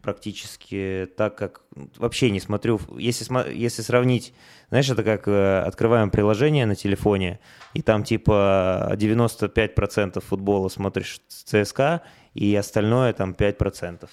практически 0.00 1.06
так, 1.14 1.36
как 1.36 1.60
вообще 1.98 2.30
не 2.30 2.40
смотрю. 2.40 2.80
Если, 2.96 3.26
если 3.54 3.82
сравнить, 3.82 4.32
знаешь, 4.70 4.88
это 4.88 5.02
как 5.02 5.28
э, 5.28 5.60
открываем 5.60 6.10
приложение 6.10 6.64
на 6.64 6.76
телефоне, 6.76 7.40
и 7.74 7.82
там 7.82 8.04
типа 8.04 8.90
95% 8.94 10.22
футбола 10.22 10.68
смотришь 10.68 11.20
с 11.28 11.42
ЦСКА, 11.42 12.02
и 12.34 12.54
остальное 12.54 13.12
там 13.12 13.32
5%. 13.32 14.08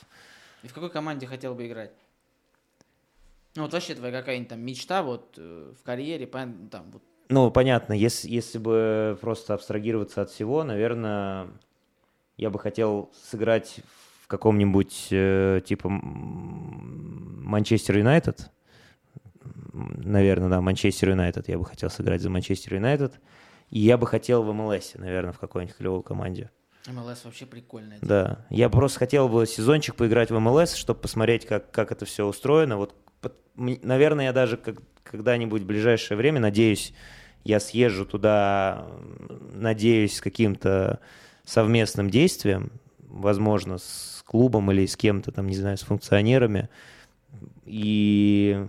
И 0.63 0.67
в 0.67 0.73
какой 0.73 0.89
команде 0.89 1.27
хотел 1.27 1.55
бы 1.55 1.67
играть? 1.67 1.91
Ну, 3.55 3.63
вот 3.63 3.73
вообще 3.73 3.95
твоя 3.95 4.17
какая-нибудь 4.17 4.49
там 4.49 4.61
мечта 4.61 5.03
вот 5.03 5.35
э, 5.37 5.73
в 5.77 5.83
карьере, 5.83 6.25
там, 6.25 6.69
вот, 6.71 7.01
Ну, 7.29 7.51
понятно, 7.51 7.93
если, 7.93 8.29
если 8.29 8.59
бы 8.59 9.17
просто 9.19 9.53
абстрагироваться 9.53 10.21
от 10.21 10.29
всего, 10.29 10.63
наверное, 10.63 11.49
я 12.37 12.49
бы 12.49 12.59
хотел 12.59 13.11
сыграть 13.29 13.81
в 14.21 14.27
каком-нибудь 14.27 15.07
э, 15.11 15.59
типа 15.65 15.89
Манчестер 17.51 17.97
Юнайтед. 17.97 18.49
Наверное, 19.73 20.49
да, 20.49 20.61
Манчестер 20.61 21.09
Юнайтед. 21.09 21.49
Я 21.49 21.57
бы 21.57 21.65
хотел 21.65 21.89
сыграть 21.89 22.21
за 22.21 22.29
Манчестер 22.29 22.75
Юнайтед. 22.75 23.19
И 23.69 23.79
я 23.79 23.97
бы 23.97 24.07
хотел 24.07 24.43
в 24.43 24.53
МЛС, 24.53 24.95
наверное, 24.95 25.33
в 25.33 25.39
какой-нибудь 25.39 25.75
клевой 25.75 26.03
команде. 26.03 26.49
МЛС 26.87 27.25
вообще 27.25 27.45
прикольная. 27.45 27.99
тема. 27.99 28.07
Да. 28.09 28.45
Я 28.49 28.69
просто 28.69 28.99
хотел 28.99 29.29
бы 29.29 29.45
сезончик 29.45 29.95
поиграть 29.95 30.31
в 30.31 30.39
МЛС, 30.39 30.73
чтобы 30.75 30.99
посмотреть, 30.99 31.45
как, 31.45 31.69
как 31.71 31.91
это 31.91 32.05
все 32.05 32.25
устроено. 32.25 32.77
Вот, 32.77 32.95
м- 33.57 33.79
наверное, 33.83 34.25
я 34.25 34.33
даже 34.33 34.57
как- 34.57 34.81
когда-нибудь 35.03 35.61
в 35.61 35.65
ближайшее 35.65 36.17
время, 36.17 36.39
надеюсь, 36.39 36.93
я 37.43 37.59
съезжу 37.59 38.05
туда, 38.05 38.85
надеюсь, 39.53 40.17
с 40.17 40.21
каким-то 40.21 40.99
совместным 41.43 42.09
действием, 42.09 42.71
возможно, 42.99 43.77
с 43.77 44.23
клубом 44.25 44.71
или 44.71 44.85
с 44.85 44.95
кем-то 44.95 45.31
там, 45.31 45.47
не 45.47 45.55
знаю, 45.55 45.77
с 45.77 45.81
функционерами. 45.81 46.69
И 47.65 48.65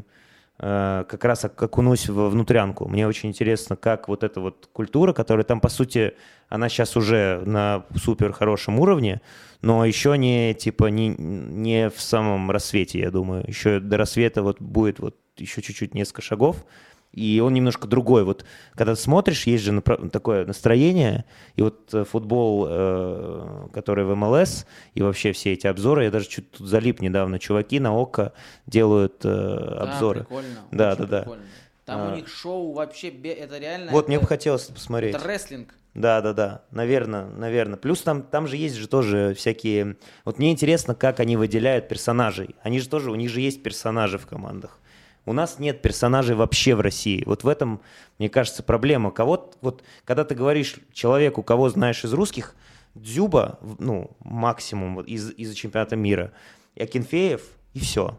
как 0.62 1.24
раз 1.24 1.44
ок- 1.44 1.60
окунусь 1.60 2.08
во 2.08 2.28
внутрянку. 2.28 2.86
Мне 2.88 3.08
очень 3.08 3.30
интересно, 3.30 3.74
как 3.74 4.06
вот 4.06 4.22
эта 4.22 4.40
вот 4.40 4.68
культура, 4.72 5.12
которая 5.12 5.44
там, 5.44 5.60
по 5.60 5.68
сути, 5.68 6.14
она 6.48 6.68
сейчас 6.68 6.96
уже 6.96 7.42
на 7.44 7.84
супер 7.96 8.32
хорошем 8.32 8.78
уровне, 8.78 9.20
но 9.60 9.84
еще 9.84 10.16
не, 10.16 10.54
типа, 10.54 10.86
не, 10.86 11.08
не 11.08 11.90
в 11.90 12.00
самом 12.00 12.50
рассвете, 12.50 13.00
я 13.00 13.10
думаю. 13.10 13.44
Еще 13.46 13.80
до 13.80 13.96
рассвета 13.96 14.42
вот 14.42 14.60
будет 14.60 15.00
вот 15.00 15.16
еще 15.36 15.62
чуть-чуть 15.62 15.94
несколько 15.94 16.22
шагов, 16.22 16.64
и 17.12 17.40
он 17.40 17.52
немножко 17.54 17.86
другой. 17.86 18.24
Вот 18.24 18.44
когда 18.74 18.94
ты 18.94 19.00
смотришь, 19.00 19.46
есть 19.46 19.64
же 19.64 19.72
напра- 19.72 20.08
такое 20.10 20.46
настроение, 20.46 21.24
и 21.56 21.62
вот 21.62 21.92
э, 21.94 22.04
футбол, 22.04 22.66
э, 22.68 23.68
который 23.72 24.04
в 24.04 24.14
МЛС, 24.14 24.66
и 24.94 25.02
вообще 25.02 25.32
все 25.32 25.52
эти 25.52 25.66
обзоры, 25.66 26.04
я 26.04 26.10
даже 26.10 26.28
чуть 26.28 26.50
тут 26.50 26.66
залип 26.66 27.00
недавно, 27.00 27.38
чуваки 27.38 27.80
на 27.80 27.94
ОКО 27.94 28.32
делают 28.66 29.24
э, 29.24 29.28
Да, 29.28 29.82
обзоры. 29.92 30.20
прикольно. 30.20 30.48
Да, 30.70 30.92
очень 30.92 30.98
да, 31.02 31.06
да. 31.06 31.20
прикольно. 31.22 31.44
Там 31.84 32.00
А. 32.00 32.12
у 32.12 32.16
них 32.16 32.28
шоу 32.28 32.72
вообще, 32.72 33.08
это 33.08 33.58
реально... 33.58 33.90
Вот, 33.92 34.06
мне 34.06 34.16
это- 34.16 34.24
бы 34.24 34.28
хотелось 34.28 34.64
посмотреть. 34.64 35.14
Это 35.14 35.26
рестлинг. 35.26 35.74
Да, 35.94 36.22
да, 36.22 36.32
да, 36.32 36.62
наверное, 36.70 37.26
наверное. 37.26 37.76
Плюс 37.76 38.00
там, 38.00 38.22
там 38.22 38.46
же 38.46 38.56
есть 38.56 38.76
же 38.76 38.88
тоже 38.88 39.34
всякие... 39.36 39.96
Вот 40.24 40.38
мне 40.38 40.50
интересно, 40.50 40.94
как 40.94 41.20
они 41.20 41.36
выделяют 41.36 41.88
персонажей. 41.88 42.54
Они 42.62 42.78
же 42.80 42.88
тоже, 42.88 43.10
у 43.10 43.14
них 43.14 43.28
же 43.28 43.42
есть 43.42 43.62
персонажи 43.62 44.16
в 44.16 44.26
командах. 44.26 44.78
У 45.24 45.32
нас 45.32 45.58
нет 45.58 45.82
персонажей 45.82 46.34
вообще 46.34 46.74
в 46.74 46.80
России. 46.80 47.22
Вот 47.26 47.44
в 47.44 47.48
этом, 47.48 47.80
мне 48.18 48.28
кажется, 48.28 48.62
проблема. 48.62 49.10
Кого 49.10 49.52
вот, 49.60 49.84
когда 50.04 50.24
ты 50.24 50.34
говоришь 50.34 50.76
человеку, 50.92 51.42
кого 51.42 51.68
знаешь 51.68 52.04
из 52.04 52.12
русских, 52.12 52.56
Дзюба, 52.94 53.58
ну, 53.78 54.10
максимум 54.20 54.96
вот 54.96 55.06
из, 55.06 55.30
из 55.30 55.54
чемпионата 55.54 55.96
мира, 55.96 56.32
Акинфеев, 56.78 57.42
и 57.72 57.80
все. 57.80 58.18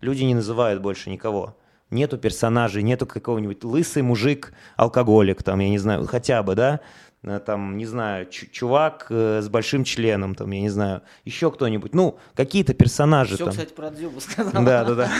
Люди 0.00 0.24
не 0.24 0.34
называют 0.34 0.82
больше 0.82 1.10
никого. 1.10 1.56
Нету 1.90 2.18
персонажей, 2.18 2.82
нету 2.82 3.06
какого-нибудь 3.06 3.62
лысый 3.64 4.02
мужик, 4.02 4.52
алкоголик, 4.76 5.42
там, 5.42 5.58
я 5.60 5.68
не 5.68 5.78
знаю, 5.78 6.06
хотя 6.06 6.42
бы, 6.42 6.54
да, 6.54 6.80
там, 7.22 7.76
не 7.76 7.84
знаю, 7.84 8.26
чу- 8.30 8.46
чувак 8.50 9.06
э, 9.10 9.40
с 9.42 9.48
большим 9.48 9.84
членом, 9.84 10.34
там, 10.34 10.50
я 10.52 10.60
не 10.62 10.70
знаю, 10.70 11.02
еще 11.26 11.50
кто-нибудь, 11.50 11.94
ну, 11.94 12.18
какие-то 12.34 12.72
персонажи 12.72 13.34
Все, 13.34 13.44
там. 13.44 13.52
кстати, 13.52 13.72
про 13.72 13.90
Дзюбу 13.90 14.20
сказал. 14.20 14.62
Да, 14.64 14.84
да, 14.84 14.94
да. 14.94 15.10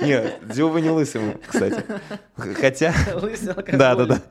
Нет, 0.00 0.38
Дзюба 0.42 0.80
не 0.80 0.90
лысый, 0.90 1.36
кстати. 1.46 1.84
Хотя, 2.36 2.94
Лысый 3.14 3.54
да, 3.72 3.94
да, 3.96 4.04
да. 4.06 4.22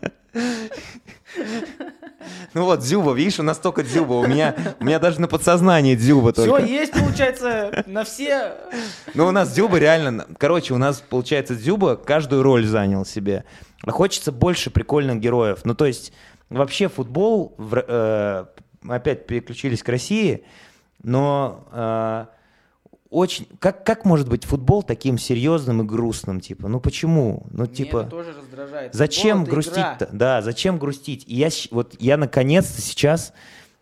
Ну 2.53 2.63
вот, 2.63 2.79
Дзюба, 2.79 3.13
видишь, 3.13 3.39
у 3.39 3.43
нас 3.43 3.57
только 3.59 3.83
Дзюба. 3.83 4.13
У 4.13 4.25
меня, 4.27 4.55
у 4.79 4.85
меня 4.85 4.99
даже 4.99 5.21
на 5.21 5.27
подсознании 5.27 5.95
Дзюба 5.95 6.33
Все 6.33 6.45
только. 6.45 6.65
есть, 6.65 6.93
получается, 6.93 7.83
на 7.85 8.03
все... 8.03 8.55
Ну, 9.13 9.27
у 9.27 9.31
нас 9.31 9.51
Дзюба 9.53 9.77
реально... 9.77 10.25
Короче, 10.37 10.73
у 10.73 10.77
нас, 10.77 11.01
получается, 11.07 11.55
Дзюба 11.55 11.95
каждую 11.97 12.41
роль 12.43 12.65
занял 12.65 13.05
себе. 13.05 13.43
А 13.83 13.91
хочется 13.91 14.31
больше 14.31 14.71
прикольных 14.71 15.19
героев. 15.19 15.59
Ну, 15.65 15.75
то 15.75 15.85
есть, 15.85 16.13
вообще 16.49 16.87
футбол... 16.87 17.53
в 17.57 17.83
э, 17.87 18.45
опять 18.87 19.27
переключились 19.27 19.83
к 19.83 19.89
России, 19.89 20.43
но... 21.03 21.67
э, 21.71 22.25
очень... 23.09 23.47
Как, 23.59 23.85
как 23.85 24.05
может 24.05 24.27
быть 24.27 24.43
футбол 24.43 24.83
таким 24.83 25.17
серьезным 25.17 25.81
и 25.81 25.85
грустным? 25.85 26.39
Типа, 26.41 26.67
ну 26.67 26.79
почему? 26.79 27.45
Ну, 27.51 27.63
Меня 27.63 27.73
типа... 27.73 27.97
это 27.99 28.09
тоже 28.09 28.33
раздражает. 28.33 28.93
Зачем 28.93 29.39
Футбол— 29.39 29.53
грустить-то? 29.53 30.09
Да, 30.11 30.41
зачем 30.41 30.77
грустить? 30.77 31.23
И 31.27 31.35
я, 31.35 31.49
вот 31.71 31.95
я 31.99 32.17
наконец-то 32.17 32.81
сейчас, 32.81 33.33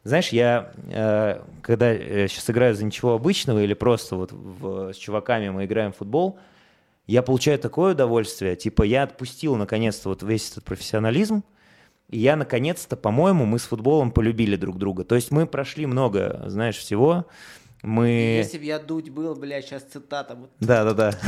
знаешь, 0.03 0.29
я 0.29 0.71
э, 0.91 1.41
когда 1.61 1.95
сейчас 1.95 2.49
играю 2.49 2.75
за 2.75 2.85
ничего 2.85 3.13
обычного 3.13 3.63
или 3.63 3.73
просто 3.73 4.15
вот 4.15 4.31
в- 4.31 4.93
с 4.93 4.97
чуваками 4.97 5.49
мы 5.49 5.65
играем 5.65 5.91
в 5.91 5.97
футбол, 5.97 6.37
я 7.07 7.21
получаю 7.21 7.57
такое 7.59 7.93
удовольствие, 7.93 8.55
типа 8.55 8.83
я 8.83 9.03
отпустил 9.03 9.55
наконец-то 9.55 10.09
вот 10.09 10.23
весь 10.23 10.51
этот 10.51 10.63
профессионализм, 10.63 11.43
и 12.09 12.19
я 12.19 12.35
наконец-то, 12.35 12.95
по-моему, 12.95 13.45
мы 13.45 13.59
с 13.59 13.63
футболом 13.63 14.11
полюбили 14.11 14.55
друг 14.55 14.77
друга. 14.77 15.03
То 15.03 15.15
есть 15.15 15.31
мы 15.31 15.47
прошли 15.47 15.85
много, 15.85 16.43
знаешь, 16.47 16.77
всего. 16.77 17.25
Мы... 17.81 18.37
Если 18.37 18.57
бы 18.57 18.65
я 18.65 18.79
дуть 18.79 19.09
был, 19.09 19.35
бля, 19.35 19.61
сейчас 19.61 19.83
цитата. 19.83 20.35
вот. 20.35 20.51
Да, 20.59 20.83
да, 20.83 20.93
да. 20.93 21.19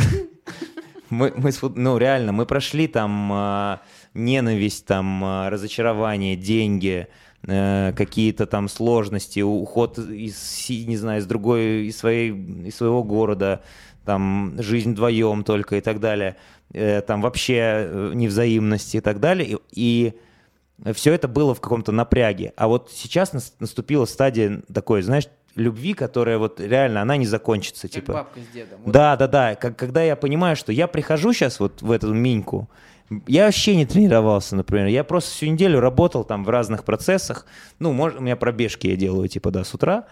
Мы, 1.10 1.34
мы 1.38 1.52
ну, 1.76 1.98
реально, 1.98 2.34
мы 2.34 2.46
прошли 2.46 2.86
там 2.88 3.32
а, 3.32 3.82
ненависть, 4.14 4.86
там, 4.86 5.24
а, 5.24 5.50
разочарование, 5.50 6.36
деньги, 6.36 7.08
э, 7.44 7.94
какие-то 7.96 8.46
там 8.46 8.68
сложности, 8.68 9.40
уход 9.40 9.98
из, 10.00 10.68
не 10.70 10.98
знаю, 10.98 11.22
из 11.22 11.26
другой, 11.26 11.86
из, 11.86 11.98
своей, 11.98 12.32
из 12.32 12.76
своего 12.76 13.06
города, 13.06 13.62
там, 14.04 14.56
жизнь 14.58 14.92
вдвоем 14.92 15.46
только 15.46 15.78
и 15.78 15.82
так 15.82 16.02
далее, 16.02 16.36
э, 16.74 17.00
там 17.00 17.22
вообще 17.22 17.56
э, 17.56 18.12
невзаимности 18.14 18.98
и 18.98 19.02
так 19.02 19.22
далее. 19.22 19.60
И, 19.72 20.14
все 20.94 21.14
это 21.14 21.28
было 21.28 21.56
в 21.56 21.62
каком-то 21.62 21.92
напряге. 21.92 22.54
А 22.56 22.68
вот 22.68 22.92
сейчас 22.94 23.34
нас- 23.34 23.54
наступила 23.60 24.06
стадия 24.06 24.62
такой, 24.72 25.02
знаешь, 25.02 25.28
любви, 25.56 25.94
которая 25.94 26.38
вот 26.38 26.60
реально, 26.60 27.02
она 27.02 27.18
не 27.18 27.26
закончится. 27.26 27.84
Как 27.84 27.92
типа. 27.92 28.14
бабка 28.14 28.40
с 28.40 28.54
дедом. 28.54 28.80
Вот 28.84 28.92
Да, 28.92 29.16
да, 29.16 29.28
да. 29.28 29.56
Как, 29.56 29.76
когда 29.76 30.04
я 30.04 30.16
понимаю, 30.16 30.56
что 30.56 30.72
я 30.72 30.88
прихожу 30.88 31.34
сейчас 31.34 31.60
вот 31.60 31.82
в 31.82 31.92
эту 31.92 32.14
миньку, 32.14 32.70
я 33.26 33.46
вообще 33.46 33.76
не 33.76 33.86
тренировался, 33.86 34.56
например. 34.56 34.88
Я 34.88 35.04
просто 35.04 35.32
всю 35.32 35.48
неделю 35.48 35.80
работал 35.80 36.24
там 36.24 36.44
в 36.44 36.50
разных 36.50 36.84
процессах. 36.84 37.46
Ну, 37.80 37.94
может, 37.94 38.20
у 38.20 38.22
меня 38.22 38.36
пробежки 38.36 38.88
я 38.88 38.96
делаю, 38.96 39.28
типа, 39.28 39.50
да, 39.50 39.64
с 39.64 39.74
утра. 39.74 40.06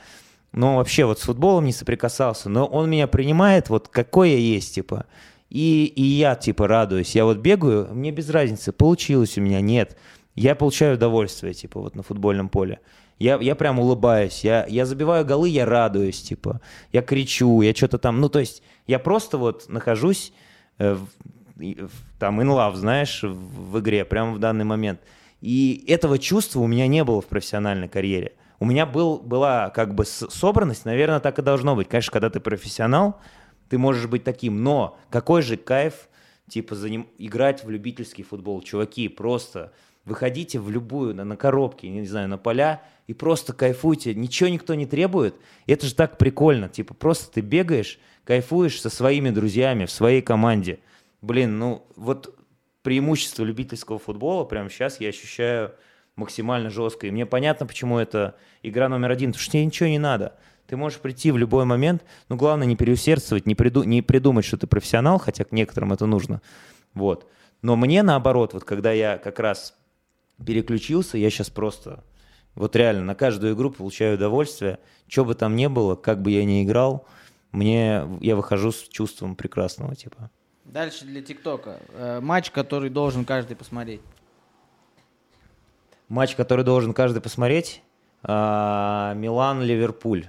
Но 0.51 0.77
вообще 0.77 1.05
вот 1.05 1.19
с 1.19 1.23
футболом 1.23 1.65
не 1.65 1.73
соприкасался. 1.73 2.49
Но 2.49 2.65
он 2.65 2.89
меня 2.89 3.07
принимает 3.07 3.69
вот 3.69 3.89
какой 3.89 4.31
я 4.31 4.37
есть, 4.37 4.75
типа. 4.75 5.05
И, 5.49 5.85
и 5.85 6.01
я, 6.01 6.35
типа, 6.35 6.67
радуюсь. 6.67 7.13
Я 7.15 7.25
вот 7.25 7.37
бегаю, 7.37 7.89
мне 7.93 8.11
без 8.11 8.29
разницы, 8.29 8.71
получилось 8.71 9.37
у 9.37 9.41
меня, 9.41 9.61
нет. 9.61 9.97
Я 10.35 10.55
получаю 10.55 10.95
удовольствие, 10.95 11.53
типа, 11.53 11.79
вот 11.79 11.95
на 11.95 12.03
футбольном 12.03 12.49
поле. 12.49 12.79
Я, 13.17 13.37
я 13.39 13.55
прям 13.55 13.79
улыбаюсь, 13.79 14.43
я, 14.43 14.65
я 14.67 14.85
забиваю 14.85 15.25
голы, 15.25 15.47
я 15.47 15.65
радуюсь, 15.65 16.21
типа, 16.21 16.59
я 16.91 17.01
кричу, 17.01 17.61
я 17.61 17.73
что-то 17.73 17.97
там, 17.97 18.19
ну, 18.19 18.27
то 18.27 18.39
есть 18.39 18.61
я 18.87 18.99
просто 18.99 19.37
вот 19.37 19.69
нахожусь 19.69 20.33
э, 20.79 20.95
в- 20.95 21.89
там 22.19 22.41
in 22.41 22.47
love, 22.47 22.75
знаешь, 22.75 23.23
в, 23.23 23.71
в 23.71 23.79
игре, 23.79 24.03
прямо 24.03 24.33
в 24.33 24.39
данный 24.39 24.65
момент. 24.65 24.99
И 25.39 25.85
этого 25.87 26.19
чувства 26.19 26.59
у 26.59 26.67
меня 26.67 26.87
не 26.87 27.03
было 27.05 27.21
в 27.21 27.27
профессиональной 27.27 27.87
карьере. 27.87 28.33
У 28.59 28.65
меня 28.65 28.85
был, 28.85 29.19
была 29.19 29.69
как 29.69 29.95
бы 29.95 30.05
собранность, 30.05 30.85
наверное, 30.85 31.19
так 31.19 31.39
и 31.39 31.41
должно 31.41 31.75
быть. 31.75 31.87
Конечно, 31.87 32.11
когда 32.11 32.29
ты 32.29 32.39
профессионал, 32.39 33.19
ты 33.69 33.77
можешь 33.77 34.07
быть 34.07 34.23
таким, 34.23 34.63
но 34.63 34.97
какой 35.09 35.41
же 35.41 35.55
кайф, 35.55 36.09
типа, 36.49 36.75
заним... 36.75 37.07
играть 37.17 37.63
в 37.63 37.69
любительский 37.69 38.23
футбол. 38.23 38.61
Чуваки, 38.61 39.07
просто 39.07 39.71
выходите 40.05 40.59
в 40.59 40.69
любую, 40.69 41.15
на, 41.15 41.25
на 41.25 41.35
коробке, 41.35 41.89
не 41.89 42.05
знаю, 42.05 42.29
на 42.29 42.37
поля, 42.37 42.81
и 43.07 43.13
просто 43.13 43.53
кайфуйте. 43.53 44.13
Ничего 44.13 44.49
никто 44.49 44.73
не 44.75 44.85
требует. 44.85 45.35
Это 45.67 45.85
же 45.85 45.95
так 45.95 46.17
прикольно. 46.17 46.69
Типа, 46.69 46.93
просто 46.93 47.31
ты 47.33 47.41
бегаешь, 47.41 47.99
кайфуешь 48.23 48.79
со 48.79 48.89
своими 48.89 49.29
друзьями 49.31 49.85
в 49.85 49.91
своей 49.91 50.21
команде. 50.21 50.79
Блин, 51.21 51.57
ну, 51.59 51.85
вот 51.95 52.37
преимущество 52.81 53.43
любительского 53.43 53.99
футбола 53.99 54.43
прямо 54.43 54.69
сейчас 54.69 54.99
я 54.99 55.09
ощущаю 55.09 55.73
максимально 56.15 56.69
жестко. 56.69 57.07
И 57.07 57.11
мне 57.11 57.25
понятно, 57.25 57.65
почему 57.65 57.97
это 57.97 58.35
игра 58.63 58.89
номер 58.89 59.11
один, 59.11 59.31
потому 59.31 59.41
что 59.41 59.51
тебе 59.51 59.65
ничего 59.65 59.89
не 59.89 59.99
надо. 59.99 60.35
Ты 60.67 60.77
можешь 60.77 60.99
прийти 60.99 61.31
в 61.31 61.37
любой 61.37 61.65
момент, 61.65 62.03
но 62.29 62.35
главное 62.35 62.65
не 62.65 62.75
переусердствовать, 62.75 63.45
не, 63.45 63.53
приду- 63.53 63.85
не 63.85 64.01
придумать, 64.01 64.45
что 64.45 64.57
ты 64.57 64.65
профессионал, 64.65 65.19
хотя 65.19 65.43
к 65.43 65.51
некоторым 65.51 65.93
это 65.93 66.05
нужно. 66.05 66.41
Вот. 66.93 67.29
Но 67.61 67.75
мне 67.75 68.01
наоборот, 68.01 68.53
вот 68.53 68.63
когда 68.63 68.91
я 68.91 69.17
как 69.17 69.39
раз 69.39 69.75
переключился, 70.43 71.17
я 71.17 71.29
сейчас 71.29 71.49
просто 71.49 72.03
вот 72.55 72.75
реально 72.75 73.03
на 73.03 73.15
каждую 73.15 73.53
игру 73.53 73.71
получаю 73.71 74.15
удовольствие. 74.15 74.79
Что 75.07 75.25
бы 75.25 75.35
там 75.35 75.55
ни 75.55 75.67
было, 75.67 75.95
как 75.95 76.21
бы 76.21 76.31
я 76.31 76.43
ни 76.45 76.63
играл, 76.63 77.05
мне 77.51 78.07
я 78.21 78.35
выхожу 78.35 78.71
с 78.71 78.87
чувством 78.87 79.35
прекрасного 79.35 79.95
типа. 79.95 80.31
Дальше 80.63 81.05
для 81.05 81.21
ТикТока. 81.21 81.79
Э, 81.89 82.19
матч, 82.21 82.51
который 82.51 82.89
должен 82.89 83.23
каждый 83.23 83.55
посмотреть. 83.55 84.01
Матч, 86.07 86.35
который 86.35 86.63
должен 86.63 86.93
каждый 86.93 87.21
посмотреть, 87.21 87.81
а, 88.21 89.13
Милан-Ливерпуль, 89.15 90.25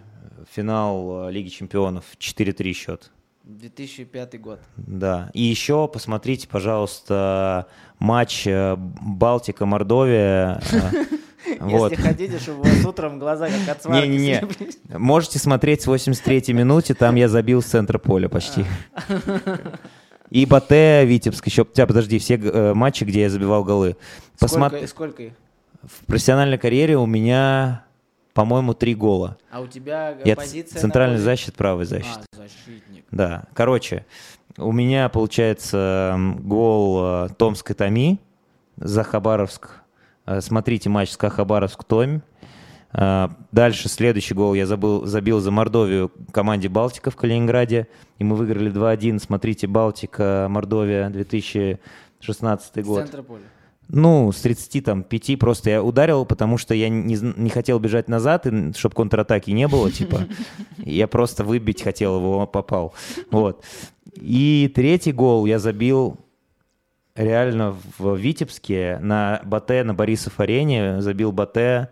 финал 0.51 1.27
а, 1.27 1.31
Лиги 1.31 1.49
Чемпионов, 1.49 2.05
4-3 2.19 2.73
счет. 2.73 3.11
2005 3.47 4.41
год. 4.41 4.61
Да. 4.77 5.31
И 5.33 5.43
еще 5.43 5.89
посмотрите, 5.89 6.49
пожалуйста, 6.49 7.67
матч 7.99 8.47
э, 8.47 8.77
Балтика-Мордовия. 8.77 10.61
э, 10.73 11.05
Вот. 11.61 11.93
Если 11.93 12.03
хотите, 12.03 12.39
чтобы 12.41 12.61
у 12.61 12.65
вас 12.65 12.85
утром 12.85 13.21
глаза 13.21 13.47
как 13.49 13.77
от 13.77 13.83
сварки 13.83 14.09
Не-не-не. 14.09 14.39
слеплись. 14.41 14.79
Можете 14.89 15.39
смотреть 15.39 15.83
с 15.83 15.87
83-й 15.87 16.53
минуте, 16.53 16.93
там 16.95 17.15
я 17.15 17.29
забил 17.29 17.63
с 17.63 17.67
центра 17.67 17.99
поля 17.99 18.29
почти. 18.29 18.65
И 20.31 20.45
Батэ, 20.45 21.05
Витебск, 21.07 21.47
еще, 21.47 21.65
тебя, 21.65 21.87
подожди, 21.87 22.19
все 22.19 22.35
э, 22.35 22.75
матчи, 22.75 23.05
где 23.05 23.23
я 23.23 23.31
забивал 23.31 23.63
голы. 23.63 23.97
Посмо- 24.41 24.69
Сколько, 24.69 24.87
сколько 24.89 25.23
их? 25.23 25.33
В 25.85 26.05
профессиональной 26.07 26.59
карьере 26.59 26.97
у 26.99 27.07
меня, 27.07 27.85
по-моему, 28.37 28.75
три 28.75 28.95
гола. 28.95 29.39
А 29.51 29.63
у 29.63 29.67
тебя 29.67 30.15
Я 30.23 30.37
позиция 30.37 30.79
центральный 30.79 31.19
защит, 31.19 31.55
правый 31.55 31.87
защит. 31.87 32.19
А, 32.35 32.37
защитник. 32.37 33.07
Да, 33.11 33.45
короче, 33.55 34.05
у 34.59 34.73
меня 34.73 35.09
получается 35.09 36.19
гол 36.41 36.99
э, 37.01 37.29
Томской 37.39 37.75
Томи 37.75 38.21
за 38.77 39.05
Хабаровск. 39.05 39.71
Э, 40.27 40.43
Смотрите 40.43 40.91
матч 40.91 41.13
СКА 41.13 41.31
Хабаровск-Томь. 41.31 42.21
Э, 42.93 43.29
Дальше 43.53 43.89
следующий 43.89 44.35
гол 44.35 44.53
я 44.53 44.67
забыл, 44.67 45.07
забил 45.07 45.41
за 45.41 45.51
Мордовию 45.51 46.13
команде 46.31 46.69
Балтика 46.69 47.11
в 47.11 47.17
Калининграде. 47.17 47.89
И 48.19 48.25
мы 48.25 48.37
выиграли 48.37 48.71
2-1. 48.71 49.19
Смотрите, 49.19 49.67
Балтика, 49.67 50.47
Мордовия, 50.51 51.09
2016 51.09 52.85
год. 52.85 53.05
Центр 53.05 53.23
поля. 53.23 53.41
Ну, 53.89 54.33
с 54.33 54.41
30 54.41 54.85
там 54.85 55.03
5 55.05 55.39
просто 55.39 55.71
я 55.71 55.83
ударил, 55.83 56.25
потому 56.27 56.59
что 56.59 56.75
я 56.75 56.89
не, 56.89 57.17
не 57.37 57.51
хотел 57.51 57.79
бежать 57.79 58.09
назад, 58.09 58.47
и 58.47 58.73
чтобы 58.73 58.95
контратаки 58.95 59.53
не 59.53 59.69
было, 59.69 59.91
типа. 59.91 60.27
Я 60.79 61.07
просто 61.07 61.45
выбить 61.45 61.83
хотел 61.83 62.17
его, 62.17 62.47
попал. 62.47 62.95
Вот. 63.31 63.65
И 64.15 64.71
третий 64.75 65.13
гол 65.13 65.47
я 65.47 65.59
забил 65.59 66.19
реально 67.15 67.77
в 67.99 68.17
Витебске 68.17 68.99
на 69.01 69.41
Батэ, 69.45 69.85
на 69.85 69.95
Борисов 69.95 70.41
арене. 70.41 71.01
Забил 71.01 71.33
Батэ. 71.33 71.89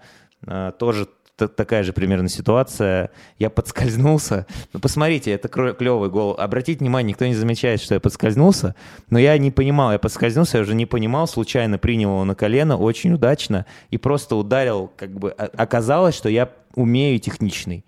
э, 0.46 0.72
Тоже 0.78 1.08
такая 1.36 1.82
же 1.82 1.92
примерно 1.92 2.28
ситуация. 2.28 3.10
Я 3.38 3.50
подскользнулся. 3.50 4.46
Ну, 4.72 4.80
посмотрите, 4.80 5.32
это 5.32 5.48
клевый 5.48 6.10
гол. 6.10 6.34
Обратите 6.38 6.80
внимание, 6.80 7.10
никто 7.10 7.26
не 7.26 7.34
замечает, 7.34 7.80
что 7.80 7.94
я 7.94 8.00
подскользнулся. 8.00 8.74
Но 9.10 9.18
я 9.18 9.36
не 9.38 9.50
понимал, 9.50 9.92
я 9.92 9.98
подскользнулся, 9.98 10.58
я 10.58 10.62
уже 10.62 10.74
не 10.74 10.86
понимал, 10.86 11.26
случайно 11.26 11.78
принял 11.78 12.10
его 12.10 12.24
на 12.24 12.34
колено, 12.34 12.76
очень 12.76 13.12
удачно, 13.12 13.66
и 13.90 13.98
просто 13.98 14.36
ударил, 14.36 14.90
как 14.96 15.10
бы 15.10 15.30
о- 15.30 15.50
оказалось, 15.56 16.14
что 16.14 16.28
я 16.28 16.50
умею 16.74 17.18
техничный. 17.18 17.84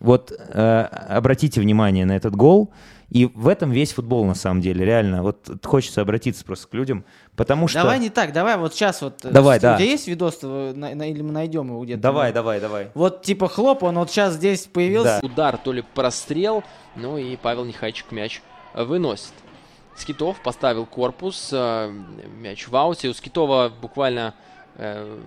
Вот 0.00 0.32
э, 0.32 0.80
обратите 1.08 1.60
внимание 1.60 2.04
на 2.04 2.12
этот 2.12 2.36
гол, 2.36 2.70
и 3.10 3.26
в 3.26 3.48
этом 3.48 3.70
весь 3.70 3.92
футбол 3.92 4.24
на 4.24 4.34
самом 4.34 4.60
деле, 4.60 4.84
реально. 4.84 5.22
Вот 5.22 5.48
хочется 5.64 6.00
обратиться 6.00 6.44
просто 6.44 6.68
к 6.68 6.74
людям, 6.74 7.04
потому 7.36 7.68
что... 7.68 7.80
Давай 7.82 7.98
не 7.98 8.10
так, 8.10 8.32
давай 8.32 8.56
вот 8.56 8.74
сейчас 8.74 9.02
вот. 9.02 9.24
э, 9.24 9.30
Давай, 9.30 9.60
да. 9.60 9.74
У 9.74 9.78
тебя 9.78 9.86
есть 9.90 10.08
видос, 10.08 10.40
на- 10.42 10.72
на- 10.94 11.10
или 11.10 11.22
мы 11.22 11.32
найдем 11.32 11.68
его 11.68 11.84
где-то? 11.84 12.00
Давай, 12.00 12.32
давай, 12.32 12.60
давай. 12.60 12.88
Вот 12.94 13.22
типа 13.22 13.48
хлоп, 13.48 13.82
он 13.82 13.98
вот 13.98 14.10
сейчас 14.10 14.34
здесь 14.34 14.66
появился. 14.66 15.20
Да. 15.22 15.26
Удар, 15.26 15.56
то 15.58 15.72
ли 15.72 15.84
прострел, 15.94 16.64
ну 16.96 17.18
и 17.18 17.36
Павел 17.36 17.64
Нехайчик 17.64 18.10
мяч 18.12 18.42
выносит. 18.74 19.32
Скитов 19.96 20.40
поставил 20.42 20.86
корпус, 20.86 21.50
э, 21.52 21.92
мяч 22.40 22.66
в 22.66 22.74
ауте. 22.74 23.08
У 23.08 23.14
Скитова 23.14 23.72
буквально 23.80 24.34
э, 24.76 25.20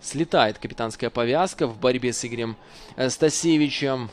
слетает 0.00 0.58
капитанская 0.58 1.10
повязка 1.10 1.66
в 1.66 1.78
борьбе 1.78 2.12
с 2.12 2.24
Игорем 2.24 2.56
э, 2.96 3.10
Стасевичем. 3.10 4.10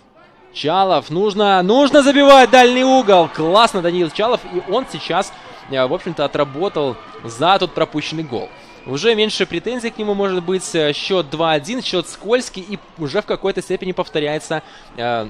Чалов, 0.55 1.09
нужно, 1.09 1.61
нужно 1.61 2.01
забивать 2.01 2.49
дальний 2.49 2.83
угол. 2.83 3.27
Классно, 3.27 3.81
Даниил 3.81 4.09
Чалов. 4.09 4.39
И 4.53 4.71
он 4.71 4.85
сейчас, 4.89 5.33
э, 5.69 5.85
в 5.85 5.93
общем-то, 5.93 6.23
отработал 6.23 6.95
за 7.25 7.59
тот 7.59 7.73
пропущенный 7.73 8.23
гол. 8.23 8.49
Уже 8.85 9.15
меньше 9.15 9.45
претензий 9.45 9.89
к 9.89 9.97
нему 9.97 10.13
может 10.13 10.43
быть. 10.43 10.73
Э, 10.73 10.93
Счет 10.93 11.25
2-1, 11.29 11.83
счет 11.83 12.07
скользкий. 12.07 12.65
И 12.67 12.79
уже 12.97 13.21
в 13.21 13.25
какой-то 13.25 13.61
степени 13.61 13.91
повторяется 13.91 14.63
э, 14.95 15.27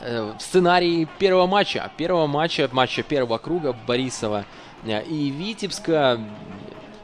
э, 0.00 0.32
сценарий 0.38 1.08
первого 1.18 1.46
матча. 1.46 1.90
Первого 1.96 2.26
матча, 2.26 2.68
матча 2.70 3.02
первого 3.02 3.38
круга 3.38 3.74
Борисова 3.86 4.44
э, 4.84 5.02
и 5.04 5.30
Витебска. 5.30 6.20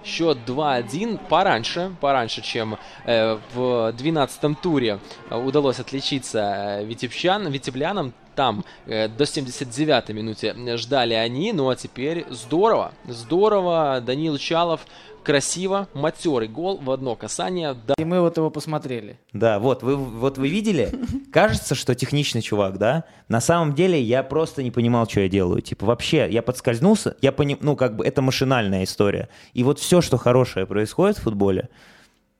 Счет 0.04 0.38
2-1 0.46 1.18
пораньше, 1.28 1.94
пораньше, 2.00 2.40
чем 2.40 2.78
э, 3.04 3.38
в 3.54 3.92
12-м 3.96 4.54
туре 4.54 4.98
э, 5.28 5.36
удалось 5.36 5.78
отличиться 5.78 6.80
э, 6.80 6.84
витебчан, 6.84 7.48
витеблянам. 7.48 8.14
Там 8.34 8.64
э, 8.86 9.08
до 9.08 9.24
79-й 9.24 10.14
минуте 10.14 10.76
ждали 10.78 11.12
они, 11.12 11.52
ну 11.52 11.68
а 11.68 11.76
теперь 11.76 12.24
здорово, 12.30 12.92
здорово. 13.06 14.00
Даниил 14.00 14.38
Чалов 14.38 14.80
красиво, 15.22 15.88
матерый 15.94 16.48
гол 16.48 16.78
в 16.78 16.90
одно 16.90 17.16
касание. 17.16 17.74
Да, 17.86 17.94
И 17.98 18.04
мы 18.04 18.20
вот 18.20 18.36
его 18.36 18.50
посмотрели. 18.50 19.18
Да, 19.32 19.58
вот 19.58 19.82
вы, 19.82 19.96
вот 19.96 20.38
вы 20.38 20.48
видели? 20.48 20.92
Кажется, 21.32 21.74
что 21.74 21.94
техничный 21.94 22.42
чувак, 22.42 22.78
да? 22.78 23.04
На 23.28 23.40
самом 23.40 23.74
деле 23.74 24.00
я 24.00 24.22
просто 24.22 24.62
не 24.62 24.70
понимал, 24.70 25.08
что 25.08 25.20
я 25.20 25.28
делаю. 25.28 25.60
Типа 25.62 25.86
вообще, 25.86 26.28
я 26.30 26.42
подскользнулся, 26.42 27.16
я 27.22 27.32
пони... 27.32 27.56
ну 27.60 27.76
как 27.76 27.96
бы 27.96 28.04
это 28.04 28.22
машинальная 28.22 28.84
история. 28.84 29.28
И 29.52 29.62
вот 29.62 29.78
все, 29.78 30.00
что 30.00 30.16
хорошее 30.16 30.66
происходит 30.66 31.18
в 31.18 31.22
футболе, 31.22 31.68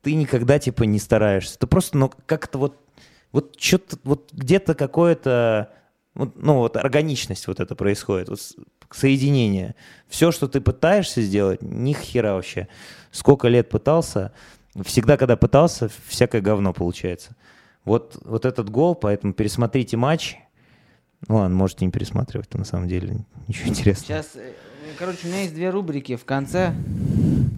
ты 0.03 0.15
никогда 0.15 0.59
типа 0.59 0.85
не 0.85 0.99
стараешься. 0.99 1.59
Ты 1.59 1.67
просто, 1.67 1.99
ну 1.99 2.11
как-то 2.27 2.59
вот, 2.59 2.77
вот 3.33 3.55
что-то, 3.59 3.97
вот 4.05 4.31
где-то 4.33 4.75
какое-то, 4.75 5.71
вот, 6.15 6.33
ну 6.37 6.57
вот 6.57 6.77
органичность 6.77 7.47
вот 7.47 7.61
это 7.61 7.75
происходит, 7.75 8.29
вот 8.29 8.41
соединение. 8.95 9.75
Все, 10.09 10.33
что 10.33 10.49
ты 10.49 10.61
пытаешься 10.61 11.23
сделать, 11.23 11.63
ни 11.63 11.93
хера 11.93 12.35
вообще. 12.35 12.69
Сколько 13.11 13.49
лет 13.49 13.69
пытался, 13.69 14.33
всегда, 14.85 15.17
когда 15.17 15.37
пытался, 15.37 15.91
всякое 16.07 16.41
говно 16.41 16.73
получается. 16.73 17.37
Вот, 17.85 18.19
вот 18.25 18.45
этот 18.45 18.71
гол, 18.71 18.95
поэтому 18.95 19.33
пересмотрите 19.33 19.97
матч. 19.97 20.37
Ну 21.29 21.37
ладно, 21.37 21.57
можете 21.57 21.85
не 21.85 21.91
пересматривать, 21.91 22.53
на 22.55 22.65
самом 22.65 22.89
деле 22.89 23.25
ничего 23.47 23.69
интересного. 23.69 24.23
Сейчас, 24.23 24.37
э, 24.37 24.53
короче, 24.99 25.19
у 25.25 25.27
меня 25.29 25.43
есть 25.43 25.55
две 25.55 25.71
рубрики 25.71 26.17
в 26.17 26.25
конце. 26.25 26.75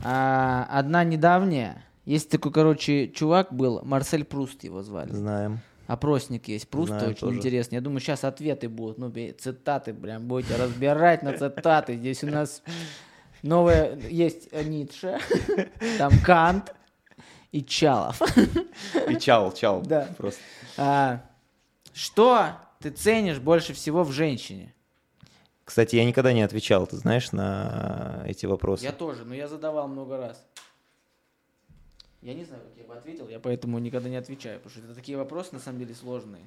А, 0.05 0.67
одна 0.71 1.05
недавняя. 1.05 1.85
Есть 2.05 2.31
такой, 2.31 2.53
короче, 2.53 3.09
чувак 3.09 3.53
был, 3.53 3.81
Марсель 3.85 4.25
Пруст 4.25 4.65
его 4.65 4.83
звали. 4.83 5.13
Знаем. 5.13 5.61
Опросник 5.87 6.49
есть, 6.49 6.69
Пруста 6.69 6.99
Знаю 6.99 7.11
очень 7.11 7.21
тоже. 7.21 7.37
интересный. 7.39 7.77
Я 7.77 7.81
думаю, 7.81 8.01
сейчас 8.01 8.25
ответы 8.25 8.69
будут, 8.69 8.99
ну, 8.99 9.13
цитаты, 9.39 9.93
прям 9.93 10.27
будете 10.27 10.57
разбирать 10.57 11.23
на 11.23 11.37
цитаты. 11.37 11.97
Здесь 11.97 12.23
у 12.25 12.29
нас 12.29 12.63
новое, 13.43 13.99
есть 14.09 14.53
Ницше, 14.53 15.19
там 15.99 16.13
Кант 16.25 16.75
и 17.51 17.63
Чалов. 17.63 18.21
И 19.09 19.17
чал, 19.17 19.53
чал. 19.53 19.83
Да. 19.83 20.09
Просто. 20.17 20.41
А, 20.77 21.23
что 21.93 22.49
ты 22.81 22.91
ценишь 22.91 23.39
больше 23.39 23.75
всего 23.75 24.05
в 24.05 24.13
женщине? 24.13 24.75
Кстати, 25.65 25.97
я 25.97 26.05
никогда 26.05 26.33
не 26.33 26.43
отвечал, 26.43 26.87
ты 26.87 26.97
знаешь, 26.97 27.33
на 27.33 28.23
эти 28.27 28.47
вопросы. 28.47 28.85
Я 28.85 28.93
тоже, 28.93 29.25
но 29.25 29.35
я 29.35 29.49
задавал 29.49 29.89
много 29.89 30.17
раз. 30.17 30.45
Я 32.23 32.35
не 32.35 32.45
знаю, 32.45 32.63
как 32.63 32.77
я 32.77 32.85
бы 32.85 32.95
ответил, 32.95 33.29
я 33.29 33.41
поэтому 33.41 33.79
никогда 33.81 34.09
не 34.09 34.17
отвечаю, 34.17 34.59
потому 34.61 34.71
что 34.71 34.81
это 34.85 34.95
такие 34.95 35.19
вопросы 35.19 35.53
на 35.55 35.59
самом 35.59 35.81
деле 35.81 35.95
сложные. 35.95 36.43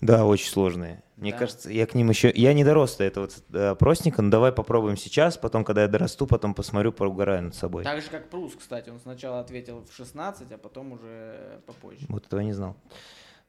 Да, 0.00 0.26
очень 0.26 0.50
сложные. 0.50 1.02
Мне 1.16 1.30
Да. 1.30 1.38
кажется, 1.38 1.70
я 1.70 1.86
к 1.86 1.94
ним 1.94 2.10
еще... 2.10 2.30
Я 2.34 2.52
не 2.52 2.64
дорос 2.64 2.96
до 2.96 3.04
этого 3.04 3.28
э, 3.52 3.68
опросника, 3.68 4.20
но 4.20 4.30
давай 4.30 4.52
попробуем 4.52 4.98
сейчас, 4.98 5.38
потом, 5.38 5.64
когда 5.64 5.82
я 5.82 5.88
дорасту, 5.88 6.26
потом 6.26 6.52
посмотрю, 6.52 6.92
поугараю 6.92 7.44
над 7.44 7.54
собой. 7.54 7.84
Так 7.84 8.02
же, 8.02 8.10
как 8.10 8.28
Прус, 8.28 8.54
кстати, 8.54 8.90
он 8.90 9.00
сначала 9.00 9.40
ответил 9.40 9.82
в 9.88 9.94
16, 9.94 10.52
а 10.52 10.58
потом 10.58 10.92
уже 10.92 11.62
попозже. 11.66 12.04
Вот 12.08 12.26
этого 12.26 12.40
не 12.40 12.52
знал. 12.52 12.76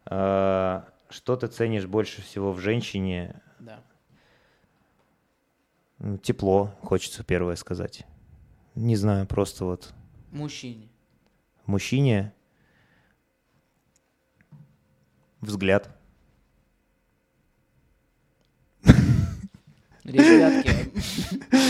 А, 0.05 0.87
Что 1.09 1.35
ты 1.35 1.47
ценишь 1.47 1.85
больше 1.87 2.21
всего 2.21 2.53
в 2.53 2.59
женщине? 2.59 3.41
Да. 3.59 3.81
Тепло, 6.23 6.71
хочется 6.81 7.23
первое 7.23 7.55
сказать. 7.55 8.05
Не 8.75 8.95
знаю, 8.95 9.25
просто 9.27 9.65
вот 9.65 9.93
Мужчине. 10.31 10.89
Мужчине 11.67 12.33
взгляд. 15.41 15.89
Ребятки, 20.03 20.69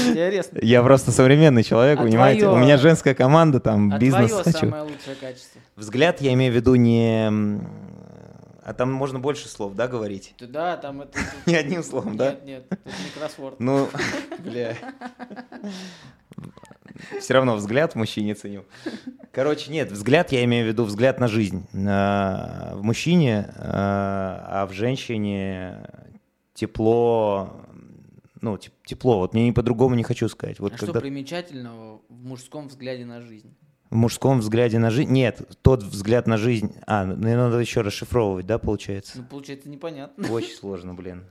интересно. 0.10 0.60
Я 0.62 0.84
просто 0.84 1.12
современный 1.12 1.64
человек, 1.64 2.00
А 2.00 2.04
понимаете? 2.04 2.42
твоё- 2.42 2.56
У 2.56 2.60
меня 2.60 2.76
женская 2.78 3.14
команда, 3.16 3.62
там 3.62 3.94
А 3.94 3.98
бизнес 3.98 4.30
твое 4.30 4.44
хочу. 4.44 4.58
самое 4.60 4.84
лучшее 4.84 5.16
качество? 5.16 5.62
Взгляд 5.78 6.20
я 6.20 6.34
имею 6.34 6.52
в 6.52 6.56
виду 6.56 6.76
не... 6.76 7.30
А 8.62 8.74
там 8.74 8.92
можно 8.92 9.20
больше 9.20 9.48
слов, 9.48 9.76
да, 9.76 9.88
говорить? 9.88 10.34
Да, 10.40 10.76
там 10.76 11.02
это... 11.04 11.18
Не 11.46 11.56
одним 11.56 11.82
словом, 11.84 12.18
да? 12.18 12.32
Нет, 12.32 12.46
нет, 12.46 12.66
это 12.72 12.82
не 13.04 13.10
кроссворд. 13.18 13.60
Ну, 13.60 13.88
бля. 14.40 14.76
Все 17.20 17.34
равно 17.34 17.56
взгляд 17.56 17.94
в 17.94 17.96
мужчине 17.98 18.36
ценю. 18.36 18.64
Короче, 19.32 19.72
нет, 19.72 19.92
взгляд 19.92 20.32
я 20.32 20.44
имею 20.46 20.66
в 20.66 20.68
виду 20.70 20.86
взгляд 20.86 21.20
на 21.20 21.28
жизнь. 21.28 21.68
В 21.74 22.80
мужчине, 22.82 23.54
а 23.58 24.62
а 24.62 24.68
в 24.68 24.72
женщине 24.74 25.90
тепло, 26.54 27.52
ну, 28.42 28.56
теп- 28.56 28.72
тепло. 28.86 29.20
Вот 29.20 29.34
мне 29.34 29.46
не 29.46 29.52
по-другому 29.52 29.96
не 29.96 30.04
хочу 30.04 30.30
сказать. 30.30 30.60
Вот 30.60 30.74
А 30.74 30.78
когда... 30.78 30.94
что 30.94 31.02
примечательного 31.02 32.02
в 32.08 32.24
мужском 32.26 32.70
взгляде 32.70 33.06
на 33.06 33.22
жизнь? 33.22 33.54
В 33.90 33.96
мужском 33.96 34.40
взгляде 34.40 34.80
на 34.80 34.90
жизнь... 34.90 35.12
Нет, 35.12 35.42
тот 35.62 35.84
взгляд 35.84 36.28
на 36.28 36.38
жизнь... 36.38 36.76
А, 36.88 37.06
ну 37.06 37.16
надо 37.16 37.60
еще 37.60 37.82
расшифровывать, 37.82 38.46
да, 38.46 38.58
получается? 38.58 39.20
Ну, 39.20 39.26
получается, 39.26 39.70
непонятно. 39.70 40.32
Очень 40.32 40.56
сложно, 40.60 40.94
блин. 40.94 41.24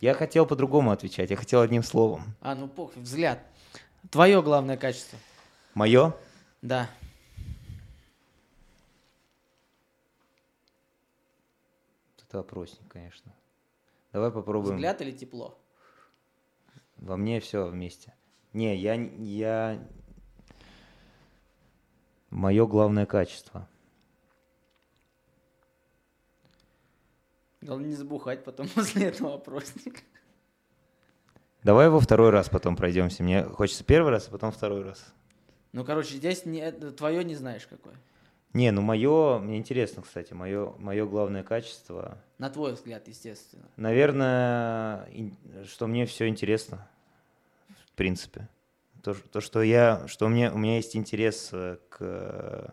Я 0.00 0.12
хотел 0.12 0.44
по-другому 0.44 0.90
отвечать, 0.90 1.30
я 1.30 1.36
хотел 1.36 1.60
одним 1.62 1.82
словом. 1.82 2.22
А, 2.42 2.54
ну 2.54 2.68
похуй, 2.68 3.02
взгляд. 3.02 3.40
Твое 4.10 4.42
главное 4.42 4.76
качество. 4.76 5.18
Мое? 5.74 6.14
Да. 6.62 6.88
Это 12.28 12.40
опросник, 12.40 12.86
конечно. 12.88 13.32
Давай 14.12 14.30
попробуем. 14.30 14.76
Взгляд 14.76 15.00
или 15.00 15.12
тепло? 15.12 15.58
Во 16.96 17.16
мне 17.16 17.40
все 17.40 17.66
вместе. 17.66 18.14
Не, 18.52 18.76
я, 18.76 18.94
я... 18.94 19.86
Мое 22.30 22.66
главное 22.66 23.06
качество. 23.06 23.68
Главное 27.60 27.88
не 27.88 27.94
забухать 27.94 28.44
потом 28.44 28.68
после 28.74 29.06
этого 29.06 29.34
опросника. 29.34 30.00
Давай 31.66 31.86
его 31.86 31.98
второй 31.98 32.30
раз 32.30 32.48
потом 32.48 32.76
пройдемся. 32.76 33.24
Мне 33.24 33.42
хочется 33.42 33.82
первый 33.82 34.12
раз, 34.12 34.28
а 34.28 34.30
потом 34.30 34.52
второй 34.52 34.84
раз. 34.84 35.04
Ну, 35.72 35.84
короче, 35.84 36.14
здесь 36.14 36.46
не, 36.46 36.70
твое 36.70 37.24
не 37.24 37.34
знаешь 37.34 37.66
какое. 37.66 37.96
Не, 38.52 38.70
ну 38.70 38.82
мое, 38.82 39.40
мне 39.40 39.58
интересно, 39.58 40.02
кстати, 40.02 40.32
мое, 40.32 40.74
мое 40.78 41.04
главное 41.06 41.42
качество. 41.42 42.18
На 42.38 42.50
твой 42.50 42.74
взгляд, 42.74 43.08
естественно. 43.08 43.64
Наверное, 43.74 45.08
что 45.64 45.88
мне 45.88 46.06
все 46.06 46.28
интересно, 46.28 46.86
в 47.88 47.96
принципе. 47.96 48.48
То, 49.02 49.14
то 49.14 49.40
что 49.40 49.60
я, 49.60 50.06
что 50.06 50.26
у 50.26 50.28
меня, 50.28 50.52
у 50.52 50.58
меня 50.58 50.76
есть 50.76 50.94
интерес 50.94 51.48
э, 51.52 51.78
к 51.88 51.96
э, 51.98 52.68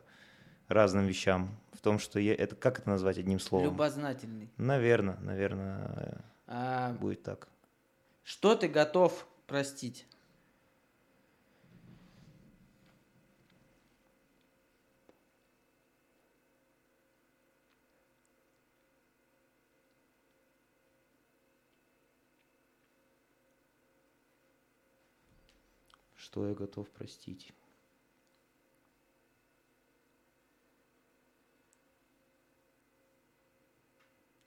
разным 0.68 1.08
вещам. 1.08 1.58
В 1.72 1.82
том, 1.82 1.98
что 1.98 2.20
я, 2.20 2.36
это, 2.36 2.56
как 2.56 2.78
это 2.78 2.90
назвать 2.90 3.18
одним 3.18 3.40
словом? 3.40 3.66
Любознательный. 3.66 4.52
Наверное, 4.58 5.18
наверное, 5.20 6.22
А, 6.46 6.94
будет 6.94 7.24
так. 7.24 7.48
Что 8.24 8.56
ты 8.56 8.68
готов 8.68 9.28
простить? 9.48 10.06
Что 26.16 26.48
я 26.48 26.56
готов 26.56 26.90
простить? 26.90 27.54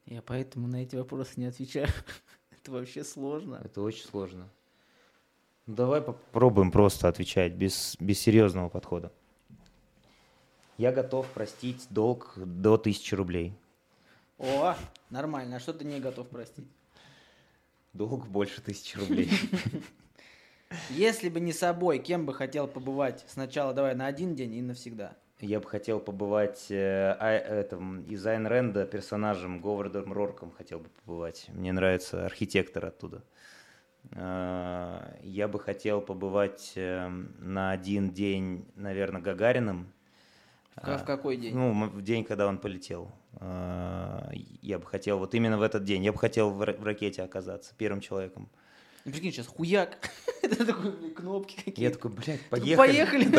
Я 0.05 0.21
поэтому 0.21 0.67
на 0.67 0.83
эти 0.83 0.95
вопросы 0.95 1.39
не 1.39 1.45
отвечаю. 1.45 1.87
Это 2.67 2.73
вообще 2.73 3.05
сложно. 3.05 3.61
Это 3.63 3.81
очень 3.81 4.03
сложно. 4.03 4.49
Ну, 5.67 5.75
Давай 5.75 6.01
попробуем 6.01 6.69
просто 6.69 7.07
отвечать 7.07 7.53
без, 7.53 7.95
без 8.01 8.19
серьезного 8.19 8.67
подхода. 8.67 9.09
Я 10.77 10.91
готов 10.91 11.25
простить 11.29 11.87
долг 11.89 12.33
до 12.35 12.77
тысячи 12.77 13.15
рублей. 13.15 13.53
О, 14.37 14.75
нормально. 15.09 15.55
А 15.55 15.59
что 15.61 15.71
ты 15.71 15.85
не 15.85 16.01
готов 16.01 16.27
простить? 16.27 16.67
Долг 17.93 18.27
больше 18.27 18.59
тысячи 18.59 18.97
рублей. 18.97 19.31
Если 20.89 21.29
бы 21.29 21.39
не 21.39 21.53
собой, 21.53 21.99
кем 21.99 22.25
бы 22.25 22.33
хотел 22.33 22.67
побывать? 22.67 23.23
Сначала 23.29 23.73
давай 23.73 23.95
на 23.95 24.07
один 24.07 24.35
день 24.35 24.55
и 24.55 24.61
навсегда. 24.61 25.15
Я 25.39 25.59
бы 25.59 25.67
хотел 25.67 25.99
побывать 25.99 26.65
э, 26.71 27.15
а- 27.19 27.29
этом, 27.31 28.01
из 28.05 28.25
Айн 28.25 28.47
Рэнда 28.47 28.85
персонажем 28.85 29.61
Говардом 29.61 30.11
Рорком 30.11 30.51
хотел 30.51 30.79
бы 30.79 30.89
побывать. 31.05 31.45
Мне 31.49 31.71
нравится 31.71 32.25
архитектор 32.25 32.85
оттуда. 32.87 33.23
Э, 34.13 35.15
Я 35.21 35.47
бы 35.47 35.59
хотел 35.59 36.01
побывать 36.01 36.73
э, 36.75 37.07
на 37.39 37.71
один 37.71 38.09
день, 38.11 38.65
наверное, 38.75 39.21
Гагарином. 39.21 39.91
В, 40.75 40.81
ка- 40.81 40.97
в 40.97 41.05
какой 41.05 41.37
день? 41.37 41.55
Ну, 41.55 41.87
в 41.87 42.01
день, 42.01 42.23
когда 42.23 42.47
он 42.47 42.57
полетел. 42.57 43.11
Э, 43.39 44.29
Я 44.63 44.79
бы 44.79 44.85
хотел, 44.87 45.19
вот 45.19 45.35
именно 45.35 45.59
в 45.59 45.61
этот 45.61 45.83
день, 45.83 46.03
я 46.03 46.13
бы 46.13 46.17
хотел 46.17 46.49
в 46.49 46.63
ра- 46.63 46.75
в 46.79 46.83
ракете 46.83 47.21
оказаться, 47.21 47.75
первым 47.77 48.01
человеком. 48.01 48.49
Ну, 49.05 49.11
прикинь, 49.11 49.31
сейчас 49.31 49.47
хуяк. 49.47 49.97
Это 50.41 50.65
такой, 50.65 51.11
кнопки 51.11 51.55
какие-то. 51.57 51.81
Я 51.81 51.91
такой, 51.91 52.11
блядь, 52.11 52.41
поехали. 52.49 52.75
Поехали. 52.75 53.27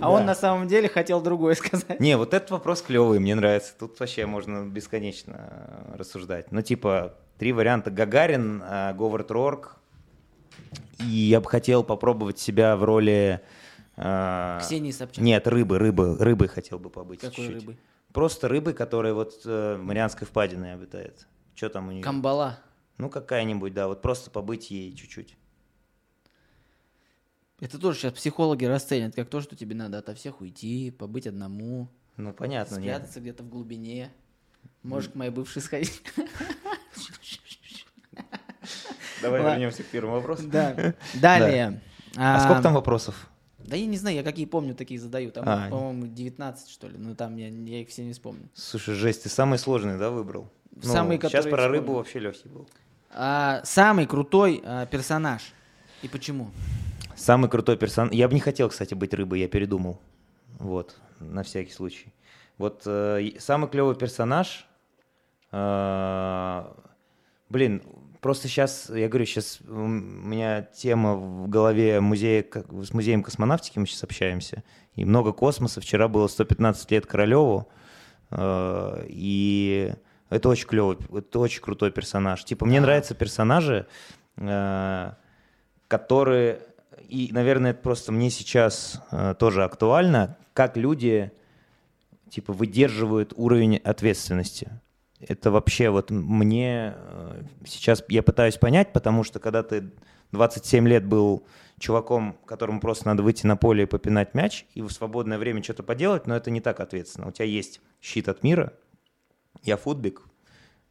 А 0.00 0.10
он 0.10 0.26
на 0.26 0.34
самом 0.34 0.68
деле 0.68 0.88
хотел 0.88 1.20
другое 1.20 1.54
сказать. 1.56 1.98
Не, 2.00 2.16
вот 2.16 2.34
этот 2.34 2.50
вопрос 2.50 2.82
клевый, 2.82 3.18
мне 3.18 3.34
нравится. 3.34 3.74
Тут 3.78 3.98
вообще 3.98 4.26
можно 4.26 4.64
бесконечно 4.66 5.86
рассуждать. 5.94 6.52
Ну, 6.52 6.62
типа, 6.62 7.14
три 7.38 7.52
варианта. 7.52 7.90
Гагарин, 7.90 8.62
э, 8.62 8.94
Говард 8.94 9.30
Рорк. 9.30 9.76
И 11.00 11.06
я 11.06 11.40
бы 11.40 11.48
хотел 11.48 11.84
попробовать 11.84 12.38
себя 12.38 12.76
в 12.76 12.84
роли... 12.84 13.40
э, 13.96 14.58
Ксении 14.60 14.90
Собчак. 14.90 15.22
Нет, 15.22 15.46
рыбы, 15.48 15.78
рыбы, 15.78 16.16
рыбой 16.18 16.48
хотел 16.48 16.78
бы 16.78 16.90
побыть 16.90 17.20
Какой 17.20 17.34
чуть-чуть. 17.36 17.54
рыбы? 17.54 17.76
Просто 18.12 18.48
рыбы, 18.48 18.72
которая 18.72 19.14
вот 19.14 19.40
э, 19.44 19.76
в 19.78 19.82
Марианской 19.82 20.26
впадине 20.26 20.74
обитает. 20.74 21.26
Что 21.54 21.68
там 21.70 21.88
у 21.88 21.92
нее? 21.92 22.02
Камбала. 22.02 22.58
Ну, 22.98 23.08
какая-нибудь, 23.10 23.74
да, 23.74 23.86
вот 23.86 24.02
просто 24.02 24.30
побыть 24.30 24.70
ей 24.70 24.94
чуть-чуть. 24.94 25.36
Это 27.60 27.78
тоже 27.78 27.98
сейчас 27.98 28.12
психологи 28.12 28.64
расценят, 28.64 29.14
как 29.14 29.28
то, 29.28 29.40
что 29.40 29.56
тебе 29.56 29.74
надо 29.74 29.98
ото 29.98 30.14
всех 30.14 30.40
уйти, 30.40 30.90
побыть 30.92 31.26
одному, 31.26 31.88
Ну, 32.16 32.32
понятно, 32.32 32.76
спрятаться 32.76 33.20
где-то 33.20 33.42
в 33.42 33.48
глубине. 33.48 34.10
Можешь 34.82 35.10
к 35.10 35.14
моей 35.16 35.30
бывшей 35.30 35.60
сходить. 35.60 36.02
Давай 39.20 39.40
Ладно. 39.40 39.54
вернемся 39.54 39.82
к 39.82 39.86
первому 39.86 40.14
вопросу. 40.16 40.44
Да. 40.46 40.94
Далее. 41.14 41.80
А 42.16 42.40
сколько 42.40 42.62
там 42.62 42.74
вопросов? 42.74 43.28
Да 43.58 43.76
я 43.76 43.86
не 43.86 43.98
знаю, 43.98 44.16
я 44.16 44.22
какие 44.22 44.46
помню, 44.46 44.74
такие 44.74 44.98
задаю. 44.98 45.30
Там, 45.30 45.44
А. 45.46 45.68
по-моему, 45.68 46.06
19, 46.06 46.70
что 46.70 46.88
ли. 46.88 46.96
Ну, 46.96 47.14
там 47.14 47.36
я, 47.36 47.48
я 47.48 47.82
их 47.82 47.88
все 47.88 48.02
не 48.04 48.12
вспомню. 48.12 48.48
Слушай, 48.54 48.94
жесть, 48.94 49.24
ты 49.24 49.28
самый 49.28 49.58
сложный, 49.58 49.98
да, 49.98 50.10
выбрал? 50.10 50.50
Ну, 50.70 50.82
Самый, 50.82 51.18
Сейчас 51.18 51.32
который 51.32 51.50
про 51.50 51.68
рыбу 51.68 51.94
вообще 51.94 52.18
легкий 52.20 52.48
был. 52.48 52.66
А, 53.10 53.60
самый 53.64 54.06
крутой 54.06 54.62
а, 54.64 54.86
персонаж. 54.86 55.52
И 56.02 56.08
почему? 56.08 56.50
Самый 57.18 57.50
крутой 57.50 57.76
персонаж. 57.76 58.12
Я 58.14 58.28
бы 58.28 58.34
не 58.34 58.40
хотел, 58.40 58.68
кстати, 58.68 58.94
быть 58.94 59.12
рыбой, 59.12 59.40
я 59.40 59.48
передумал. 59.48 60.00
Вот, 60.58 60.96
на 61.20 61.42
всякий 61.42 61.72
случай. 61.72 62.12
Вот 62.58 62.82
э, 62.86 63.30
самый 63.38 63.68
клевый 63.68 63.94
персонаж. 63.96 64.66
э, 65.52 66.64
блин, 67.48 67.82
просто 68.20 68.48
сейчас, 68.48 68.90
я 68.90 69.08
говорю, 69.08 69.26
сейчас 69.26 69.60
у 69.68 69.74
меня 69.86 70.62
тема 70.62 71.14
в 71.14 71.48
голове 71.48 72.00
музея, 72.00 72.42
ко- 72.42 72.64
с 72.84 72.92
музеем 72.92 73.22
космонавтики, 73.22 73.78
мы 73.78 73.86
сейчас 73.86 74.04
общаемся. 74.04 74.62
И 74.96 75.04
много 75.04 75.32
космоса. 75.32 75.80
Вчера 75.80 76.08
было 76.08 76.26
115 76.28 76.90
лет 76.90 77.06
Королеву. 77.06 77.68
э, 78.30 79.06
и 79.08 79.92
это 80.30 80.48
очень 80.48 80.66
клевый, 80.68 80.98
это 81.16 81.38
очень 81.38 81.62
крутой 81.62 81.90
персонаж. 81.90 82.44
Типа, 82.44 82.66
мне 82.66 82.80
нравятся 82.80 83.14
персонажи, 83.14 83.86
э, 84.36 85.12
которые, 85.88 86.60
и, 87.08 87.30
наверное, 87.32 87.72
это 87.72 87.80
просто 87.80 88.12
мне 88.12 88.30
сейчас 88.30 89.00
э, 89.10 89.34
тоже 89.38 89.64
актуально, 89.64 90.36
как 90.52 90.76
люди, 90.76 91.32
типа, 92.30 92.52
выдерживают 92.52 93.32
уровень 93.36 93.76
ответственности. 93.76 94.70
Это 95.20 95.50
вообще 95.50 95.90
вот 95.90 96.10
мне 96.10 96.94
э, 96.96 97.42
сейчас 97.66 98.04
я 98.08 98.22
пытаюсь 98.22 98.56
понять, 98.56 98.92
потому 98.92 99.24
что 99.24 99.40
когда 99.40 99.62
ты 99.62 99.90
27 100.32 100.86
лет 100.88 101.04
был 101.06 101.46
чуваком, 101.78 102.36
которому 102.44 102.80
просто 102.80 103.06
надо 103.06 103.22
выйти 103.22 103.46
на 103.46 103.56
поле 103.56 103.84
и 103.84 103.86
попинать 103.86 104.34
мяч, 104.34 104.66
и 104.74 104.82
в 104.82 104.90
свободное 104.90 105.38
время 105.38 105.62
что-то 105.62 105.82
поделать, 105.82 106.26
но 106.26 106.36
это 106.36 106.50
не 106.50 106.60
так 106.60 106.80
ответственно. 106.80 107.28
У 107.28 107.32
тебя 107.32 107.46
есть 107.46 107.80
щит 108.00 108.28
от 108.28 108.42
мира, 108.42 108.72
я 109.62 109.76
футбик, 109.76 110.22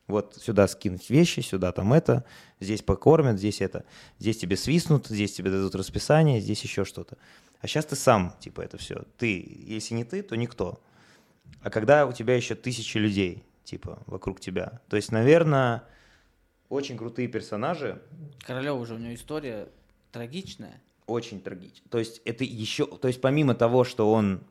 вот 0.08 0.38
сюда 0.42 0.68
скинуть 0.68 1.10
вещи, 1.10 1.42
сюда 1.42 1.72
там 1.72 1.94
это, 1.94 2.24
здесь 2.60 2.82
покормят, 2.82 3.38
здесь 3.38 3.62
это, 3.62 3.86
здесь 4.20 4.38
тебе 4.38 4.56
свистнут, 4.56 5.08
здесь 5.08 5.34
тебе 5.34 5.52
дадут 5.52 5.76
расписание, 5.76 6.40
здесь 6.40 6.64
еще 6.64 6.86
что-то. 6.86 7.18
А 7.60 7.68
сейчас 7.68 7.86
ты 7.86 7.96
сам, 7.96 8.34
типа, 8.40 8.62
это 8.62 8.78
все. 8.78 9.04
Ты, 9.18 9.64
если 9.66 9.96
не 9.96 10.04
ты, 10.04 10.22
то 10.22 10.36
никто. 10.36 10.80
А 11.62 11.70
когда 11.70 12.06
у 12.06 12.14
тебя 12.14 12.36
еще 12.36 12.56
тысячи 12.56 12.98
людей, 12.98 13.44
типа, 13.64 14.00
вокруг 14.06 14.40
тебя. 14.40 14.80
То 14.90 14.96
есть, 14.96 15.12
наверное, 15.12 15.84
очень 16.70 16.98
крутые 16.98 17.28
персонажи, 17.28 18.02
Королева 18.42 18.86
же 18.86 18.96
у 18.96 18.98
него 18.98 19.14
история 19.14 19.68
трагичная. 20.12 20.82
очень 21.06 21.42
трагично. 21.42 21.86
То 21.90 22.00
есть 22.00 22.22
это 22.26 22.44
еще, 22.44 22.86
то 22.86 23.08
есть 23.08 23.20
помимо 23.20 23.56
того, 23.56 23.84
что 23.84 24.12
он, 24.12 24.42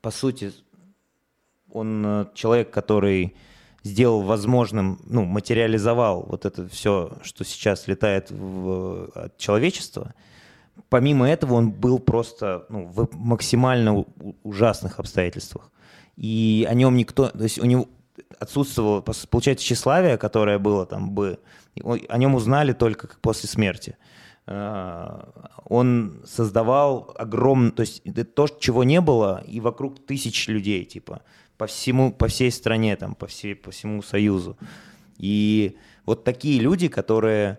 по 0.00 0.10
сути, 0.10 0.52
он 1.70 2.04
э, 2.04 2.26
человек, 2.34 2.70
который 2.70 3.36
сделал 3.88 4.22
возможным, 4.22 5.00
ну, 5.06 5.24
материализовал 5.24 6.26
вот 6.28 6.44
это 6.44 6.68
все, 6.68 7.12
что 7.22 7.44
сейчас 7.44 7.88
летает 7.88 8.30
в, 8.30 9.10
от 9.14 9.38
человечества, 9.38 10.14
помимо 10.88 11.28
этого 11.28 11.54
он 11.54 11.70
был 11.70 11.98
просто 11.98 12.66
ну, 12.68 12.86
в 12.86 13.08
максимально 13.12 14.04
ужасных 14.42 14.98
обстоятельствах. 15.00 15.70
И 16.16 16.66
о 16.68 16.74
нем 16.74 16.96
никто, 16.96 17.28
то 17.28 17.42
есть 17.42 17.58
у 17.58 17.64
него 17.64 17.88
отсутствовало, 18.38 19.00
получается, 19.30 19.64
тщеславие, 19.64 20.18
которое 20.18 20.58
было 20.58 20.86
там 20.86 21.10
бы, 21.10 21.38
о 21.82 22.18
нем 22.18 22.34
узнали 22.34 22.72
только 22.72 23.08
после 23.20 23.48
смерти. 23.48 23.96
А, 24.46 25.28
Он 25.64 26.22
создавал 26.24 27.14
огромное, 27.16 27.70
то 27.70 27.82
есть 27.82 28.02
то, 28.34 28.48
чего 28.48 28.84
не 28.84 29.00
было, 29.00 29.44
и 29.46 29.60
вокруг 29.60 30.04
тысяч 30.06 30.48
людей, 30.48 30.84
типа, 30.84 31.22
по 31.58 31.66
всему, 31.66 32.12
по 32.12 32.28
всей 32.28 32.50
стране, 32.50 32.96
там, 32.96 33.14
по, 33.14 33.26
всей, 33.26 33.54
по 33.54 33.70
всему 33.72 34.00
Союзу. 34.00 34.56
И 35.18 35.76
вот 36.06 36.24
такие 36.24 36.60
люди, 36.60 36.88
которые, 36.88 37.58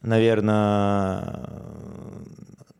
наверное, 0.00 1.50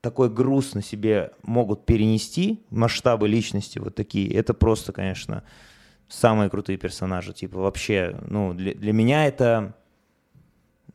такой 0.01 0.31
груз 0.31 0.75
на 0.75 0.83
себе 0.83 1.33
могут 1.43 1.85
перенести, 1.85 2.65
масштабы 2.71 3.27
личности 3.27 3.81
вот 3.81 3.97
такие, 3.97 4.33
это 4.33 4.55
просто, 4.55 4.93
конечно, 4.93 5.43
самые 6.09 6.49
крутые 6.49 6.79
персонажи. 6.79 7.33
Типа 7.33 7.59
вообще, 7.59 8.17
ну, 8.29 8.55
для, 8.55 8.73
для 8.75 8.93
меня 8.93 9.27
это... 9.27 9.75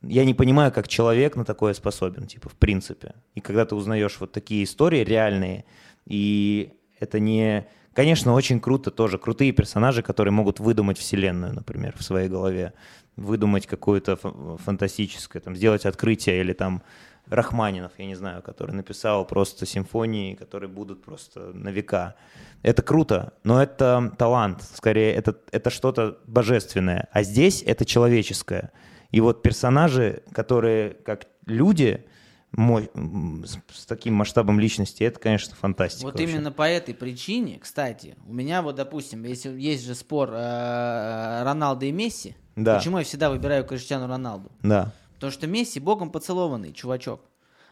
Я 0.00 0.24
не 0.24 0.34
понимаю, 0.34 0.72
как 0.72 0.88
человек 0.88 1.36
на 1.36 1.44
такое 1.44 1.74
способен, 1.74 2.26
типа, 2.26 2.48
в 2.48 2.54
принципе. 2.54 3.14
И 3.36 3.40
когда 3.40 3.66
ты 3.66 3.76
узнаешь 3.76 4.18
вот 4.18 4.32
такие 4.32 4.64
истории 4.64 5.04
реальные, 5.04 5.64
и 6.06 6.72
это 6.98 7.20
не... 7.20 7.68
Конечно, 7.94 8.32
очень 8.32 8.60
круто 8.60 8.90
тоже. 8.90 9.18
Крутые 9.18 9.52
персонажи, 9.52 10.02
которые 10.02 10.32
могут 10.32 10.60
выдумать 10.60 10.98
вселенную, 10.98 11.52
например, 11.52 11.94
в 11.96 12.02
своей 12.02 12.28
голове. 12.28 12.72
Выдумать 13.16 13.66
какое-то 13.66 14.16
фа- 14.16 14.56
фантастическое, 14.56 15.40
там, 15.40 15.54
сделать 15.54 15.84
открытие 15.84 16.40
или 16.40 16.54
там 16.54 16.82
Рахманинов, 17.28 17.92
я 17.98 18.06
не 18.06 18.14
знаю, 18.14 18.42
который 18.42 18.72
написал 18.72 19.24
просто 19.24 19.64
симфонии, 19.64 20.34
которые 20.34 20.68
будут 20.68 21.04
просто 21.04 21.52
на 21.52 21.68
века. 21.68 22.16
Это 22.62 22.82
круто, 22.82 23.32
но 23.44 23.62
это 23.62 24.12
талант, 24.18 24.62
скорее, 24.74 25.14
это, 25.14 25.36
это 25.52 25.70
что-то 25.70 26.18
божественное. 26.26 27.08
А 27.12 27.22
здесь 27.22 27.62
это 27.64 27.84
человеческое. 27.84 28.72
И 29.10 29.20
вот 29.20 29.42
персонажи, 29.42 30.22
которые 30.32 30.90
как 31.04 31.26
люди, 31.46 32.04
мо- 32.52 32.88
м, 32.94 33.44
с, 33.46 33.86
таким 33.86 34.14
масштабом 34.14 34.60
личности, 34.60 35.02
это, 35.04 35.18
конечно, 35.18 35.54
фантастика. 35.54 36.04
Вот 36.04 36.14
вообще. 36.18 36.30
именно 36.32 36.52
по 36.52 36.68
этой 36.68 36.94
причине, 36.94 37.58
кстати, 37.60 38.16
у 38.26 38.32
меня 38.32 38.62
вот, 38.62 38.76
допустим, 38.76 39.24
если 39.24 39.50
есть 39.60 39.84
же 39.84 39.94
спор 39.94 40.30
э, 40.32 41.42
Роналдо 41.44 41.86
и 41.86 41.92
Месси, 41.92 42.34
Да. 42.56 42.76
почему 42.76 42.98
я 42.98 43.04
всегда 43.04 43.30
выбираю 43.30 43.64
Криштиану 43.64 44.06
Роналду? 44.06 44.50
Да. 44.62 44.92
Потому 45.14 45.32
что 45.32 45.46
Месси 45.46 45.80
богом 45.80 46.10
поцелованный 46.10 46.72
чувачок. 46.72 47.20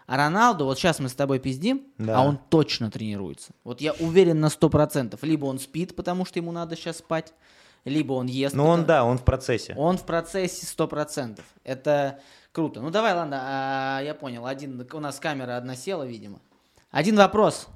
А 0.07 0.17
Роналду, 0.17 0.65
вот 0.65 0.79
сейчас 0.79 0.99
мы 0.99 1.09
с 1.09 1.15
тобой 1.15 1.39
пиздим, 1.39 1.83
Да. 1.99 2.19
а 2.19 2.25
он 2.25 2.39
точно 2.49 2.91
тренируется. 2.91 3.53
Вот 3.65 3.81
я 3.81 3.93
уверен 3.93 4.41
на 4.41 4.49
100%. 4.51 5.19
Либо 5.23 5.47
он 5.47 5.59
спит, 5.61 5.95
потому 5.95 6.25
что 6.25 6.39
ему 6.41 6.51
надо 6.53 6.75
сейчас 6.75 6.99
спать, 6.99 7.33
либо 7.85 8.15
он 8.15 8.27
ест. 8.27 8.55
Ну, 8.57 8.67
он, 8.67 8.87
да, 8.87 9.05
он 9.05 9.19
в 9.19 9.25
процессе. 9.25 9.73
Он 9.77 9.97
в 9.99 10.05
процессе 10.05 10.67
100%. 10.67 11.41
Это 11.65 12.19
круто. 12.53 12.81
Ну 12.81 12.91
давай, 12.91 13.15
ладно, 13.15 13.39
а, 13.43 14.01
я 14.03 14.15
понял. 14.15 14.47
Один, 14.47 14.87
у 14.93 15.01
нас 15.01 15.19
камера 15.21 15.57
одна 15.57 15.77
села, 15.77 16.05
видимо. 16.05 16.41
Один 16.91 17.17
вопрос. 17.17 17.69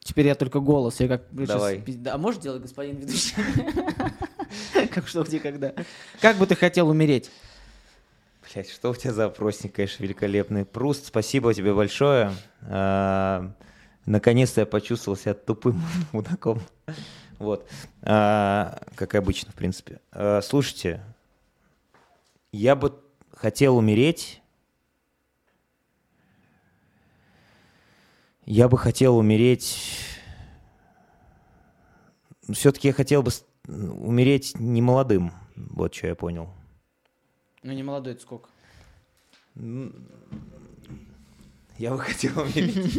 Теперь 0.00 0.26
я 0.26 0.34
только 0.34 0.60
голос. 0.60 1.00
Я 1.00 1.08
как 1.08 1.24
Давай. 1.32 1.78
пиз- 1.78 2.08
А 2.08 2.16
можешь 2.18 2.40
делать, 2.40 2.62
господин 2.62 2.96
ведущий? 2.96 3.34
Как 4.94 5.06
что, 5.06 5.22
где, 5.22 5.38
когда? 5.38 5.74
Как 6.22 6.36
бы 6.36 6.46
ты 6.46 6.54
хотел 6.54 6.88
умереть? 6.88 7.30
Блять, 8.50 8.70
что 8.70 8.90
у 8.90 8.94
тебя 8.94 9.12
за 9.12 9.26
опросник, 9.26 9.74
конечно, 9.74 10.02
великолепный. 10.02 10.64
Пруст, 10.64 11.06
спасибо 11.06 11.52
тебе 11.52 11.74
большое. 11.74 12.32
А, 12.62 13.52
Наконец-то 14.06 14.62
я 14.62 14.66
почувствовал 14.66 15.18
себя 15.18 15.34
тупым 15.34 15.82
мудаком. 16.12 16.62
Вот. 17.38 17.68
А, 18.02 18.80
Как 18.94 19.14
и 19.14 19.18
обычно, 19.18 19.52
в 19.52 19.54
принципе. 19.54 20.00
А, 20.12 20.40
Слушайте, 20.40 21.02
я 22.52 22.74
бы 22.74 22.98
хотел 23.40 23.76
умереть. 23.76 24.42
Я 28.44 28.68
бы 28.68 28.76
хотел 28.76 29.16
умереть... 29.16 30.04
Все-таки 32.50 32.88
я 32.88 32.94
хотел 32.94 33.22
бы 33.22 33.30
умереть 33.66 34.58
не 34.58 34.80
молодым. 34.80 35.32
Вот 35.54 35.94
что 35.94 36.06
я 36.06 36.14
понял. 36.14 36.48
Ну 37.62 37.72
не 37.72 37.82
молодой, 37.82 38.14
это 38.14 38.22
сколько? 38.22 38.48
Я 41.76 41.90
бы 41.90 41.98
хотел 41.98 42.40
умереть. 42.40 42.98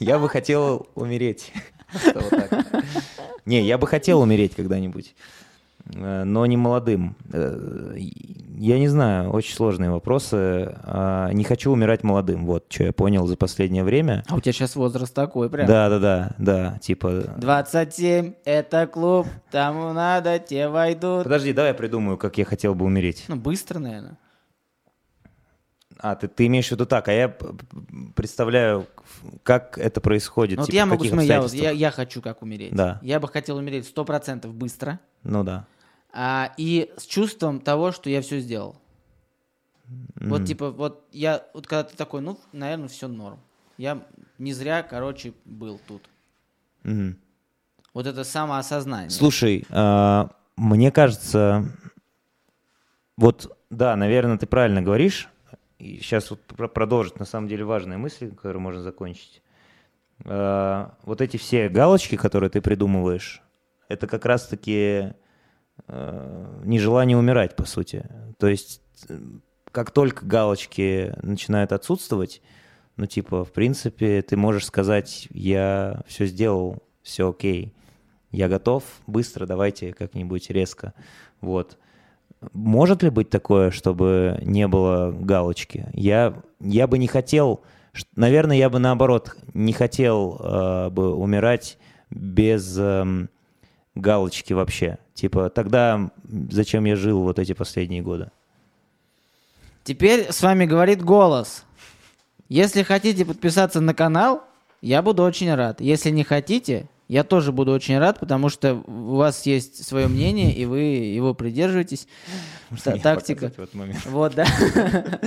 Я 0.00 0.18
бы 0.18 0.28
хотел 0.28 0.88
умереть. 0.96 1.52
Не, 3.44 3.62
я 3.62 3.78
бы 3.78 3.86
хотел 3.86 4.20
умереть 4.20 4.54
когда-нибудь, 4.56 5.14
но 5.84 6.46
не 6.46 6.56
молодым. 6.56 7.16
Э, 7.32 7.96
Я 7.98 8.78
не 8.78 8.88
знаю, 8.88 9.30
очень 9.30 9.54
сложные 9.56 9.90
вопросы. 9.90 10.76
А, 10.84 11.30
Не 11.32 11.42
хочу 11.44 11.72
умирать 11.72 12.04
молодым, 12.04 12.46
вот 12.46 12.66
что 12.68 12.84
я 12.84 12.92
понял 12.92 13.26
за 13.26 13.36
последнее 13.36 13.82
время. 13.84 14.22
А 14.28 14.36
у 14.36 14.40
тебя 14.40 14.52
сейчас 14.52 14.76
возраст 14.76 15.12
такой 15.14 15.50
прям. 15.50 15.66
Да, 15.66 15.88
да, 15.88 15.98
да, 15.98 16.34
да, 16.38 16.78
типа... 16.80 17.34
27, 17.38 18.34
это 18.44 18.86
клуб, 18.86 19.26
там 19.50 19.94
надо, 19.94 20.38
те 20.38 20.68
войдут. 20.68 21.24
Подожди, 21.24 21.52
давай 21.52 21.70
я 21.70 21.74
придумаю, 21.74 22.16
как 22.18 22.38
я 22.38 22.44
хотел 22.44 22.74
бы 22.74 22.84
умереть. 22.84 23.24
Ну, 23.28 23.36
быстро, 23.36 23.78
наверное. 23.78 24.16
А, 25.98 26.16
ты, 26.16 26.26
ты 26.26 26.46
имеешь 26.46 26.66
в 26.68 26.72
виду 26.72 26.84
так, 26.84 27.06
а 27.08 27.12
я 27.12 27.32
представляю, 28.16 28.86
как 29.44 29.78
это 29.78 30.00
происходит. 30.00 30.56
Ну, 30.56 30.62
вот 30.62 30.66
типа, 30.66 30.76
я 30.76 30.86
в 30.86 30.88
могу, 30.88 31.04
смотри, 31.04 31.26
я, 31.28 31.40
вот- 31.40 31.52
я, 31.54 31.70
я 31.70 31.90
хочу 31.92 32.20
как 32.20 32.42
умереть. 32.42 32.74
Да. 32.74 32.98
Я 33.02 33.20
бы 33.20 33.28
хотел 33.28 33.56
умереть 33.56 33.86
сто 33.86 34.04
процентов 34.04 34.52
быстро. 34.52 34.98
Ну 35.22 35.44
да. 35.44 35.64
А, 36.12 36.52
и 36.56 36.92
с 36.96 37.04
чувством 37.06 37.60
того, 37.60 37.92
что 37.92 38.10
я 38.10 38.20
все 38.20 38.38
сделал. 38.40 38.76
Вот 40.16 40.44
типа, 40.46 40.70
вот 40.70 41.06
я, 41.12 41.44
вот 41.54 41.66
когда 41.66 41.84
ты 41.84 41.96
такой, 41.96 42.20
ну, 42.20 42.38
наверное, 42.52 42.88
все 42.88 43.08
норм. 43.08 43.40
Я 43.76 44.02
не 44.38 44.52
зря, 44.52 44.82
короче, 44.82 45.32
был 45.44 45.80
тут. 45.88 46.02
Мгм. 46.84 47.18
Вот 47.94 48.06
это 48.06 48.24
самоосознание. 48.24 49.10
Слушай, 49.10 49.64
а, 49.70 50.30
мне 50.56 50.90
кажется, 50.90 51.64
вот, 53.16 53.56
да, 53.70 53.96
наверное, 53.96 54.38
ты 54.38 54.46
правильно 54.46 54.82
говоришь. 54.82 55.28
И 55.78 55.98
сейчас 55.98 56.30
вот 56.30 56.40
про- 56.42 56.68
продолжить, 56.68 57.18
на 57.18 57.24
самом 57.24 57.48
деле, 57.48 57.64
важные 57.64 57.98
мысли, 57.98 58.28
которые 58.28 58.60
можно 58.60 58.82
закончить. 58.82 59.42
А, 60.24 60.94
Вот 61.04 61.20
эти 61.20 61.36
все 61.36 61.68
галочки, 61.68 62.16
которые 62.16 62.50
ты 62.50 62.60
придумываешь, 62.60 63.42
это 63.88 64.06
как 64.06 64.24
раз-таки 64.24 64.72
э, 64.72 65.14
нежелание 65.88 67.16
умирать, 67.16 67.56
по 67.56 67.64
сути. 67.64 68.04
То 68.38 68.46
есть, 68.46 68.82
э, 69.08 69.18
как 69.70 69.90
только 69.90 70.24
галочки 70.24 71.14
начинают 71.22 71.72
отсутствовать, 71.72 72.42
ну, 72.96 73.06
типа, 73.06 73.44
в 73.44 73.52
принципе, 73.52 74.22
ты 74.22 74.36
можешь 74.36 74.66
сказать, 74.66 75.28
я 75.30 76.02
все 76.06 76.26
сделал, 76.26 76.82
все 77.02 77.30
окей, 77.30 77.74
я 78.30 78.48
готов, 78.48 78.84
быстро, 79.06 79.46
давайте 79.46 79.92
как-нибудь 79.92 80.50
резко. 80.50 80.94
Вот. 81.40 81.78
Может 82.52 83.02
ли 83.02 83.10
быть 83.10 83.30
такое, 83.30 83.70
чтобы 83.70 84.38
не 84.42 84.66
было 84.66 85.12
галочки? 85.12 85.88
Я, 85.92 86.42
я 86.60 86.86
бы 86.86 86.98
не 86.98 87.06
хотел, 87.06 87.62
наверное, 88.16 88.56
я 88.56 88.68
бы 88.68 88.78
наоборот 88.78 89.36
не 89.54 89.72
хотел 89.72 90.40
э, 90.40 90.90
бы 90.90 91.14
умирать 91.14 91.78
без 92.10 92.76
эм, 92.78 93.30
галочки 93.94 94.52
вообще. 94.52 94.98
Типа, 95.14 95.50
тогда 95.50 96.10
зачем 96.50 96.84
я 96.84 96.96
жил 96.96 97.22
вот 97.22 97.38
эти 97.38 97.52
последние 97.52 98.02
годы? 98.02 98.30
Теперь 99.84 100.30
с 100.32 100.42
вами 100.42 100.64
говорит 100.64 101.02
голос. 101.02 101.64
Если 102.48 102.82
хотите 102.82 103.24
подписаться 103.24 103.80
на 103.80 103.94
канал, 103.94 104.44
я 104.80 105.02
буду 105.02 105.22
очень 105.22 105.52
рад. 105.54 105.80
Если 105.80 106.10
не 106.10 106.24
хотите, 106.24 106.88
я 107.08 107.24
тоже 107.24 107.52
буду 107.52 107.72
очень 107.72 107.98
рад, 107.98 108.20
потому 108.20 108.48
что 108.48 108.82
у 108.86 109.16
вас 109.16 109.44
есть 109.44 109.84
свое 109.86 110.08
мнение, 110.08 110.52
и 110.52 110.64
вы 110.64 110.80
его 110.80 111.34
придерживаетесь. 111.34 112.06
Мне 112.70 113.00
Тактика. 113.00 113.52
Вот, 114.06 114.34
да. 114.34 114.46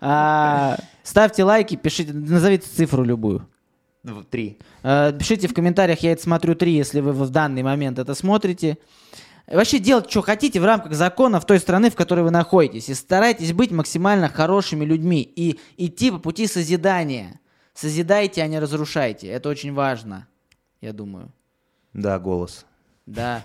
А, 0.00 0.76
Ставьте 1.02 1.44
лайки, 1.44 1.76
пишите, 1.76 2.12
назовите 2.12 2.68
цифру 2.68 3.02
любую. 3.02 3.46
Ну, 4.04 4.22
Три. 4.24 4.58
Э, 4.82 5.12
Пишите 5.16 5.48
в 5.48 5.54
комментариях, 5.54 6.00
я 6.00 6.12
это 6.12 6.22
смотрю 6.22 6.54
три, 6.54 6.72
если 6.72 7.00
вы 7.00 7.12
в 7.12 7.30
данный 7.30 7.62
момент 7.62 7.98
это 7.98 8.14
смотрите. 8.14 8.78
Вообще 9.52 9.78
делать, 9.78 10.10
что 10.10 10.22
хотите 10.22 10.60
в 10.60 10.64
рамках 10.64 10.94
законов 10.94 11.44
той 11.44 11.60
страны, 11.60 11.90
в 11.90 11.94
которой 11.94 12.24
вы 12.24 12.30
находитесь. 12.30 12.88
И 12.88 12.94
старайтесь 12.94 13.52
быть 13.52 13.70
максимально 13.70 14.30
хорошими 14.30 14.84
людьми 14.84 15.20
и 15.20 15.60
идти 15.76 16.10
по 16.10 16.18
пути 16.18 16.46
созидания. 16.46 17.38
Созидайте, 17.74 18.42
а 18.42 18.46
не 18.46 18.58
разрушайте. 18.58 19.28
Это 19.28 19.50
очень 19.50 19.74
важно, 19.74 20.26
я 20.80 20.94
думаю. 20.94 21.30
Да, 21.92 22.18
голос. 22.18 22.64
Да. 23.04 23.44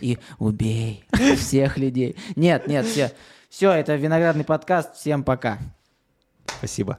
И 0.00 0.18
убей 0.38 1.04
всех 1.36 1.76
людей. 1.76 2.16
Нет, 2.34 2.66
нет, 2.66 2.86
все. 2.86 3.12
Все, 3.50 3.72
это 3.72 3.94
виноградный 3.96 4.44
подкаст. 4.44 4.96
Всем 4.96 5.22
пока. 5.22 5.58
Спасибо. 6.46 6.98